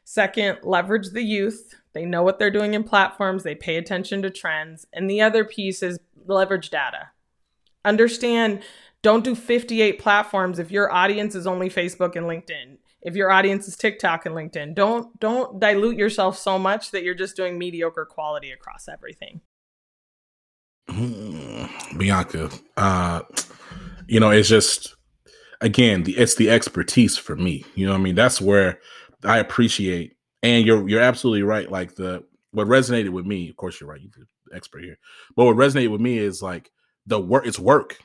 Second, 0.02 0.58
leverage 0.64 1.10
the 1.10 1.22
youth. 1.22 1.76
They 1.92 2.04
know 2.04 2.24
what 2.24 2.40
they're 2.40 2.50
doing 2.50 2.74
in 2.74 2.82
platforms, 2.82 3.44
they 3.44 3.54
pay 3.54 3.76
attention 3.76 4.20
to 4.22 4.30
trends. 4.30 4.84
And 4.92 5.08
the 5.08 5.20
other 5.20 5.44
piece 5.44 5.80
is 5.80 6.00
leverage 6.26 6.70
data. 6.70 7.10
Understand, 7.84 8.64
don't 9.02 9.22
do 9.22 9.36
58 9.36 10.00
platforms 10.00 10.58
if 10.58 10.72
your 10.72 10.92
audience 10.92 11.36
is 11.36 11.46
only 11.46 11.70
Facebook 11.70 12.16
and 12.16 12.26
LinkedIn. 12.26 12.78
If 13.04 13.16
your 13.16 13.30
audience 13.30 13.68
is 13.68 13.76
TikTok 13.76 14.24
and 14.24 14.34
LinkedIn, 14.34 14.74
don't 14.74 15.18
don't 15.20 15.60
dilute 15.60 15.96
yourself 15.96 16.38
so 16.38 16.58
much 16.58 16.90
that 16.92 17.04
you're 17.04 17.14
just 17.14 17.36
doing 17.36 17.58
mediocre 17.58 18.06
quality 18.06 18.50
across 18.50 18.88
everything. 18.88 19.42
Bianca, 21.96 22.50
uh, 22.76 23.22
you 24.06 24.20
know, 24.20 24.30
it's 24.30 24.48
just 24.48 24.96
again, 25.60 26.04
the, 26.04 26.16
it's 26.16 26.34
the 26.36 26.50
expertise 26.50 27.16
for 27.16 27.36
me. 27.36 27.64
You 27.74 27.86
know, 27.86 27.94
I 27.94 27.98
mean, 27.98 28.14
that's 28.14 28.40
where 28.40 28.80
I 29.22 29.38
appreciate, 29.38 30.16
and 30.42 30.64
you're 30.64 30.88
you're 30.88 31.00
absolutely 31.00 31.42
right. 31.42 31.70
Like 31.70 31.94
the 31.96 32.24
what 32.52 32.66
resonated 32.66 33.10
with 33.10 33.26
me, 33.26 33.48
of 33.48 33.56
course, 33.56 33.80
you're 33.80 33.90
right. 33.90 34.00
You're 34.00 34.26
the 34.46 34.56
expert 34.56 34.82
here, 34.82 34.98
but 35.36 35.44
what 35.44 35.56
resonated 35.56 35.90
with 35.90 36.00
me 36.00 36.18
is 36.18 36.42
like 36.42 36.70
the 37.06 37.20
work. 37.20 37.46
It's 37.46 37.58
work. 37.58 37.98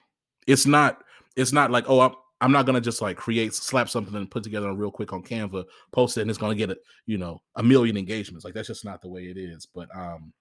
It's 0.47 0.65
not. 0.65 1.03
It's 1.35 1.53
not 1.53 1.71
like 1.71 1.85
oh, 1.87 2.01
I'm 2.01 2.13
I'm 2.41 2.51
not 2.51 2.65
gonna 2.65 2.81
just 2.81 3.01
like 3.01 3.17
create, 3.17 3.53
slap 3.53 3.89
something 3.89 4.15
and 4.15 4.29
put 4.29 4.43
together 4.43 4.73
real 4.73 4.91
quick 4.91 5.11
on 5.11 5.23
Canva, 5.23 5.65
post 5.91 6.17
it, 6.17 6.21
and 6.21 6.29
it's 6.29 6.39
gonna 6.39 6.55
get 6.55 6.71
a 6.71 6.77
you 7.05 7.17
know 7.17 7.41
a 7.55 7.63
million 7.63 7.97
engagements. 7.97 8.45
Like 8.45 8.53
that's 8.53 8.67
just 8.67 8.85
not 8.85 9.01
the 9.01 9.09
way 9.09 9.23
it 9.23 9.37
is. 9.37 9.65
But 9.65 9.89
um, 9.95 10.33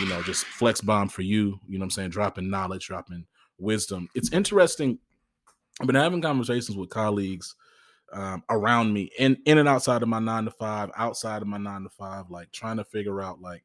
you 0.00 0.06
know, 0.06 0.22
just 0.22 0.44
flex 0.44 0.80
bomb 0.80 1.08
for 1.08 1.22
you. 1.22 1.60
You 1.68 1.78
know 1.78 1.82
what 1.82 1.86
I'm 1.86 1.90
saying? 1.90 2.10
Dropping 2.10 2.50
knowledge, 2.50 2.86
dropping 2.86 3.26
wisdom. 3.58 4.08
It's 4.14 4.32
interesting. 4.32 4.98
I've 5.80 5.86
been 5.86 5.96
having 5.96 6.22
conversations 6.22 6.76
with 6.76 6.88
colleagues 6.88 7.54
um, 8.12 8.42
around 8.48 8.92
me 8.92 9.10
in 9.18 9.36
in 9.44 9.58
and 9.58 9.68
outside 9.68 10.02
of 10.02 10.08
my 10.08 10.20
nine 10.20 10.44
to 10.44 10.50
five, 10.50 10.90
outside 10.96 11.42
of 11.42 11.48
my 11.48 11.58
nine 11.58 11.82
to 11.82 11.90
five, 11.90 12.30
like 12.30 12.50
trying 12.52 12.78
to 12.78 12.84
figure 12.84 13.20
out 13.20 13.40
like 13.40 13.64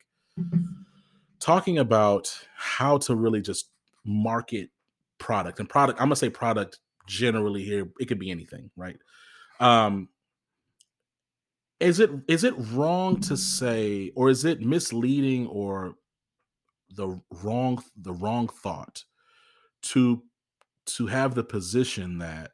talking 1.39 1.77
about 1.77 2.37
how 2.55 2.97
to 2.97 3.15
really 3.15 3.41
just 3.41 3.69
market 4.03 4.69
product 5.21 5.59
and 5.59 5.69
product. 5.69 6.01
I'm 6.01 6.07
gonna 6.07 6.17
say 6.17 6.29
product 6.29 6.79
generally 7.07 7.63
here. 7.63 7.89
It 7.99 8.07
could 8.07 8.19
be 8.19 8.31
anything, 8.31 8.71
right? 8.75 8.97
Um, 9.61 10.09
is 11.79 11.99
it 11.99 12.09
is 12.27 12.43
it 12.43 12.53
wrong 12.57 13.21
to 13.21 13.37
say, 13.37 14.11
or 14.15 14.29
is 14.29 14.43
it 14.43 14.61
misleading, 14.61 15.47
or 15.47 15.95
the 16.89 17.21
wrong 17.43 17.81
the 17.95 18.13
wrong 18.13 18.49
thought 18.49 19.03
to 19.83 20.23
to 20.85 21.07
have 21.07 21.35
the 21.35 21.43
position 21.43 22.17
that 22.17 22.51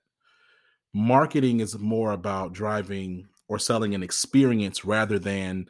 marketing 0.93 1.59
is 1.59 1.77
more 1.77 2.11
about 2.11 2.53
driving 2.53 3.27
or 3.47 3.57
selling 3.57 3.95
an 3.95 4.03
experience 4.03 4.83
rather 4.83 5.17
than 5.17 5.67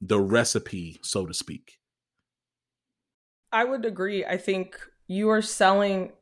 the 0.00 0.20
recipe, 0.20 0.98
so 1.02 1.26
to 1.26 1.34
speak. 1.34 1.78
I 3.52 3.64
would 3.64 3.84
agree. 3.84 4.24
I 4.24 4.36
think 4.36 4.78
you 5.06 5.30
are 5.30 5.42
selling. 5.42 6.12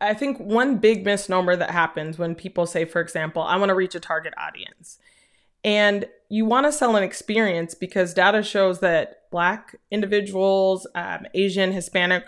I 0.00 0.14
think 0.14 0.38
one 0.38 0.78
big 0.78 1.04
misnomer 1.04 1.56
that 1.56 1.70
happens 1.70 2.18
when 2.18 2.34
people 2.34 2.66
say, 2.66 2.84
for 2.84 3.00
example, 3.00 3.42
I 3.42 3.56
want 3.56 3.68
to 3.68 3.74
reach 3.74 3.94
a 3.94 4.00
target 4.00 4.32
audience. 4.38 4.98
And 5.62 6.06
you 6.30 6.46
want 6.46 6.66
to 6.66 6.72
sell 6.72 6.96
an 6.96 7.02
experience 7.02 7.74
because 7.74 8.14
data 8.14 8.42
shows 8.42 8.80
that 8.80 9.30
Black 9.30 9.76
individuals, 9.90 10.86
um, 10.94 11.26
Asian, 11.34 11.72
Hispanic, 11.72 12.24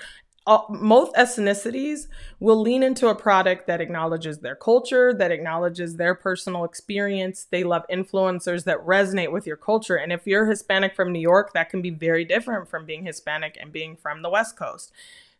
most 0.69 1.15
ethnicities 1.15 2.09
will 2.41 2.61
lean 2.61 2.83
into 2.83 3.09
a 3.09 3.15
product 3.15 3.69
that 3.69 3.81
acknowledges 3.81 4.39
their 4.39 4.57
culture, 4.57 5.15
that 5.15 5.31
acknowledges 5.31 5.97
their 5.97 6.15
personal 6.15 6.65
experience. 6.65 7.47
They 7.49 7.63
love 7.63 7.85
influencers 7.91 8.65
that 8.65 8.85
resonate 8.85 9.31
with 9.31 9.47
your 9.47 9.57
culture. 9.57 9.97
And 9.97 10.13
if 10.13 10.27
you're 10.27 10.47
Hispanic 10.47 10.97
from 10.97 11.13
New 11.13 11.21
York, 11.21 11.53
that 11.55 11.71
can 11.71 11.81
be 11.81 11.91
very 11.91 12.25
different 12.25 12.69
from 12.69 12.85
being 12.85 13.05
Hispanic 13.05 13.57
and 13.61 13.73
being 13.73 13.97
from 13.97 14.23
the 14.23 14.31
West 14.31 14.57
Coast. 14.57 14.93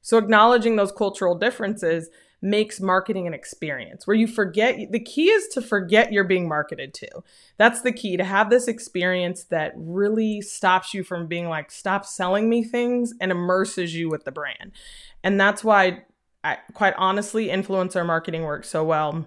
So, 0.03 0.19
acknowledging 0.19 0.77
those 0.77 0.93
cultural 0.93 1.35
differences 1.35 2.11
makes 2.45 2.81
marketing 2.81 3.29
an 3.29 3.33
experience 3.33 4.05
where 4.05 4.17
you 4.17 4.27
forget 4.27 4.91
the 4.91 4.99
key 4.99 5.31
is 5.31 5.47
to 5.47 5.63
forget 5.63 6.13
you're 6.13 6.25
being 6.25 6.49
marketed 6.49 6.93
to. 6.93 7.09
That's 7.57 7.83
the 7.83 7.93
key 7.93 8.17
to 8.17 8.25
have 8.25 8.51
this 8.51 8.67
experience 8.67 9.45
that 9.45 9.73
really 9.77 10.41
stops 10.41 10.93
you 10.93 11.05
from 11.05 11.29
being 11.29 11.49
like, 11.49 11.71
stop 11.71 12.05
selling 12.05 12.51
me 12.51 12.65
things 12.65 13.15
and 13.21 13.31
immerses 13.31 13.95
you 13.95 14.11
with 14.11 14.25
the 14.25 14.33
brand. 14.33 14.73
And 15.23 15.41
that's 15.41 15.63
why, 15.63 16.03
I, 16.43 16.59
quite 16.75 16.95
honestly, 16.99 17.47
influencer 17.47 18.05
marketing 18.05 18.43
works 18.43 18.69
so 18.69 18.83
well. 18.83 19.25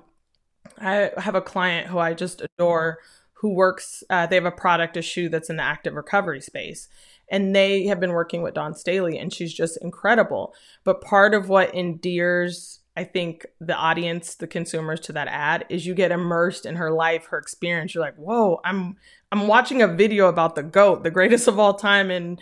I 0.77 1.11
have 1.17 1.35
a 1.35 1.41
client 1.41 1.87
who 1.87 1.99
I 1.99 2.13
just 2.13 2.41
adore 2.41 2.99
who 3.39 3.53
works, 3.53 4.03
uh, 4.09 4.25
they 4.25 4.35
have 4.35 4.45
a 4.45 4.51
product, 4.51 4.97
a 4.97 5.01
shoe 5.01 5.29
that's 5.29 5.49
in 5.49 5.57
the 5.57 5.63
active 5.63 5.93
recovery 5.93 6.41
space 6.41 6.87
and 7.29 7.55
they 7.55 7.85
have 7.85 7.99
been 7.99 8.13
working 8.13 8.41
with 8.41 8.53
Dawn 8.53 8.73
Staley, 8.75 9.17
and 9.17 9.33
she's 9.33 9.53
just 9.53 9.77
incredible. 9.81 10.53
But 10.83 11.01
part 11.01 11.33
of 11.33 11.49
what 11.49 11.73
endears 11.73 12.79
I 12.97 13.03
think 13.03 13.45
the 13.59 13.75
audience, 13.75 14.35
the 14.35 14.47
consumers 14.47 15.01
to 15.01 15.13
that 15.13 15.27
ad 15.27 15.65
is 15.69 15.85
you 15.85 15.93
get 15.93 16.11
immersed 16.11 16.65
in 16.65 16.77
her 16.77 16.91
life, 16.91 17.25
her 17.25 17.37
experience. 17.37 17.93
You're 17.93 18.03
like, 18.03 18.15
whoa, 18.15 18.61
I'm 18.63 18.95
I'm 19.31 19.47
watching 19.47 19.81
a 19.81 19.87
video 19.87 20.29
about 20.29 20.55
the 20.55 20.63
GOAT, 20.63 21.03
the 21.03 21.11
greatest 21.11 21.47
of 21.47 21.59
all 21.59 21.73
time 21.73 22.09
in 22.09 22.39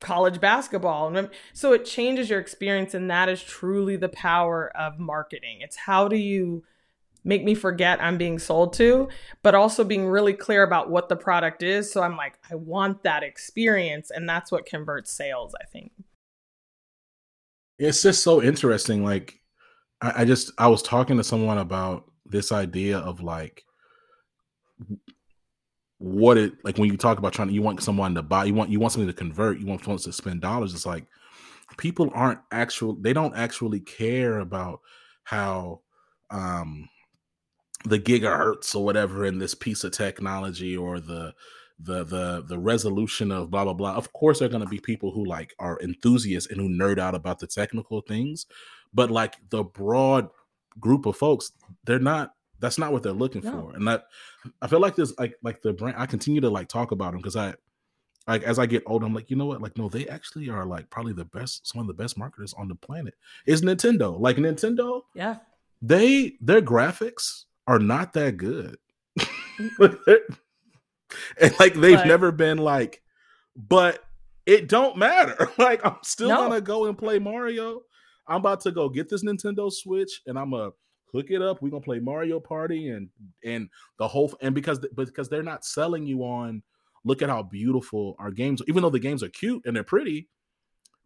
college 0.00 0.40
basketball. 0.40 1.16
And 1.16 1.30
so 1.52 1.72
it 1.72 1.84
changes 1.84 2.30
your 2.30 2.38
experience, 2.38 2.94
and 2.94 3.10
that 3.10 3.28
is 3.28 3.42
truly 3.42 3.96
the 3.96 4.08
power 4.08 4.70
of 4.76 5.00
marketing. 5.00 5.58
It's 5.62 5.76
how 5.76 6.06
do 6.06 6.16
you 6.16 6.62
make 7.24 7.44
me 7.44 7.54
forget 7.54 8.02
I'm 8.02 8.18
being 8.18 8.38
sold 8.38 8.72
to, 8.74 9.08
but 9.42 9.54
also 9.54 9.84
being 9.84 10.06
really 10.06 10.34
clear 10.34 10.62
about 10.62 10.90
what 10.90 11.08
the 11.08 11.16
product 11.16 11.62
is. 11.62 11.90
So 11.90 12.02
I'm 12.02 12.16
like, 12.16 12.38
I 12.50 12.54
want 12.54 13.02
that 13.02 13.22
experience. 13.22 14.10
And 14.10 14.28
that's 14.28 14.50
what 14.50 14.66
converts 14.66 15.12
sales, 15.12 15.54
I 15.60 15.64
think. 15.66 15.92
It's 17.78 18.02
just 18.02 18.22
so 18.22 18.42
interesting. 18.42 19.04
Like 19.04 19.40
I, 20.00 20.22
I 20.22 20.24
just 20.24 20.52
I 20.58 20.68
was 20.68 20.82
talking 20.82 21.16
to 21.16 21.24
someone 21.24 21.58
about 21.58 22.10
this 22.26 22.52
idea 22.52 22.98
of 22.98 23.20
like 23.22 23.64
what 25.98 26.38
it 26.38 26.52
like 26.64 26.78
when 26.78 26.90
you 26.90 26.96
talk 26.96 27.18
about 27.18 27.32
trying 27.32 27.48
to 27.48 27.54
you 27.54 27.62
want 27.62 27.82
someone 27.82 28.14
to 28.14 28.22
buy 28.22 28.44
you 28.44 28.54
want 28.54 28.70
you 28.70 28.78
want 28.78 28.92
something 28.92 29.08
to 29.08 29.12
convert 29.12 29.58
you 29.58 29.66
want 29.66 29.82
someone 29.82 29.98
to 29.98 30.12
spend 30.12 30.40
dollars 30.40 30.72
it's 30.72 30.86
like 30.86 31.04
people 31.76 32.08
aren't 32.14 32.38
actual 32.52 32.94
they 33.00 33.12
don't 33.12 33.34
actually 33.34 33.80
care 33.80 34.38
about 34.38 34.80
how 35.24 35.80
um 36.30 36.88
the 37.84 37.98
gigahertz 37.98 38.74
or 38.74 38.84
whatever 38.84 39.24
in 39.24 39.38
this 39.38 39.54
piece 39.54 39.84
of 39.84 39.92
technology 39.92 40.76
or 40.76 41.00
the 41.00 41.34
the 41.80 42.04
the 42.04 42.44
the 42.46 42.58
resolution 42.58 43.30
of 43.30 43.50
blah 43.50 43.64
blah 43.64 43.72
blah. 43.72 43.94
Of 43.94 44.12
course, 44.12 44.38
there 44.38 44.46
are 44.46 44.50
going 44.50 44.64
to 44.64 44.68
be 44.68 44.80
people 44.80 45.12
who 45.12 45.24
like 45.24 45.54
are 45.58 45.78
enthusiasts 45.80 46.50
and 46.50 46.60
who 46.60 46.68
nerd 46.68 46.98
out 46.98 47.14
about 47.14 47.38
the 47.38 47.46
technical 47.46 48.00
things, 48.00 48.46
but 48.92 49.10
like 49.10 49.36
the 49.50 49.62
broad 49.62 50.28
group 50.80 51.06
of 51.06 51.16
folks, 51.16 51.52
they're 51.84 51.98
not. 51.98 52.34
That's 52.60 52.78
not 52.78 52.92
what 52.92 53.04
they're 53.04 53.12
looking 53.12 53.42
no. 53.42 53.52
for, 53.52 53.76
and 53.76 53.86
that 53.86 54.06
I 54.60 54.66
feel 54.66 54.80
like 54.80 54.96
this 54.96 55.16
like 55.18 55.36
like 55.44 55.62
the 55.62 55.72
brand. 55.72 55.96
I 55.96 56.06
continue 56.06 56.40
to 56.40 56.50
like 56.50 56.68
talk 56.68 56.90
about 56.90 57.12
them 57.12 57.20
because 57.20 57.36
I 57.36 57.54
like 58.26 58.42
as 58.42 58.58
I 58.58 58.66
get 58.66 58.82
older, 58.86 59.06
I'm 59.06 59.14
like, 59.14 59.30
you 59.30 59.36
know 59.36 59.46
what? 59.46 59.62
Like, 59.62 59.78
no, 59.78 59.88
they 59.88 60.08
actually 60.08 60.50
are 60.50 60.66
like 60.66 60.90
probably 60.90 61.12
the 61.12 61.24
best, 61.24 61.68
some 61.68 61.80
of 61.80 61.86
the 61.86 61.94
best 61.94 62.18
marketers 62.18 62.54
on 62.54 62.66
the 62.66 62.74
planet. 62.74 63.14
Is 63.46 63.62
Nintendo 63.62 64.18
like 64.18 64.38
Nintendo? 64.38 65.02
Yeah, 65.14 65.36
they 65.80 66.36
their 66.40 66.60
graphics 66.60 67.44
are 67.68 67.78
not 67.78 68.14
that 68.14 68.36
good, 68.36 68.78
mm. 69.18 69.98
and 71.40 71.60
like 71.60 71.74
they've 71.74 71.98
but, 71.98 72.06
never 72.06 72.32
been 72.32 72.58
like, 72.58 73.02
but 73.54 74.02
it 74.46 74.68
don't 74.68 74.96
matter. 74.96 75.50
like 75.58 75.84
I'm 75.84 75.98
still 76.02 76.30
no. 76.30 76.48
gonna 76.48 76.60
go 76.60 76.86
and 76.86 76.98
play 76.98 77.18
Mario. 77.18 77.82
I'm 78.26 78.36
about 78.36 78.60
to 78.62 78.72
go 78.72 78.88
get 78.88 79.08
this 79.08 79.22
Nintendo 79.22 79.70
Switch, 79.70 80.22
and 80.26 80.38
I'm 80.38 80.50
gonna 80.50 80.70
hook 81.12 81.26
it 81.30 81.42
up. 81.42 81.62
We're 81.62 81.70
gonna 81.70 81.82
play 81.82 82.00
Mario 82.00 82.40
Party 82.40 82.88
and 82.88 83.08
and 83.44 83.68
the 83.98 84.08
whole 84.08 84.32
and 84.40 84.54
because 84.54 84.80
because 84.96 85.28
they're 85.28 85.42
not 85.42 85.64
selling 85.64 86.06
you 86.06 86.22
on 86.22 86.62
look 87.04 87.22
at 87.22 87.28
how 87.28 87.42
beautiful 87.42 88.16
our 88.18 88.30
games 88.30 88.60
even 88.66 88.82
though 88.82 88.90
the 88.90 88.98
games 88.98 89.22
are 89.22 89.28
cute 89.28 89.62
and 89.64 89.74
they're 89.74 89.84
pretty 89.84 90.28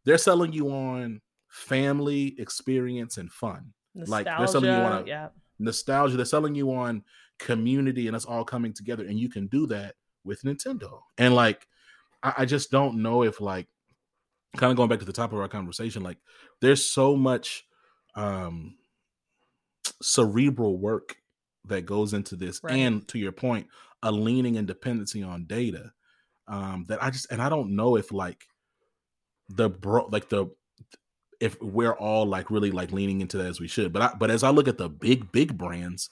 they're 0.04 0.18
selling 0.18 0.52
you 0.52 0.70
on 0.70 1.20
family 1.48 2.34
experience 2.38 3.18
and 3.18 3.30
fun 3.30 3.72
nostalgia, 3.94 4.10
like 4.30 4.38
they're 4.38 4.46
selling 4.46 4.70
you 4.70 4.76
on 4.76 5.06
yeah. 5.06 5.28
Nostalgia 5.62 6.16
they're 6.16 6.24
selling 6.24 6.54
you 6.54 6.72
on 6.72 7.02
community 7.38 8.06
and 8.06 8.16
us 8.16 8.24
all 8.24 8.44
coming 8.44 8.72
together 8.72 9.04
and 9.04 9.18
you 9.18 9.28
can 9.28 9.46
do 9.46 9.66
that 9.66 9.94
with 10.24 10.42
nintendo 10.42 11.00
and 11.18 11.34
like 11.34 11.66
I, 12.22 12.34
I 12.38 12.44
just 12.44 12.70
don't 12.70 13.02
know 13.02 13.22
if 13.22 13.40
like 13.40 13.66
kind 14.56 14.70
of 14.70 14.76
going 14.76 14.88
back 14.88 14.98
to 14.98 15.04
the 15.04 15.12
top 15.12 15.32
of 15.32 15.38
our 15.38 15.48
conversation 15.48 16.02
like 16.02 16.18
there's 16.60 16.84
so 16.84 17.16
much 17.16 17.64
um 18.14 18.76
cerebral 20.02 20.78
work 20.78 21.16
that 21.64 21.86
goes 21.86 22.12
into 22.12 22.36
this 22.36 22.60
right. 22.62 22.74
and 22.74 23.06
to 23.08 23.18
your 23.18 23.32
point 23.32 23.66
a 24.02 24.12
leaning 24.12 24.56
and 24.56 24.66
dependency 24.66 25.22
on 25.22 25.46
data 25.46 25.92
um 26.48 26.84
that 26.88 27.02
i 27.02 27.10
just 27.10 27.30
and 27.30 27.40
i 27.40 27.48
don't 27.48 27.74
know 27.74 27.96
if 27.96 28.12
like 28.12 28.44
the 29.48 29.68
bro 29.68 30.06
like 30.10 30.28
the 30.28 30.46
if 31.42 31.60
we're 31.60 31.94
all 31.94 32.24
like 32.24 32.50
really 32.50 32.70
like 32.70 32.92
leaning 32.92 33.20
into 33.20 33.36
that 33.36 33.46
as 33.46 33.60
we 33.60 33.68
should 33.68 33.92
but 33.92 34.02
I, 34.02 34.14
but 34.18 34.30
as 34.30 34.42
i 34.42 34.50
look 34.50 34.68
at 34.68 34.78
the 34.78 34.88
big 34.88 35.30
big 35.32 35.56
brands 35.56 36.08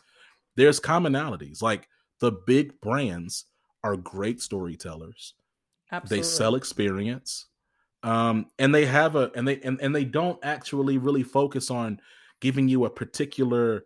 there's 0.56 0.80
commonalities 0.80 1.62
like 1.62 1.88
the 2.20 2.32
big 2.32 2.80
brands 2.80 3.46
are 3.82 3.96
great 3.96 4.40
storytellers 4.40 5.34
Absolutely. 5.92 6.18
they 6.18 6.22
sell 6.22 6.54
experience 6.54 7.46
um 8.02 8.46
and 8.58 8.74
they 8.74 8.86
have 8.86 9.16
a 9.16 9.30
and 9.34 9.46
they 9.46 9.60
and, 9.60 9.80
and 9.80 9.94
they 9.94 10.04
don't 10.04 10.38
actually 10.42 10.98
really 10.98 11.22
focus 11.22 11.70
on 11.70 12.00
giving 12.40 12.68
you 12.68 12.84
a 12.84 12.90
particular 12.90 13.84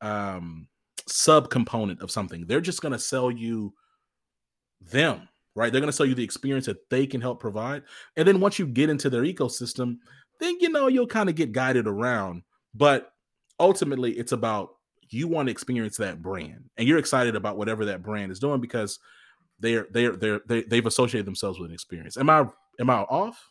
um 0.00 0.68
subcomponent 1.08 2.00
of 2.00 2.10
something. 2.10 2.46
They're 2.46 2.60
just 2.60 2.82
going 2.82 2.92
to 2.92 2.98
sell 2.98 3.30
you 3.30 3.74
them, 4.80 5.28
right? 5.54 5.72
They're 5.72 5.80
going 5.80 5.90
to 5.90 5.96
sell 5.96 6.06
you 6.06 6.14
the 6.14 6.24
experience 6.24 6.66
that 6.66 6.88
they 6.90 7.06
can 7.06 7.20
help 7.20 7.40
provide. 7.40 7.82
And 8.16 8.26
then 8.26 8.40
once 8.40 8.58
you 8.58 8.66
get 8.66 8.90
into 8.90 9.10
their 9.10 9.22
ecosystem, 9.22 9.98
then 10.40 10.56
you 10.60 10.68
know 10.68 10.88
you'll 10.88 11.06
kind 11.06 11.28
of 11.28 11.34
get 11.34 11.52
guided 11.52 11.86
around. 11.86 12.42
But 12.74 13.10
ultimately, 13.58 14.12
it's 14.12 14.32
about 14.32 14.70
you 15.10 15.28
want 15.28 15.46
to 15.46 15.52
experience 15.52 15.96
that 15.98 16.22
brand 16.22 16.70
and 16.76 16.88
you're 16.88 16.98
excited 16.98 17.36
about 17.36 17.56
whatever 17.56 17.84
that 17.84 18.02
brand 18.02 18.32
is 18.32 18.40
doing 18.40 18.60
because 18.60 18.98
they're 19.60 19.86
they're 19.90 20.16
they're 20.16 20.40
they, 20.46 20.62
they've 20.62 20.86
associated 20.86 21.26
themselves 21.26 21.58
with 21.58 21.70
an 21.70 21.74
experience. 21.74 22.16
Am 22.16 22.30
I 22.30 22.46
am 22.80 22.90
I 22.90 23.02
off? 23.02 23.50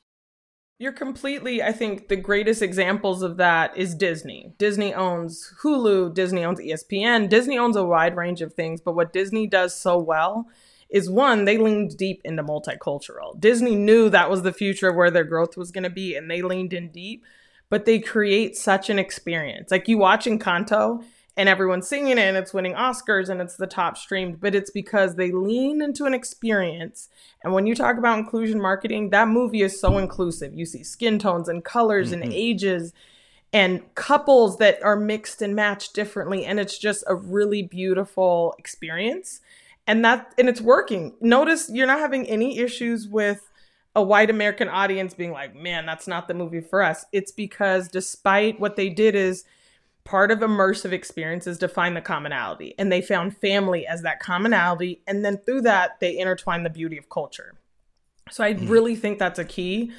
You're 0.80 0.92
completely, 0.92 1.62
I 1.62 1.72
think 1.72 2.10
the 2.10 2.16
greatest 2.16 2.62
examples 2.62 3.22
of 3.22 3.38
that 3.38 3.78
is 3.78 3.96
Disney. 3.96 4.54
Disney 4.58 4.94
owns 4.94 5.54
Hulu, 5.62 6.14
Disney 6.14 6.44
owns 6.44 6.60
ESPN, 6.60 7.30
Disney 7.30 7.58
owns 7.58 7.76
a 7.76 7.86
wide 7.86 8.18
range 8.18 8.42
of 8.42 8.54
things, 8.54 8.82
but 8.82 8.96
what 8.96 9.14
Disney 9.14 9.48
does 9.48 9.80
so 9.80 9.98
well 9.98 10.48
is 10.94 11.10
one, 11.10 11.44
they 11.44 11.58
leaned 11.58 11.98
deep 11.98 12.22
into 12.24 12.44
multicultural. 12.44 13.38
Disney 13.40 13.76
knew 13.76 14.10
that 14.10 14.30
was 14.30 14.44
the 14.44 14.54
future 14.54 14.90
of 14.90 14.96
where 14.96 15.12
their 15.12 15.26
growth 15.26 15.58
was 15.58 15.72
going 15.72 15.84
to 15.84 15.90
be, 15.90 16.16
and 16.16 16.32
they 16.32 16.42
leaned 16.42 16.72
in 16.72 16.90
deep, 16.92 17.26
but 17.70 17.86
they 17.86 18.00
create 18.00 18.56
such 18.56 18.90
an 18.90 19.00
experience. 19.00 19.72
Like 19.72 19.88
you 19.88 19.98
watch 19.98 20.26
Encanto, 20.26 21.04
and 21.36 21.50
everyone's 21.50 21.88
singing 21.88 22.18
it 22.18 22.20
and 22.20 22.38
it's 22.38 22.54
winning 22.54 22.76
Oscars 22.76 23.30
and 23.30 23.42
it's 23.42 23.56
the 23.56 23.68
top 23.68 23.98
streamed, 23.98 24.40
but 24.40 24.54
it's 24.54 24.70
because 24.70 25.16
they 25.16 25.32
lean 25.32 25.82
into 25.82 26.06
an 26.06 26.14
experience. 26.14 27.10
And 27.44 27.54
when 27.54 27.66
you 27.66 27.74
talk 27.74 27.98
about 27.98 28.20
inclusion 28.20 28.62
marketing, 28.62 29.10
that 29.10 29.28
movie 29.28 29.64
is 29.64 29.80
so 29.80 29.98
inclusive. 29.98 30.54
You 30.54 30.66
see 30.66 30.84
skin 30.84 31.18
tones 31.18 31.50
and 31.50 31.66
colors 31.66 32.12
mm-hmm. 32.12 32.22
and 32.22 32.34
ages 32.34 32.94
and 33.52 33.82
couples 33.96 34.58
that 34.58 34.82
are 34.84 34.96
mixed 34.96 35.42
and 35.42 35.56
matched 35.56 35.94
differently 35.94 36.46
and 36.46 36.60
it's 36.60 36.78
just 36.78 37.04
a 37.08 37.16
really 37.16 37.64
beautiful 37.64 38.54
experience. 38.60 39.42
And 39.86 40.04
that 40.06 40.34
and 40.38 40.48
it's 40.48 40.62
working. 40.62 41.16
Notice 41.20 41.70
you're 41.72 41.88
not 41.88 42.00
having 42.00 42.28
any 42.28 42.60
issues 42.60 43.08
with 43.08 43.50
a 43.96 44.02
white 44.02 44.30
American 44.30 44.70
audience 44.70 45.14
being 45.14 45.32
like, 45.32 45.56
"Man, 45.56 45.86
that's 45.86 46.08
not 46.08 46.28
the 46.28 46.34
movie 46.34 46.62
for 46.62 46.82
us." 46.82 47.06
It's 47.12 47.32
because 47.32 47.90
despite 47.90 48.60
what 48.60 48.76
they 48.76 48.90
did 48.90 49.14
is 49.14 49.44
part 50.04 50.32
of 50.32 50.40
immersive 50.40 50.92
experiences 50.92 51.58
to 51.60 51.68
find 51.68 51.96
the 51.96 52.02
commonality. 52.02 52.76
And 52.78 52.92
they 52.92 53.02
found 53.02 53.38
family 53.38 53.88
as 53.88 54.02
that 54.02 54.20
commonality. 54.20 55.02
And 55.08 55.24
then 55.24 55.38
through 55.38 55.62
that 55.62 56.00
they 56.00 56.18
intertwine 56.18 56.64
the 56.64 56.70
beauty 56.70 56.98
of 56.98 57.10
culture. 57.10 57.56
So 58.30 58.44
i 58.44 58.54
mm. 58.54 58.70
really 58.70 58.96
think 58.96 59.20
that's 59.20 59.40
a 59.40 59.46
key. 59.46 59.92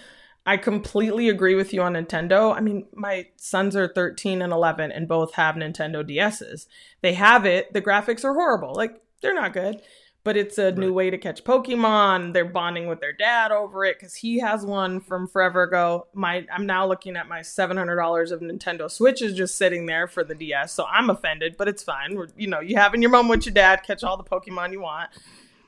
I 0.47 0.59
completely 0.59 1.31
agree 1.31 1.55
with 1.55 1.73
you 1.73 1.83
on 1.83 1.95
nintendo. 1.95 2.55
I 2.55 2.61
mean 2.61 2.87
my 2.95 3.29
sons 3.37 3.77
are 3.77 3.89
13 3.89 4.43
and 4.43 4.53
11 4.53 4.93
and 4.93 5.09
both 5.09 5.35
have 5.35 5.55
nintendo 5.55 6.07
ds's 6.07 6.67
they 7.01 7.15
have 7.15 7.47
it. 7.47 7.73
The 7.73 7.83
graphics 7.83 8.25
are 8.25 8.35
horrible. 8.35 8.75
Like 8.75 9.01
they're 9.21 9.35
not 9.35 9.53
good 9.53 9.81
but 10.25 10.39
it's 10.39 10.57
a 10.57 10.65
right. 10.65 10.79
new 10.79 10.93
way 10.93 11.11
to 11.11 11.19
catch 11.19 11.45
Pokemon. 11.45 12.33
They're 12.33 12.47
bonding 12.47 12.87
with 12.87 13.01
their 13.01 13.13
dad 13.13 13.53
over 13.53 13.85
it 13.85 13.99
because 13.99 14.15
he 14.15 14.39
has 14.41 14.65
one 14.65 15.01
from 15.01 15.29
forever 15.29 15.63
ago. 15.63 16.07
My 16.15 16.47
I'm 16.51 16.65
now 16.65 16.87
looking 16.87 17.15
at 17.17 17.29
my 17.29 17.43
seven 17.43 17.77
hundred 17.77 17.97
dollars 17.97 18.33
of 18.33 18.41
Nintendo 18.41 18.91
Switch 18.91 19.21
is 19.21 19.35
just 19.35 19.57
sitting 19.57 19.85
there 19.87 20.09
for 20.09 20.25
the 20.25 20.35
DS, 20.35 20.73
so 20.73 20.87
I'm 20.87 21.11
offended, 21.11 21.57
but 21.59 21.69
it's 21.69 21.83
fine. 21.83 22.17
We're, 22.17 22.29
you 22.37 22.49
know, 22.49 22.61
you 22.61 22.77
having 22.77 23.03
your 23.03 23.11
mom 23.11 23.29
with 23.29 23.45
your 23.45 23.53
dad, 23.53 23.83
catch 23.87 24.03
all 24.03 24.17
the 24.17 24.25
Pokemon 24.25 24.73
you 24.73 24.81
want. 24.81 25.11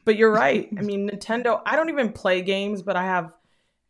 But 0.06 0.16
you're 0.16 0.32
right. 0.32 0.68
I 0.78 0.82
mean, 0.82 1.10
Nintendo. 1.10 1.60
I 1.66 1.76
don't 1.76 1.90
even 1.90 2.12
play 2.12 2.40
games, 2.40 2.80
but 2.80 2.96
I 2.96 3.04
have 3.04 3.32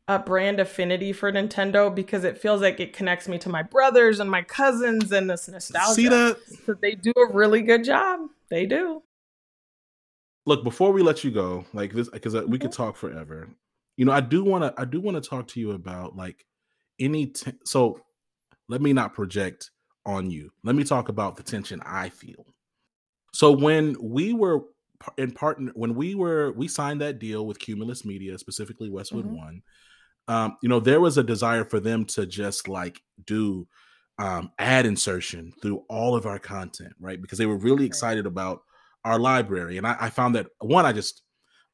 a 0.09 0.19
brand 0.19 0.61
affinity 0.61 1.13
for 1.13 1.31
Nintendo 1.31 1.95
because 1.95 2.25
it 2.25 2.39
feels 2.39 2.61
like 2.61 2.81
it 2.81 2.93
connects 2.93 3.29
me 3.29 3.39
to 3.39 3.49
my 3.49 3.63
brothers 3.63 4.19
and 4.19 4.31
my 4.31 4.43
cousins 4.43 5.13
and 5.13 5.29
this 5.29 5.47
nostalgia. 5.47 5.95
See 5.95 6.09
that? 6.09 6.39
So 6.65 6.75
they 6.75 6.95
do 6.95 7.13
a 7.17 7.33
really 7.33 7.61
good 7.61 7.85
job. 7.85 8.21
They 8.49 8.67
do 8.67 9.03
look 10.47 10.65
before 10.65 10.93
we 10.93 11.03
let 11.03 11.25
you 11.25 11.31
go 11.31 11.65
like 11.75 11.93
this 11.93 12.09
because 12.09 12.35
uh, 12.35 12.45
we 12.47 12.59
could 12.59 12.71
mm-hmm. 12.71 12.83
talk 12.83 12.97
forever. 12.97 13.49
You 13.97 14.05
know 14.05 14.13
i 14.13 14.21
do 14.21 14.45
want 14.45 14.63
to 14.63 14.75
i 14.81 14.85
do 14.85 15.01
want 15.01 15.23
to 15.23 15.27
talk 15.27 15.49
to 15.49 15.61
you 15.61 15.73
about 15.73 16.17
like 16.17 16.45
any 16.99 17.27
t- 17.27 17.53
so 17.65 18.01
let 18.69 18.81
me 18.83 18.93
not 18.93 19.15
project 19.15 19.71
on 20.05 20.31
you. 20.31 20.51
Let 20.65 20.77
me 20.77 20.85
talk 20.85 21.09
about 21.09 21.37
the 21.37 21.43
tension 21.43 21.83
i 21.85 22.09
feel. 22.09 22.47
So 23.33 23.53
when 23.53 23.97
we 24.01 24.33
were 24.33 24.65
in 25.19 25.31
partner 25.31 25.73
when 25.75 25.95
we 25.95 26.15
were 26.15 26.53
we 26.53 26.69
signed 26.69 27.03
that 27.03 27.19
deal 27.19 27.47
with 27.47 27.59
cumulus 27.59 28.05
media 28.05 28.39
specifically 28.39 28.89
westwood 28.89 29.27
mm-hmm. 29.27 29.37
one 29.37 29.63
um 30.27 30.57
you 30.63 30.71
know 30.71 30.81
there 30.81 31.03
was 31.03 31.19
a 31.19 31.23
desire 31.23 31.67
for 31.67 31.81
them 31.81 32.07
to 32.07 32.25
just 32.25 32.67
like 32.67 33.03
do 33.27 33.69
um 34.19 34.51
ad 34.59 34.87
insertion 34.87 35.53
through 35.61 35.85
all 35.91 36.17
of 36.17 36.25
our 36.25 36.39
content 36.39 36.95
right? 36.99 37.21
Because 37.21 37.37
they 37.37 37.45
were 37.45 37.59
really 37.59 37.85
excited 37.85 38.25
about 38.25 38.63
our 39.07 39.19
library. 39.19 39.79
And 39.79 39.87
I, 39.87 39.97
I 40.01 40.11
found 40.11 40.35
that 40.35 40.49
one, 40.61 40.85
I 40.85 40.93
just 40.93 41.23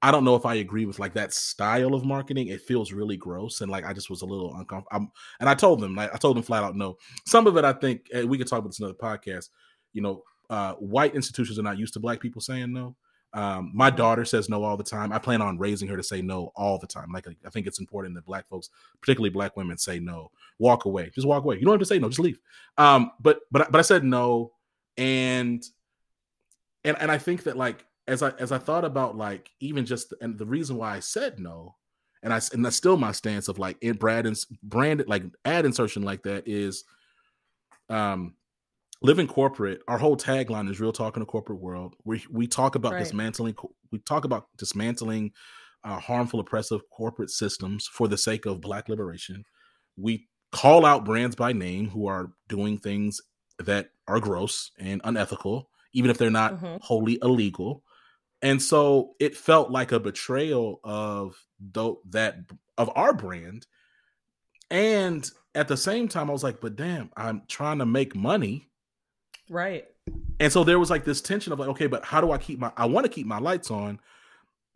I 0.02 0.10
don't 0.10 0.24
know 0.24 0.34
if 0.34 0.44
I 0.44 0.56
agree 0.56 0.84
with 0.84 0.98
like 0.98 1.14
that 1.14 1.32
style 1.32 1.94
of 1.94 2.04
marketing. 2.04 2.48
It 2.48 2.60
feels 2.60 2.92
really 2.92 3.16
gross, 3.16 3.60
and 3.60 3.70
like 3.70 3.84
I 3.84 3.92
just 3.92 4.10
was 4.10 4.22
a 4.22 4.26
little 4.26 4.54
uncomfortable. 4.56 5.12
And 5.38 5.48
I 5.48 5.54
told 5.54 5.80
them, 5.80 5.94
like, 5.94 6.12
I 6.12 6.18
told 6.18 6.36
them 6.36 6.42
flat 6.42 6.64
out, 6.64 6.76
no. 6.76 6.96
Some 7.24 7.46
of 7.46 7.56
it, 7.56 7.64
I 7.64 7.72
think, 7.72 8.08
we 8.26 8.36
could 8.36 8.48
talk 8.48 8.58
about 8.58 8.70
this 8.70 8.80
another 8.80 8.94
podcast. 8.94 9.50
You 9.92 10.02
know, 10.02 10.22
uh, 10.50 10.74
white 10.74 11.14
institutions 11.14 11.58
are 11.58 11.62
not 11.62 11.78
used 11.78 11.94
to 11.94 12.00
black 12.00 12.20
people 12.20 12.40
saying 12.40 12.72
no. 12.72 12.96
Um, 13.34 13.70
my 13.72 13.90
daughter 13.90 14.24
says 14.24 14.48
no 14.48 14.62
all 14.64 14.76
the 14.76 14.84
time. 14.84 15.12
I 15.12 15.18
plan 15.18 15.40
on 15.40 15.56
raising 15.56 15.88
her 15.88 15.96
to 15.96 16.02
say 16.02 16.20
no 16.20 16.52
all 16.54 16.78
the 16.78 16.86
time. 16.86 17.10
Like 17.12 17.26
I 17.46 17.50
think 17.50 17.66
it's 17.66 17.80
important 17.80 18.14
that 18.16 18.26
black 18.26 18.46
folks, 18.48 18.70
particularly 19.00 19.30
black 19.30 19.56
women, 19.56 19.78
say 19.78 20.00
no. 20.00 20.30
Walk 20.58 20.84
away. 20.84 21.10
Just 21.14 21.26
walk 21.26 21.44
away. 21.44 21.56
You 21.56 21.62
don't 21.62 21.74
have 21.74 21.80
to 21.80 21.86
say 21.86 21.98
no. 21.98 22.08
Just 22.08 22.20
leave. 22.20 22.38
Um, 22.76 23.12
but 23.20 23.40
but 23.50 23.70
but 23.70 23.78
I 23.78 23.82
said 23.82 24.04
no, 24.04 24.52
and 24.98 25.64
and 26.84 26.96
and 27.00 27.10
I 27.10 27.18
think 27.18 27.44
that 27.44 27.56
like 27.56 27.86
as 28.08 28.22
I 28.22 28.30
as 28.32 28.52
I 28.52 28.58
thought 28.58 28.84
about 28.84 29.16
like 29.16 29.50
even 29.60 29.86
just 29.86 30.12
and 30.20 30.38
the 30.38 30.46
reason 30.46 30.76
why 30.76 30.96
I 30.96 31.00
said 31.00 31.38
no, 31.38 31.76
and 32.22 32.32
I 32.32 32.40
and 32.52 32.64
that's 32.64 32.76
still 32.76 32.96
my 32.96 33.12
stance 33.12 33.48
of 33.48 33.58
like 33.58 33.78
in 33.82 33.96
brand 33.96 34.36
branded 34.62 35.08
like 35.08 35.24
ad 35.44 35.64
insertion 35.66 36.02
like 36.02 36.22
that 36.24 36.48
is, 36.48 36.84
um, 37.88 38.36
living 39.02 39.28
corporate, 39.28 39.82
our 39.88 39.98
whole 39.98 40.16
tagline 40.18 40.70
is 40.70 40.80
real 40.80 40.92
talk 40.92 41.16
in 41.16 41.20
the 41.22 41.26
corporate 41.26 41.60
world. 41.60 41.96
We 42.04 42.24
we 42.30 42.48
talk 42.48 42.76
about 42.76 42.98
Right. 42.98 42.98
dismantling 42.98 43.56
we 43.92 44.00
talk 44.00 44.26
about 44.26 44.48
dismantling 44.58 45.32
uh, 45.84 46.00
harmful 46.00 46.40
oppressive 46.40 46.82
corporate 46.90 47.30
systems 47.30 47.88
for 47.88 48.08
the 48.08 48.18
sake 48.18 48.46
of 48.46 48.62
black 48.62 48.90
liberation. 48.90 49.44
We 49.96 50.28
call 50.52 50.86
out 50.86 51.06
brands 51.06 51.36
by 51.36 51.54
name 51.54 51.90
who 51.90 52.08
are 52.08 52.32
doing 52.48 52.78
things 52.78 53.20
that 53.60 53.90
are 54.08 54.20
gross 54.20 54.72
and 54.78 55.02
unethical, 55.04 55.70
even 55.92 56.10
if 56.10 56.18
they're 56.18 56.30
not 56.30 56.54
Mhm. 56.60 56.80
wholly 56.82 57.18
illegal. 57.22 57.84
And 58.40 58.60
so 58.60 59.14
it 59.20 59.36
felt 59.36 59.70
like 59.70 59.92
a 59.92 60.00
betrayal 60.00 60.80
of 60.82 61.36
tho- 61.60 62.00
that 62.10 62.38
of 62.78 62.90
our 62.96 63.12
brand. 63.12 63.66
And 64.70 65.28
at 65.54 65.68
the 65.68 65.76
same 65.76 66.08
time, 66.08 66.30
I 66.30 66.32
was 66.32 66.42
like, 66.42 66.60
but 66.60 66.76
damn, 66.76 67.10
I'm 67.16 67.42
trying 67.46 67.78
to 67.78 67.86
make 67.86 68.16
money. 68.16 68.70
Right. 69.50 69.84
And 70.40 70.52
so 70.52 70.64
there 70.64 70.78
was 70.78 70.90
like 70.90 71.04
this 71.04 71.20
tension 71.20 71.52
of 71.52 71.58
like, 71.58 71.68
okay, 71.68 71.86
but 71.86 72.04
how 72.04 72.20
do 72.20 72.32
I 72.32 72.38
keep 72.38 72.58
my 72.58 72.72
I 72.76 72.86
want 72.86 73.04
to 73.04 73.12
keep 73.12 73.26
my 73.26 73.38
lights 73.38 73.70
on. 73.70 74.00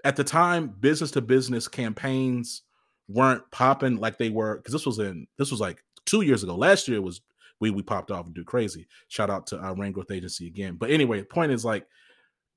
At 0.05 0.14
the 0.17 0.25
time, 0.25 0.69
business 0.69 1.11
to 1.12 1.21
business 1.21 1.67
campaigns 1.67 2.62
weren't 3.09 3.43
popping 3.51 3.97
like 3.97 4.19
they 4.19 4.29
were 4.31 4.57
because 4.57 4.73
this 4.73 4.87
was 4.87 4.99
in 4.99 5.27
this 5.39 5.51
was 5.51 5.61
like 5.61 5.83
two 6.05 6.21
years 6.21 6.43
ago. 6.43 6.55
Last 6.55 6.87
year 6.87 6.99
it 6.99 7.03
was 7.03 7.21
we 7.61 7.71
we 7.71 7.83
popped 7.83 8.11
off 8.11 8.27
and 8.27 8.35
do 8.35 8.45
crazy. 8.45 8.87
Shout 9.09 9.31
out 9.31 9.47
to 9.49 9.59
our 9.59 9.75
Rain 9.75 9.93
Growth 9.93 10.11
Agency 10.11 10.47
again. 10.47 10.77
But 10.77 10.91
anyway, 10.91 11.21
the 11.21 11.27
point 11.27 11.53
is 11.53 11.65
like 11.65 11.87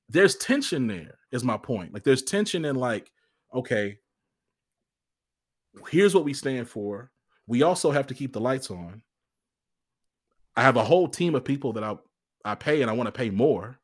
there's 0.08 0.36
tension 0.36 0.86
there, 0.86 1.18
is 1.32 1.44
my 1.44 1.56
point. 1.56 1.94
Like 1.94 2.04
there's 2.04 2.22
tension 2.22 2.64
in 2.64 2.76
like, 2.76 3.10
okay, 3.54 3.98
here's 5.90 6.14
what 6.14 6.24
we 6.24 6.34
stand 6.34 6.68
for. 6.68 7.10
We 7.46 7.62
also 7.62 7.90
have 7.90 8.06
to 8.08 8.14
keep 8.14 8.32
the 8.32 8.40
lights 8.40 8.70
on. 8.70 9.02
I 10.56 10.62
have 10.62 10.76
a 10.76 10.84
whole 10.84 11.08
team 11.08 11.34
of 11.34 11.44
people 11.44 11.72
that 11.74 11.84
I 11.84 11.96
I 12.44 12.54
pay 12.54 12.82
and 12.82 12.90
I 12.90 12.94
want 12.94 13.06
to 13.06 13.12
pay 13.12 13.30
more. 13.30 13.78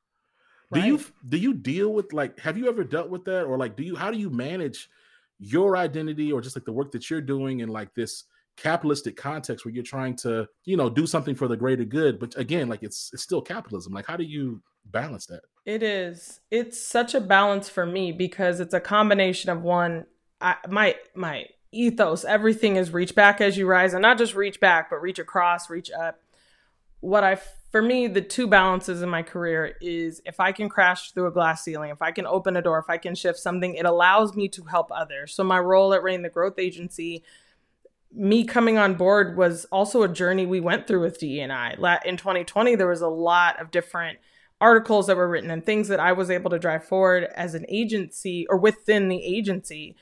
Do 0.72 0.80
you 0.80 1.00
do 1.28 1.36
you 1.36 1.54
deal 1.54 1.92
with 1.92 2.12
like 2.12 2.40
have 2.40 2.58
you 2.58 2.68
ever 2.68 2.82
dealt 2.82 3.08
with 3.08 3.24
that 3.26 3.44
or 3.44 3.56
like 3.56 3.76
do 3.76 3.84
you 3.84 3.94
how 3.94 4.10
do 4.10 4.18
you 4.18 4.30
manage 4.30 4.90
your 5.38 5.76
identity 5.76 6.32
or 6.32 6.40
just 6.40 6.56
like 6.56 6.64
the 6.64 6.72
work 6.72 6.90
that 6.92 7.08
you're 7.08 7.20
doing 7.20 7.62
and 7.62 7.70
like 7.70 7.94
this 7.94 8.24
capitalistic 8.56 9.16
context 9.16 9.64
where 9.64 9.74
you're 9.74 9.84
trying 9.84 10.16
to 10.16 10.46
you 10.64 10.76
know 10.76 10.88
do 10.88 11.06
something 11.06 11.34
for 11.34 11.46
the 11.46 11.56
greater 11.56 11.84
good 11.84 12.18
but 12.18 12.34
again 12.38 12.68
like 12.68 12.82
it's 12.82 13.10
it's 13.12 13.22
still 13.22 13.42
capitalism 13.42 13.92
like 13.92 14.06
how 14.06 14.16
do 14.16 14.24
you 14.24 14.62
balance 14.90 15.26
that 15.26 15.42
It 15.64 15.82
is. 15.82 16.40
It's 16.50 16.80
such 16.80 17.14
a 17.14 17.20
balance 17.20 17.68
for 17.68 17.84
me 17.86 18.12
because 18.12 18.60
it's 18.60 18.74
a 18.74 18.80
combination 18.80 19.50
of 19.50 19.62
one 19.62 20.06
I, 20.40 20.56
my 20.68 20.96
my 21.14 21.46
ethos, 21.72 22.24
everything 22.24 22.76
is 22.76 22.92
reach 22.92 23.14
back 23.14 23.40
as 23.40 23.56
you 23.56 23.66
rise 23.66 23.92
and 23.92 24.02
not 24.02 24.18
just 24.18 24.34
reach 24.34 24.60
back 24.60 24.90
but 24.90 25.02
reach 25.02 25.18
across, 25.18 25.68
reach 25.68 25.90
up. 25.90 26.20
What 27.00 27.24
I 27.24 27.36
for 27.70 27.82
me 27.82 28.06
the 28.06 28.22
two 28.22 28.46
balances 28.46 29.02
in 29.02 29.08
my 29.08 29.22
career 29.22 29.76
is 29.80 30.22
if 30.24 30.40
I 30.40 30.52
can 30.52 30.68
crash 30.68 31.12
through 31.12 31.26
a 31.26 31.32
glass 31.32 31.64
ceiling, 31.64 31.90
if 31.90 32.02
I 32.02 32.12
can 32.12 32.26
open 32.26 32.56
a 32.56 32.62
door, 32.62 32.78
if 32.78 32.88
I 32.88 32.98
can 32.98 33.14
shift 33.14 33.38
something, 33.38 33.74
it 33.74 33.86
allows 33.86 34.34
me 34.34 34.48
to 34.50 34.64
help 34.64 34.90
others. 34.92 35.34
So 35.34 35.42
my 35.44 35.58
role 35.58 35.92
at 35.94 36.02
Rain 36.02 36.22
the 36.22 36.30
Growth 36.30 36.58
Agency 36.58 37.24
me 38.16 38.44
coming 38.44 38.78
on 38.78 38.94
board 38.94 39.36
was 39.36 39.66
also 39.66 40.02
a 40.02 40.08
journey 40.08 40.46
we 40.46 40.60
went 40.60 40.86
through 40.86 41.02
with 41.02 41.18
DE&I. 41.18 42.00
In 42.04 42.16
2020, 42.16 42.74
there 42.74 42.88
was 42.88 43.02
a 43.02 43.08
lot 43.08 43.60
of 43.60 43.70
different 43.70 44.18
articles 44.60 45.06
that 45.06 45.16
were 45.16 45.28
written 45.28 45.50
and 45.50 45.64
things 45.64 45.88
that 45.88 46.00
I 46.00 46.12
was 46.12 46.30
able 46.30 46.50
to 46.50 46.58
drive 46.58 46.84
forward 46.84 47.24
as 47.34 47.54
an 47.54 47.66
agency 47.68 48.46
or 48.48 48.56
within 48.56 49.08
the 49.08 49.22
agency. 49.22 49.96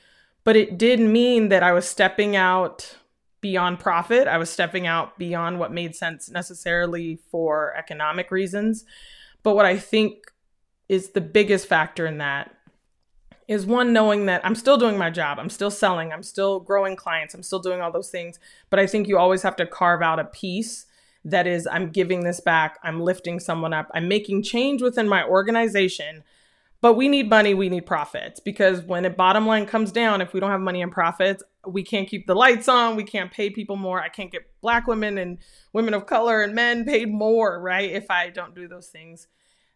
But 0.45 0.55
it 0.55 0.77
did 0.77 0.99
mean 0.99 1.49
that 1.49 1.61
I 1.61 1.73
was 1.73 1.87
stepping 1.87 2.35
out 2.35 2.95
beyond 3.41 3.79
profit. 3.79 4.27
I 4.27 4.37
was 4.37 4.49
stepping 4.49 4.87
out 4.87 5.17
beyond 5.19 5.59
what 5.59 5.73
made 5.73 5.95
sense 5.95 6.29
necessarily 6.29 7.19
for 7.29 7.75
economic 7.75 8.31
reasons. 8.31 8.85
But 9.43 9.55
what 9.55 9.65
I 9.65 9.77
think 9.77 10.31
is 10.87 11.09
the 11.09 11.21
biggest 11.21 11.67
factor 11.67 12.05
in 12.05 12.19
that 12.19 12.54
is 13.47 13.65
one 13.65 13.93
knowing 13.93 14.25
that 14.25 14.45
I'm 14.45 14.55
still 14.55 14.77
doing 14.77 14.97
my 14.97 15.09
job. 15.09 15.39
I'm 15.39 15.49
still 15.49 15.71
selling. 15.71 16.11
I'm 16.11 16.23
still 16.23 16.59
growing 16.59 16.95
clients. 16.95 17.33
I'm 17.33 17.43
still 17.43 17.59
doing 17.59 17.81
all 17.81 17.91
those 17.91 18.09
things. 18.09 18.39
But 18.69 18.79
I 18.79 18.87
think 18.87 19.07
you 19.07 19.17
always 19.17 19.43
have 19.43 19.55
to 19.57 19.65
carve 19.65 20.01
out 20.01 20.19
a 20.19 20.25
piece 20.25 20.85
that 21.23 21.47
is 21.47 21.67
I'm 21.67 21.89
giving 21.89 22.23
this 22.23 22.39
back. 22.39 22.77
I'm 22.83 23.01
lifting 23.01 23.39
someone 23.39 23.73
up. 23.73 23.89
I'm 23.93 24.07
making 24.07 24.43
change 24.43 24.81
within 24.81 25.07
my 25.07 25.23
organization. 25.23 26.23
But 26.81 26.93
we 26.93 27.07
need 27.07 27.29
money, 27.29 27.55
we 27.55 27.69
need 27.69 27.87
profits 27.87 28.39
because 28.39 28.81
when 28.81 29.05
a 29.05 29.09
bottom 29.09 29.47
line 29.47 29.65
comes 29.65 29.91
down, 29.91 30.21
if 30.21 30.33
we 30.33 30.39
don't 30.39 30.51
have 30.51 30.61
money 30.61 30.83
and 30.83 30.91
profits, 30.91 31.41
we 31.65 31.81
can't 31.81 32.07
keep 32.07 32.27
the 32.27 32.35
lights 32.35 32.67
on, 32.67 32.95
we 32.95 33.03
can't 33.03 33.31
pay 33.31 33.49
people 33.49 33.75
more. 33.75 33.99
I 33.99 34.09
can't 34.09 34.31
get 34.31 34.43
black 34.61 34.85
women 34.85 35.17
and 35.17 35.39
women 35.73 35.95
of 35.95 36.05
color 36.05 36.43
and 36.43 36.53
men 36.53 36.85
paid 36.85 37.11
more, 37.11 37.59
right? 37.59 37.89
If 37.89 38.11
I 38.11 38.29
don't 38.29 38.53
do 38.53 38.67
those 38.67 38.87
things. 38.87 39.27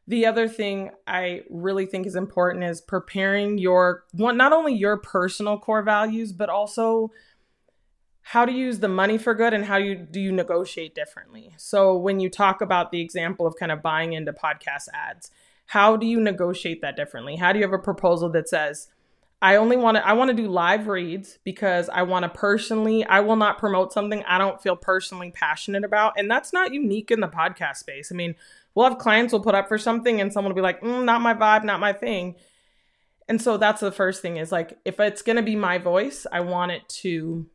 The 0.10 0.26
other 0.26 0.48
thing 0.48 0.90
I 1.06 1.44
really 1.52 1.86
think 1.86 2.08
is 2.08 2.16
important 2.16 2.64
is 2.64 2.82
preparing 2.82 3.60
your 3.60 4.06
one 4.12 4.38
not 4.38 4.52
only 4.52 4.74
your 4.74 4.98
personal 4.98 5.60
core 5.60 5.84
values, 5.84 6.34
but 6.34 6.50
also 6.50 7.12
how 8.24 8.44
to 8.44 8.52
use 8.52 8.80
the 8.80 8.88
money 8.88 9.20
for 9.20 9.36
good 9.36 9.54
and 9.54 9.66
how 9.66 9.78
you 9.78 9.96
do 9.96 10.20
you 10.20 10.32
negotiate 10.32 10.96
differently. 10.96 11.54
So 11.58 11.96
when 11.96 12.20
you 12.20 12.28
talk 12.28 12.60
about 12.60 12.92
the 12.92 13.02
example 13.02 13.46
of 13.46 13.56
kind 13.56 13.72
of 13.72 13.84
buying 13.84 14.14
into 14.14 14.34
podcast 14.34 14.88
ads, 14.92 15.30
how 15.68 15.96
do 15.96 16.08
you 16.08 16.20
negotiate 16.20 16.82
that 16.82 16.96
differently? 16.96 17.36
How 17.36 17.54
do 17.54 17.60
you 17.60 17.66
have 17.66 17.74
a 17.74 17.78
proposal 17.78 18.30
that 18.30 18.50
says 18.50 18.88
I 19.44 19.58
only 19.58 19.78
want 19.78 19.98
to 19.98 20.08
I 20.08 20.14
want 20.14 20.30
to 20.30 20.36
do 20.36 20.48
live 20.48 20.88
reads 20.88 21.38
because 21.44 21.88
I 21.88 22.02
want 22.02 22.24
to 22.24 22.30
personally 22.30 23.06
I 23.06 23.20
will 23.20 23.36
not 23.36 23.60
promote 23.60 23.94
something 23.94 24.24
I 24.28 24.40
don't 24.40 24.60
feel 24.60 24.76
personally 24.76 25.30
passionate 25.30 25.84
about 25.84 26.14
and 26.18 26.30
that's 26.30 26.52
not 26.52 26.74
unique 26.74 27.12
in 27.12 27.20
the 27.20 27.28
podcast 27.28 27.78
space. 27.78 28.12
I 28.12 28.16
mean, 28.16 28.34
we'll 28.76 28.88
have 28.88 28.98
clients 28.98 29.34
will 29.34 29.42
put 29.42 29.56
up 29.56 29.68
for 29.68 29.78
something 29.78 30.22
and 30.22 30.32
someone 30.32 30.54
will 30.54 30.56
be 30.56 30.62
like, 30.62 30.82
mm, 30.82 31.04
not 31.04 31.22
my 31.22 31.34
vibe, 31.34 31.64
not 31.64 31.80
my 31.80 31.94
thing. 31.94 32.36
And 33.28 33.42
so 33.42 33.58
that's 33.58 33.82
the 33.82 33.92
first 33.92 34.22
thing 34.22 34.38
is 34.38 34.52
like 34.52 34.78
if 34.86 35.00
it's 35.00 35.22
going 35.22 35.36
to 35.36 35.44
be 35.44 35.56
my 35.56 35.78
voice, 35.78 36.26
I 36.32 36.40
want 36.42 36.72
it 36.72 36.88
to 37.02 37.46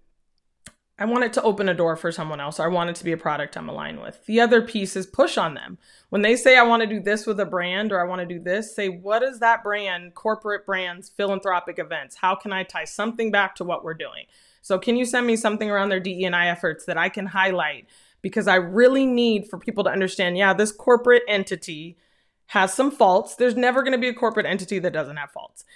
I 0.97 1.07
want 1.07 1.25
it 1.25 1.33
to 1.33 1.43
open 1.43 1.69
a 1.69 1.75
door 1.75 1.97
for 1.97 2.13
someone 2.13 2.41
else. 2.41 2.61
I 2.61 2.69
want 2.69 2.89
it 2.89 2.95
to 2.97 3.05
be 3.05 3.11
a 3.11 3.17
product 3.17 3.57
I'm 3.57 3.69
aligned 3.69 4.01
with. 4.01 4.25
The 4.27 4.41
other 4.41 4.63
piece 4.63 4.95
is 4.95 5.07
push 5.07 5.37
on 5.37 5.55
them. 5.55 5.77
When 6.11 6.23
they 6.23 6.37
say 6.37 6.57
I 6.57 6.63
want 6.63 6.83
to 6.83 6.89
do 6.89 7.01
this 7.01 7.27
with 7.27 7.41
a 7.41 7.45
brand 7.45 7.91
or 7.91 8.01
I 8.01 8.09
want 8.09 8.21
to 8.21 8.33
do 8.33 8.39
this, 8.39 8.77
say 8.77 8.89
what 8.89 9.25
is 9.25 9.41
that 9.41 9.65
brand, 9.65 10.15
corporate 10.15 10.65
brands, 10.65 11.09
philanthropic 11.09 11.81
events? 11.81 12.15
How 12.15 12.37
can 12.37 12.53
I 12.53 12.63
tie 12.63 12.85
something 12.85 13.33
back 13.33 13.57
to 13.57 13.65
what 13.65 13.83
we're 13.83 13.95
doing? 13.95 14.27
So 14.63 14.79
can 14.79 14.95
you 14.95 15.05
send 15.05 15.27
me 15.27 15.35
something 15.35 15.69
around 15.69 15.89
their 15.89 15.99
DE&I 15.99 16.49
efforts 16.49 16.85
that 16.85 16.97
I 16.97 17.09
can 17.09 17.27
highlight 17.27 17.89
because 18.25 18.49
I 18.49 18.55
really 18.55 19.05
need 19.05 19.49
for 19.51 19.59
people 19.59 19.85
to 19.85 19.91
understand, 19.91 20.39
yeah, 20.39 20.55
this 20.55 20.73
corporate 20.73 21.25
entity 21.29 21.99
has 22.47 22.73
some 22.73 22.91
faults. 22.91 23.37
There's 23.37 23.55
never 23.55 23.83
going 23.83 23.93
to 23.93 23.99
be 23.99 24.09
a 24.09 24.15
corporate 24.15 24.47
entity 24.47 24.79
that 24.79 24.95
doesn't 24.95 25.19
have 25.19 25.31
faults. 25.31 25.67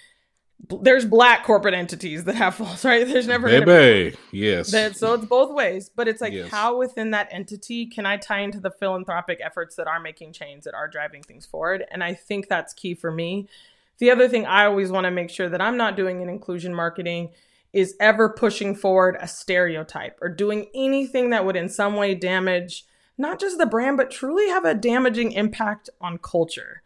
B- 0.67 0.79
There's 0.81 1.05
black 1.05 1.45
corporate 1.45 1.75
entities 1.75 2.25
that 2.25 2.37
have 2.37 2.55
faults, 2.55 2.85
right? 2.87 3.07
There's 3.07 3.27
never 3.27 3.49
going 3.49 3.61
to 3.61 3.67
be 3.67 3.71
baby 3.73 4.17
yes 4.33 4.71
that, 4.71 4.97
so 4.97 5.13
it's 5.13 5.27
both 5.27 5.55
ways, 5.55 5.91
but 5.95 6.09
it's 6.09 6.23
like 6.23 6.33
Yes. 6.33 6.49
how 6.49 6.79
within 6.79 7.11
that 7.11 7.29
entity 7.31 7.85
can 7.85 8.07
I 8.07 8.17
tie 8.17 8.41
into 8.41 8.61
the 8.61 8.71
philanthropic 8.71 9.41
efforts 9.45 9.77
that 9.77 9.87
are 9.87 10.01
making 10.01 10.33
change, 10.33 10.65
that 10.65 10.73
are 10.75 10.89
driving 10.89 11.23
things 11.23 11.45
forward? 11.45 11.85
And 11.91 12.03
I 12.03 12.15
think 12.15 12.49
that's 12.49 12.73
key 12.73 12.95
for 12.95 13.11
me. 13.13 13.47
The 13.99 14.11
other 14.11 14.27
thing 14.27 14.47
I 14.47 14.65
always 14.65 14.91
want 14.91 15.05
to 15.05 15.11
make 15.11 15.29
sure 15.29 15.51
that 15.51 15.61
I'm 15.61 15.77
not 15.77 15.97
doing 15.97 16.23
in 16.23 16.31
inclusion 16.31 16.73
marketing 16.75 17.29
is 17.73 17.95
ever 18.01 18.29
pushing 18.29 18.75
forward 18.75 19.17
a 19.21 19.29
stereotype 19.29 20.19
or 20.23 20.29
doing 20.29 20.67
anything 20.75 21.31
that 21.31 21.45
would 21.45 21.57
in 21.57 21.69
some 21.69 21.97
way 21.97 22.15
damage 22.15 22.85
not 23.21 23.41
just 23.41 23.59
the 23.59 23.67
brand, 23.67 23.97
but 23.97 24.13
truly 24.13 24.49
have 24.49 24.65
a 24.65 24.77
damaging 24.77 25.33
impact 25.33 25.91
on 26.01 26.19
culture. 26.19 26.83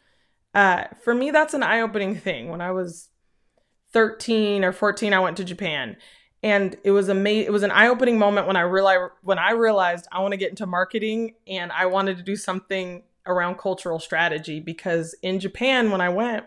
Uh, 0.55 0.85
for 1.05 1.15
me, 1.15 1.31
that's 1.31 1.53
an 1.53 1.63
eye 1.63 1.81
opening 1.81 2.17
thing. 2.17 2.49
When 2.49 2.63
I 2.63 2.71
was 2.71 3.11
13 3.93 4.65
or 4.65 4.73
14 4.73 5.13
I 5.13 5.21
went 5.21 5.37
to 5.37 5.45
Japan 5.45 5.97
and 6.43 6.77
it 6.83 6.91
was 6.91 7.09
amazing 7.09 7.47
it 7.47 7.53
was 7.53 7.63
an 7.63 7.71
eye-opening 7.71 8.19
moment 8.19 8.47
when 8.47 8.57
I 8.57 8.63
realized 8.63 9.13
when 9.23 9.39
I 9.39 9.53
realized 9.53 10.09
I 10.11 10.21
want 10.21 10.33
to 10.33 10.39
get 10.39 10.51
into 10.51 10.67
marketing 10.67 11.35
and 11.47 11.71
I 11.73 11.87
wanted 11.87 12.17
to 12.17 12.23
do 12.23 12.37
something 12.37 13.03
around 13.27 13.59
cultural 13.59 14.01
strategy 14.01 14.61
because 14.61 15.15
in 15.23 15.39
Japan 15.39 15.91
when 15.91 16.01
I 16.01 16.09
went 16.09 16.47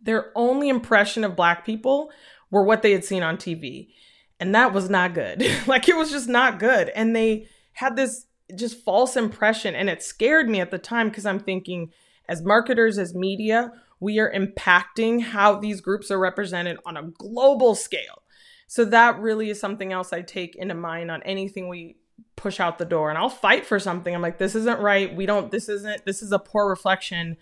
their 0.00 0.32
only 0.34 0.68
impression 0.68 1.24
of 1.24 1.36
black 1.36 1.66
people 1.66 2.10
were 2.52 2.62
what 2.62 2.82
they 2.82 2.92
had 2.92 3.04
seen 3.04 3.24
on 3.24 3.36
TV 3.36 3.88
and 4.38 4.54
that 4.54 4.72
was 4.72 4.88
not 4.88 5.14
good 5.14 5.44
like 5.66 5.88
it 5.88 5.96
was 5.96 6.12
just 6.12 6.28
not 6.28 6.60
good 6.60 6.88
and 6.90 7.16
they 7.16 7.48
had 7.72 7.96
this 7.96 8.26
just 8.54 8.84
false 8.84 9.16
impression 9.16 9.74
and 9.74 9.90
it 9.90 10.02
scared 10.02 10.48
me 10.48 10.60
at 10.60 10.70
the 10.70 10.78
time 10.78 11.08
because 11.08 11.26
I'm 11.26 11.40
thinking 11.40 11.90
as 12.28 12.44
marketers 12.44 12.98
as 12.98 13.14
media 13.14 13.72
we 14.02 14.18
are 14.18 14.32
impacting 14.32 15.22
how 15.22 15.54
these 15.54 15.80
groups 15.80 16.10
are 16.10 16.18
represented 16.18 16.76
on 16.84 16.96
a 16.96 17.04
global 17.04 17.76
scale. 17.76 18.24
So 18.66 18.84
that 18.86 19.20
really 19.20 19.48
is 19.48 19.60
something 19.60 19.92
else 19.92 20.12
I 20.12 20.22
take 20.22 20.56
into 20.56 20.74
mind 20.74 21.12
on 21.12 21.22
anything 21.22 21.68
we 21.68 21.98
push 22.34 22.58
out 22.58 22.78
the 22.78 22.84
door. 22.84 23.10
And 23.10 23.18
I'll 23.18 23.28
fight 23.28 23.64
for 23.64 23.78
something. 23.78 24.12
I'm 24.12 24.20
like, 24.20 24.38
this 24.38 24.56
isn't 24.56 24.80
right. 24.80 25.14
We 25.14 25.24
don't, 25.24 25.52
this 25.52 25.68
isn't, 25.68 26.04
this 26.04 26.20
is 26.20 26.32
a 26.32 26.40
poor 26.40 26.68
reflection. 26.68 27.36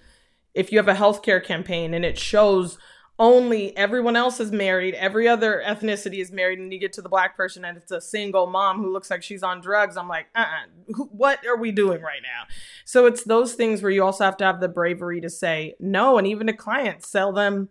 If 0.53 0.71
you 0.71 0.77
have 0.77 0.89
a 0.89 0.95
healthcare 0.95 1.43
campaign 1.43 1.95
and 1.95 2.05
it 2.05 2.19
shows 2.19 2.77
only 3.21 3.77
everyone 3.77 4.17
else 4.17 4.41
is 4.41 4.51
married, 4.51 4.95
every 4.95 5.29
other 5.29 5.63
ethnicity 5.65 6.21
is 6.21 6.33
married, 6.33 6.59
and 6.59 6.73
you 6.73 6.81
get 6.81 6.95
to 6.95 7.03
the 7.03 7.09
black 7.09 7.37
person 7.37 7.67
and 7.67 7.77
it's 7.77 7.93
a 7.93 8.01
single 8.01 8.47
mom 8.47 8.79
who 8.79 8.91
looks 8.91 9.11
like 9.11 9.23
she's 9.23 9.43
on 9.43 9.61
drugs. 9.61 9.99
I'm 9.99 10.09
like, 10.09 10.29
uh 10.35 10.41
uh-uh, 10.41 11.05
what 11.13 11.47
are 11.47 11.59
we 11.59 11.71
doing 11.71 12.01
right 12.01 12.23
now? 12.23 12.53
So 12.87 13.05
it's 13.05 13.23
those 13.23 13.53
things 13.53 13.83
where 13.83 13.93
you 13.93 14.03
also 14.03 14.25
have 14.25 14.39
to 14.39 14.45
have 14.45 14.61
the 14.61 14.69
bravery 14.69 15.21
to 15.21 15.29
say 15.29 15.75
no, 15.79 16.17
and 16.17 16.27
even 16.27 16.47
to 16.47 16.55
clients, 16.55 17.09
sell 17.09 17.31
them. 17.31 17.69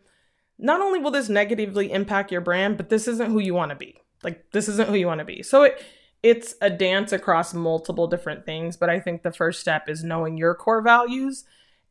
Not 0.59 0.81
only 0.81 0.99
will 0.99 1.11
this 1.11 1.29
negatively 1.29 1.91
impact 1.91 2.31
your 2.31 2.41
brand, 2.41 2.77
but 2.77 2.89
this 2.89 3.07
isn't 3.07 3.31
who 3.31 3.39
you 3.39 3.55
want 3.55 3.71
to 3.71 3.75
be. 3.75 4.01
Like, 4.23 4.51
this 4.51 4.67
isn't 4.67 4.89
who 4.89 4.95
you 4.95 5.07
want 5.07 5.19
to 5.19 5.25
be. 5.25 5.41
So 5.41 5.63
it, 5.63 5.81
it's 6.21 6.55
a 6.61 6.69
dance 6.69 7.11
across 7.11 7.53
multiple 7.53 8.07
different 8.07 8.45
things, 8.45 8.77
but 8.77 8.89
I 8.89 8.99
think 8.99 9.23
the 9.23 9.31
first 9.31 9.61
step 9.61 9.89
is 9.89 10.03
knowing 10.03 10.37
your 10.37 10.53
core 10.53 10.81
values 10.81 11.45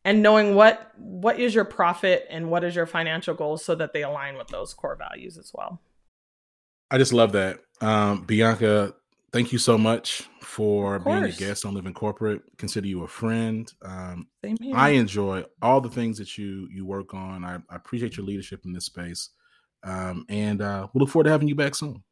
and 0.05 0.23
knowing 0.23 0.55
what 0.55 0.93
what 0.97 1.39
is 1.39 1.55
your 1.55 1.65
profit 1.65 2.27
and 2.31 2.51
what 2.51 2.65
is 2.65 2.75
your 2.75 2.87
financial 2.87 3.35
goals 3.35 3.65
so 3.65 3.75
that 3.75 3.93
they 3.93 4.03
align 4.03 4.37
with 4.37 4.49
those 4.49 4.75
core 4.75 4.97
values 4.97 5.39
as 5.39 5.51
well. 5.55 5.81
I 6.91 6.99
just 6.99 7.13
love 7.13 7.33
that. 7.33 7.61
Um, 7.81 8.23
bianca 8.23 8.95
thank 9.33 9.53
you 9.53 9.59
so 9.59 9.77
much 9.77 10.29
for 10.41 10.99
being 10.99 11.25
a 11.25 11.33
guest 11.33 11.65
on 11.65 11.75
living 11.75 11.95
corporate. 11.95 12.43
Consider 12.57 12.87
you 12.87 13.05
a 13.05 13.09
friend. 13.09 13.71
Um, 13.83 14.29
Same 14.45 14.57
here. 14.61 14.77
i 14.77 14.91
enjoy 14.91 15.45
all 15.61 15.81
the 15.81 15.91
things 15.91 16.19
that 16.19 16.39
you 16.39 16.69
you 16.71 16.87
work 16.87 17.15
on. 17.15 17.45
I, 17.45 17.57
I 17.71 17.77
appreciate 17.77 18.17
your 18.17 18.27
leadership 18.27 18.63
in 18.65 18.73
this 18.73 18.87
space. 18.87 19.31
Um, 19.85 20.25
and 20.29 20.61
uh, 20.61 20.89
we'll 20.93 21.03
look 21.03 21.11
forward 21.11 21.25
to 21.25 21.31
having 21.31 21.49
you 21.49 21.55
back 21.55 21.75
soon. 21.75 22.03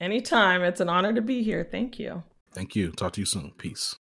Anytime. 0.00 0.62
It's 0.62 0.80
an 0.80 0.88
honor 0.88 1.12
to 1.12 1.20
be 1.20 1.42
here. 1.42 1.66
Thank 1.68 1.98
you. 1.98 2.22
Thank 2.52 2.76
you. 2.76 2.92
Talk 2.92 3.14
to 3.14 3.20
you 3.20 3.26
soon. 3.26 3.52
Peace 3.58 3.96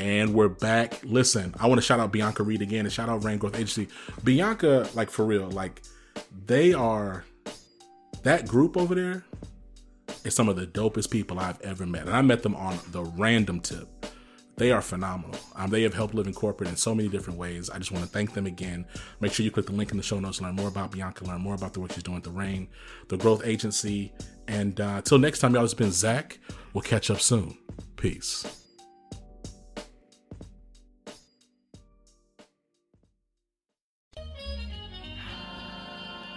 And 0.00 0.32
we're 0.32 0.48
back. 0.48 0.98
Listen, 1.04 1.54
I 1.60 1.66
want 1.66 1.78
to 1.78 1.86
shout 1.86 2.00
out 2.00 2.10
Bianca 2.10 2.42
Reed 2.42 2.62
again 2.62 2.86
and 2.86 2.92
shout 2.92 3.10
out 3.10 3.22
Rain 3.22 3.36
Growth 3.36 3.54
Agency. 3.54 3.86
Bianca, 4.24 4.88
like 4.94 5.10
for 5.10 5.26
real, 5.26 5.50
like 5.50 5.82
they 6.46 6.72
are 6.72 7.26
that 8.22 8.48
group 8.48 8.78
over 8.78 8.94
there 8.94 9.24
is 10.24 10.34
some 10.34 10.48
of 10.48 10.56
the 10.56 10.66
dopest 10.66 11.10
people 11.10 11.38
I've 11.38 11.60
ever 11.60 11.84
met. 11.84 12.06
And 12.06 12.16
I 12.16 12.22
met 12.22 12.42
them 12.42 12.56
on 12.56 12.78
the 12.92 13.02
random 13.02 13.60
tip. 13.60 14.06
They 14.56 14.72
are 14.72 14.80
phenomenal. 14.80 15.38
Um, 15.54 15.68
they 15.68 15.82
have 15.82 15.92
helped 15.92 16.14
Living 16.14 16.32
Corporate 16.32 16.70
in 16.70 16.76
so 16.76 16.94
many 16.94 17.10
different 17.10 17.38
ways. 17.38 17.68
I 17.68 17.76
just 17.76 17.92
want 17.92 18.02
to 18.02 18.10
thank 18.10 18.32
them 18.32 18.46
again. 18.46 18.86
Make 19.20 19.34
sure 19.34 19.44
you 19.44 19.50
click 19.50 19.66
the 19.66 19.72
link 19.72 19.90
in 19.90 19.98
the 19.98 20.02
show 20.02 20.18
notes, 20.18 20.38
to 20.38 20.44
learn 20.44 20.56
more 20.56 20.68
about 20.68 20.92
Bianca, 20.92 21.24
learn 21.24 21.42
more 21.42 21.54
about 21.54 21.74
the 21.74 21.80
work 21.80 21.92
she's 21.92 22.02
doing 22.02 22.16
at 22.16 22.24
the 22.24 22.30
Rain, 22.30 22.68
the 23.08 23.18
Growth 23.18 23.44
Agency. 23.44 24.14
And 24.48 24.80
uh, 24.80 24.94
until 24.96 25.18
next 25.18 25.40
time, 25.40 25.54
y'all, 25.54 25.64
it's 25.64 25.74
been 25.74 25.92
Zach. 25.92 26.38
We'll 26.72 26.80
catch 26.80 27.10
up 27.10 27.20
soon. 27.20 27.58
Peace. 27.96 28.59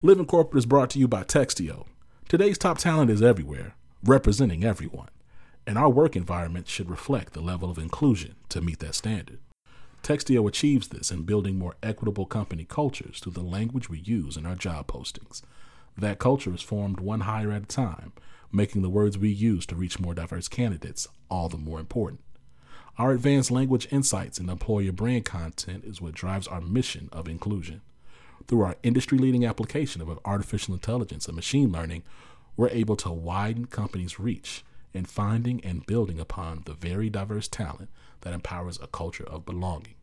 Living 0.00 0.26
Corporate 0.26 0.60
is 0.60 0.64
brought 0.66 0.90
to 0.90 0.98
you 1.00 1.08
by 1.08 1.24
Textio. 1.24 1.84
Today's 2.28 2.56
top 2.56 2.78
talent 2.78 3.10
is 3.10 3.20
everywhere, 3.20 3.74
representing 4.04 4.62
everyone, 4.62 5.08
and 5.66 5.76
our 5.76 5.90
work 5.90 6.14
environment 6.14 6.68
should 6.68 6.88
reflect 6.88 7.32
the 7.32 7.40
level 7.40 7.68
of 7.68 7.78
inclusion 7.78 8.36
to 8.50 8.60
meet 8.60 8.78
that 8.78 8.94
standard. 8.94 9.40
Textio 10.04 10.46
achieves 10.46 10.86
this 10.86 11.10
in 11.10 11.24
building 11.24 11.58
more 11.58 11.74
equitable 11.82 12.26
company 12.26 12.64
cultures 12.64 13.18
through 13.18 13.32
the 13.32 13.40
language 13.42 13.90
we 13.90 13.98
use 13.98 14.36
in 14.36 14.46
our 14.46 14.54
job 14.54 14.86
postings. 14.86 15.42
That 15.96 16.20
culture 16.20 16.54
is 16.54 16.62
formed 16.62 17.00
one 17.00 17.22
hire 17.22 17.50
at 17.50 17.64
a 17.64 17.66
time, 17.66 18.12
making 18.52 18.82
the 18.82 18.88
words 18.88 19.18
we 19.18 19.30
use 19.30 19.66
to 19.66 19.74
reach 19.74 19.98
more 19.98 20.14
diverse 20.14 20.46
candidates 20.46 21.08
all 21.28 21.48
the 21.48 21.58
more 21.58 21.80
important. 21.80 22.20
Our 22.98 23.10
advanced 23.10 23.50
language 23.50 23.88
insights 23.90 24.38
and 24.38 24.48
employer 24.48 24.92
brand 24.92 25.24
content 25.24 25.82
is 25.84 26.00
what 26.00 26.14
drives 26.14 26.46
our 26.46 26.60
mission 26.60 27.08
of 27.10 27.26
inclusion. 27.26 27.80
Through 28.46 28.62
our 28.62 28.76
industry 28.82 29.18
leading 29.18 29.44
application 29.44 30.00
of 30.00 30.18
artificial 30.24 30.74
intelligence 30.74 31.26
and 31.26 31.36
machine 31.36 31.70
learning, 31.70 32.02
we're 32.56 32.68
able 32.70 32.96
to 32.96 33.10
widen 33.10 33.66
companies' 33.66 34.18
reach 34.18 34.64
in 34.94 35.04
finding 35.04 35.64
and 35.64 35.86
building 35.86 36.18
upon 36.18 36.62
the 36.64 36.74
very 36.74 37.10
diverse 37.10 37.48
talent 37.48 37.90
that 38.22 38.32
empowers 38.32 38.78
a 38.80 38.86
culture 38.86 39.24
of 39.24 39.46
belonging. 39.46 39.94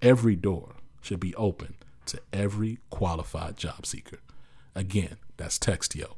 Every 0.00 0.36
door 0.36 0.74
should 1.00 1.20
be 1.20 1.34
open 1.34 1.74
to 2.06 2.20
every 2.32 2.78
qualified 2.90 3.56
job 3.56 3.86
seeker. 3.86 4.18
Again, 4.74 5.16
that's 5.36 5.58
Textio. 5.58 6.12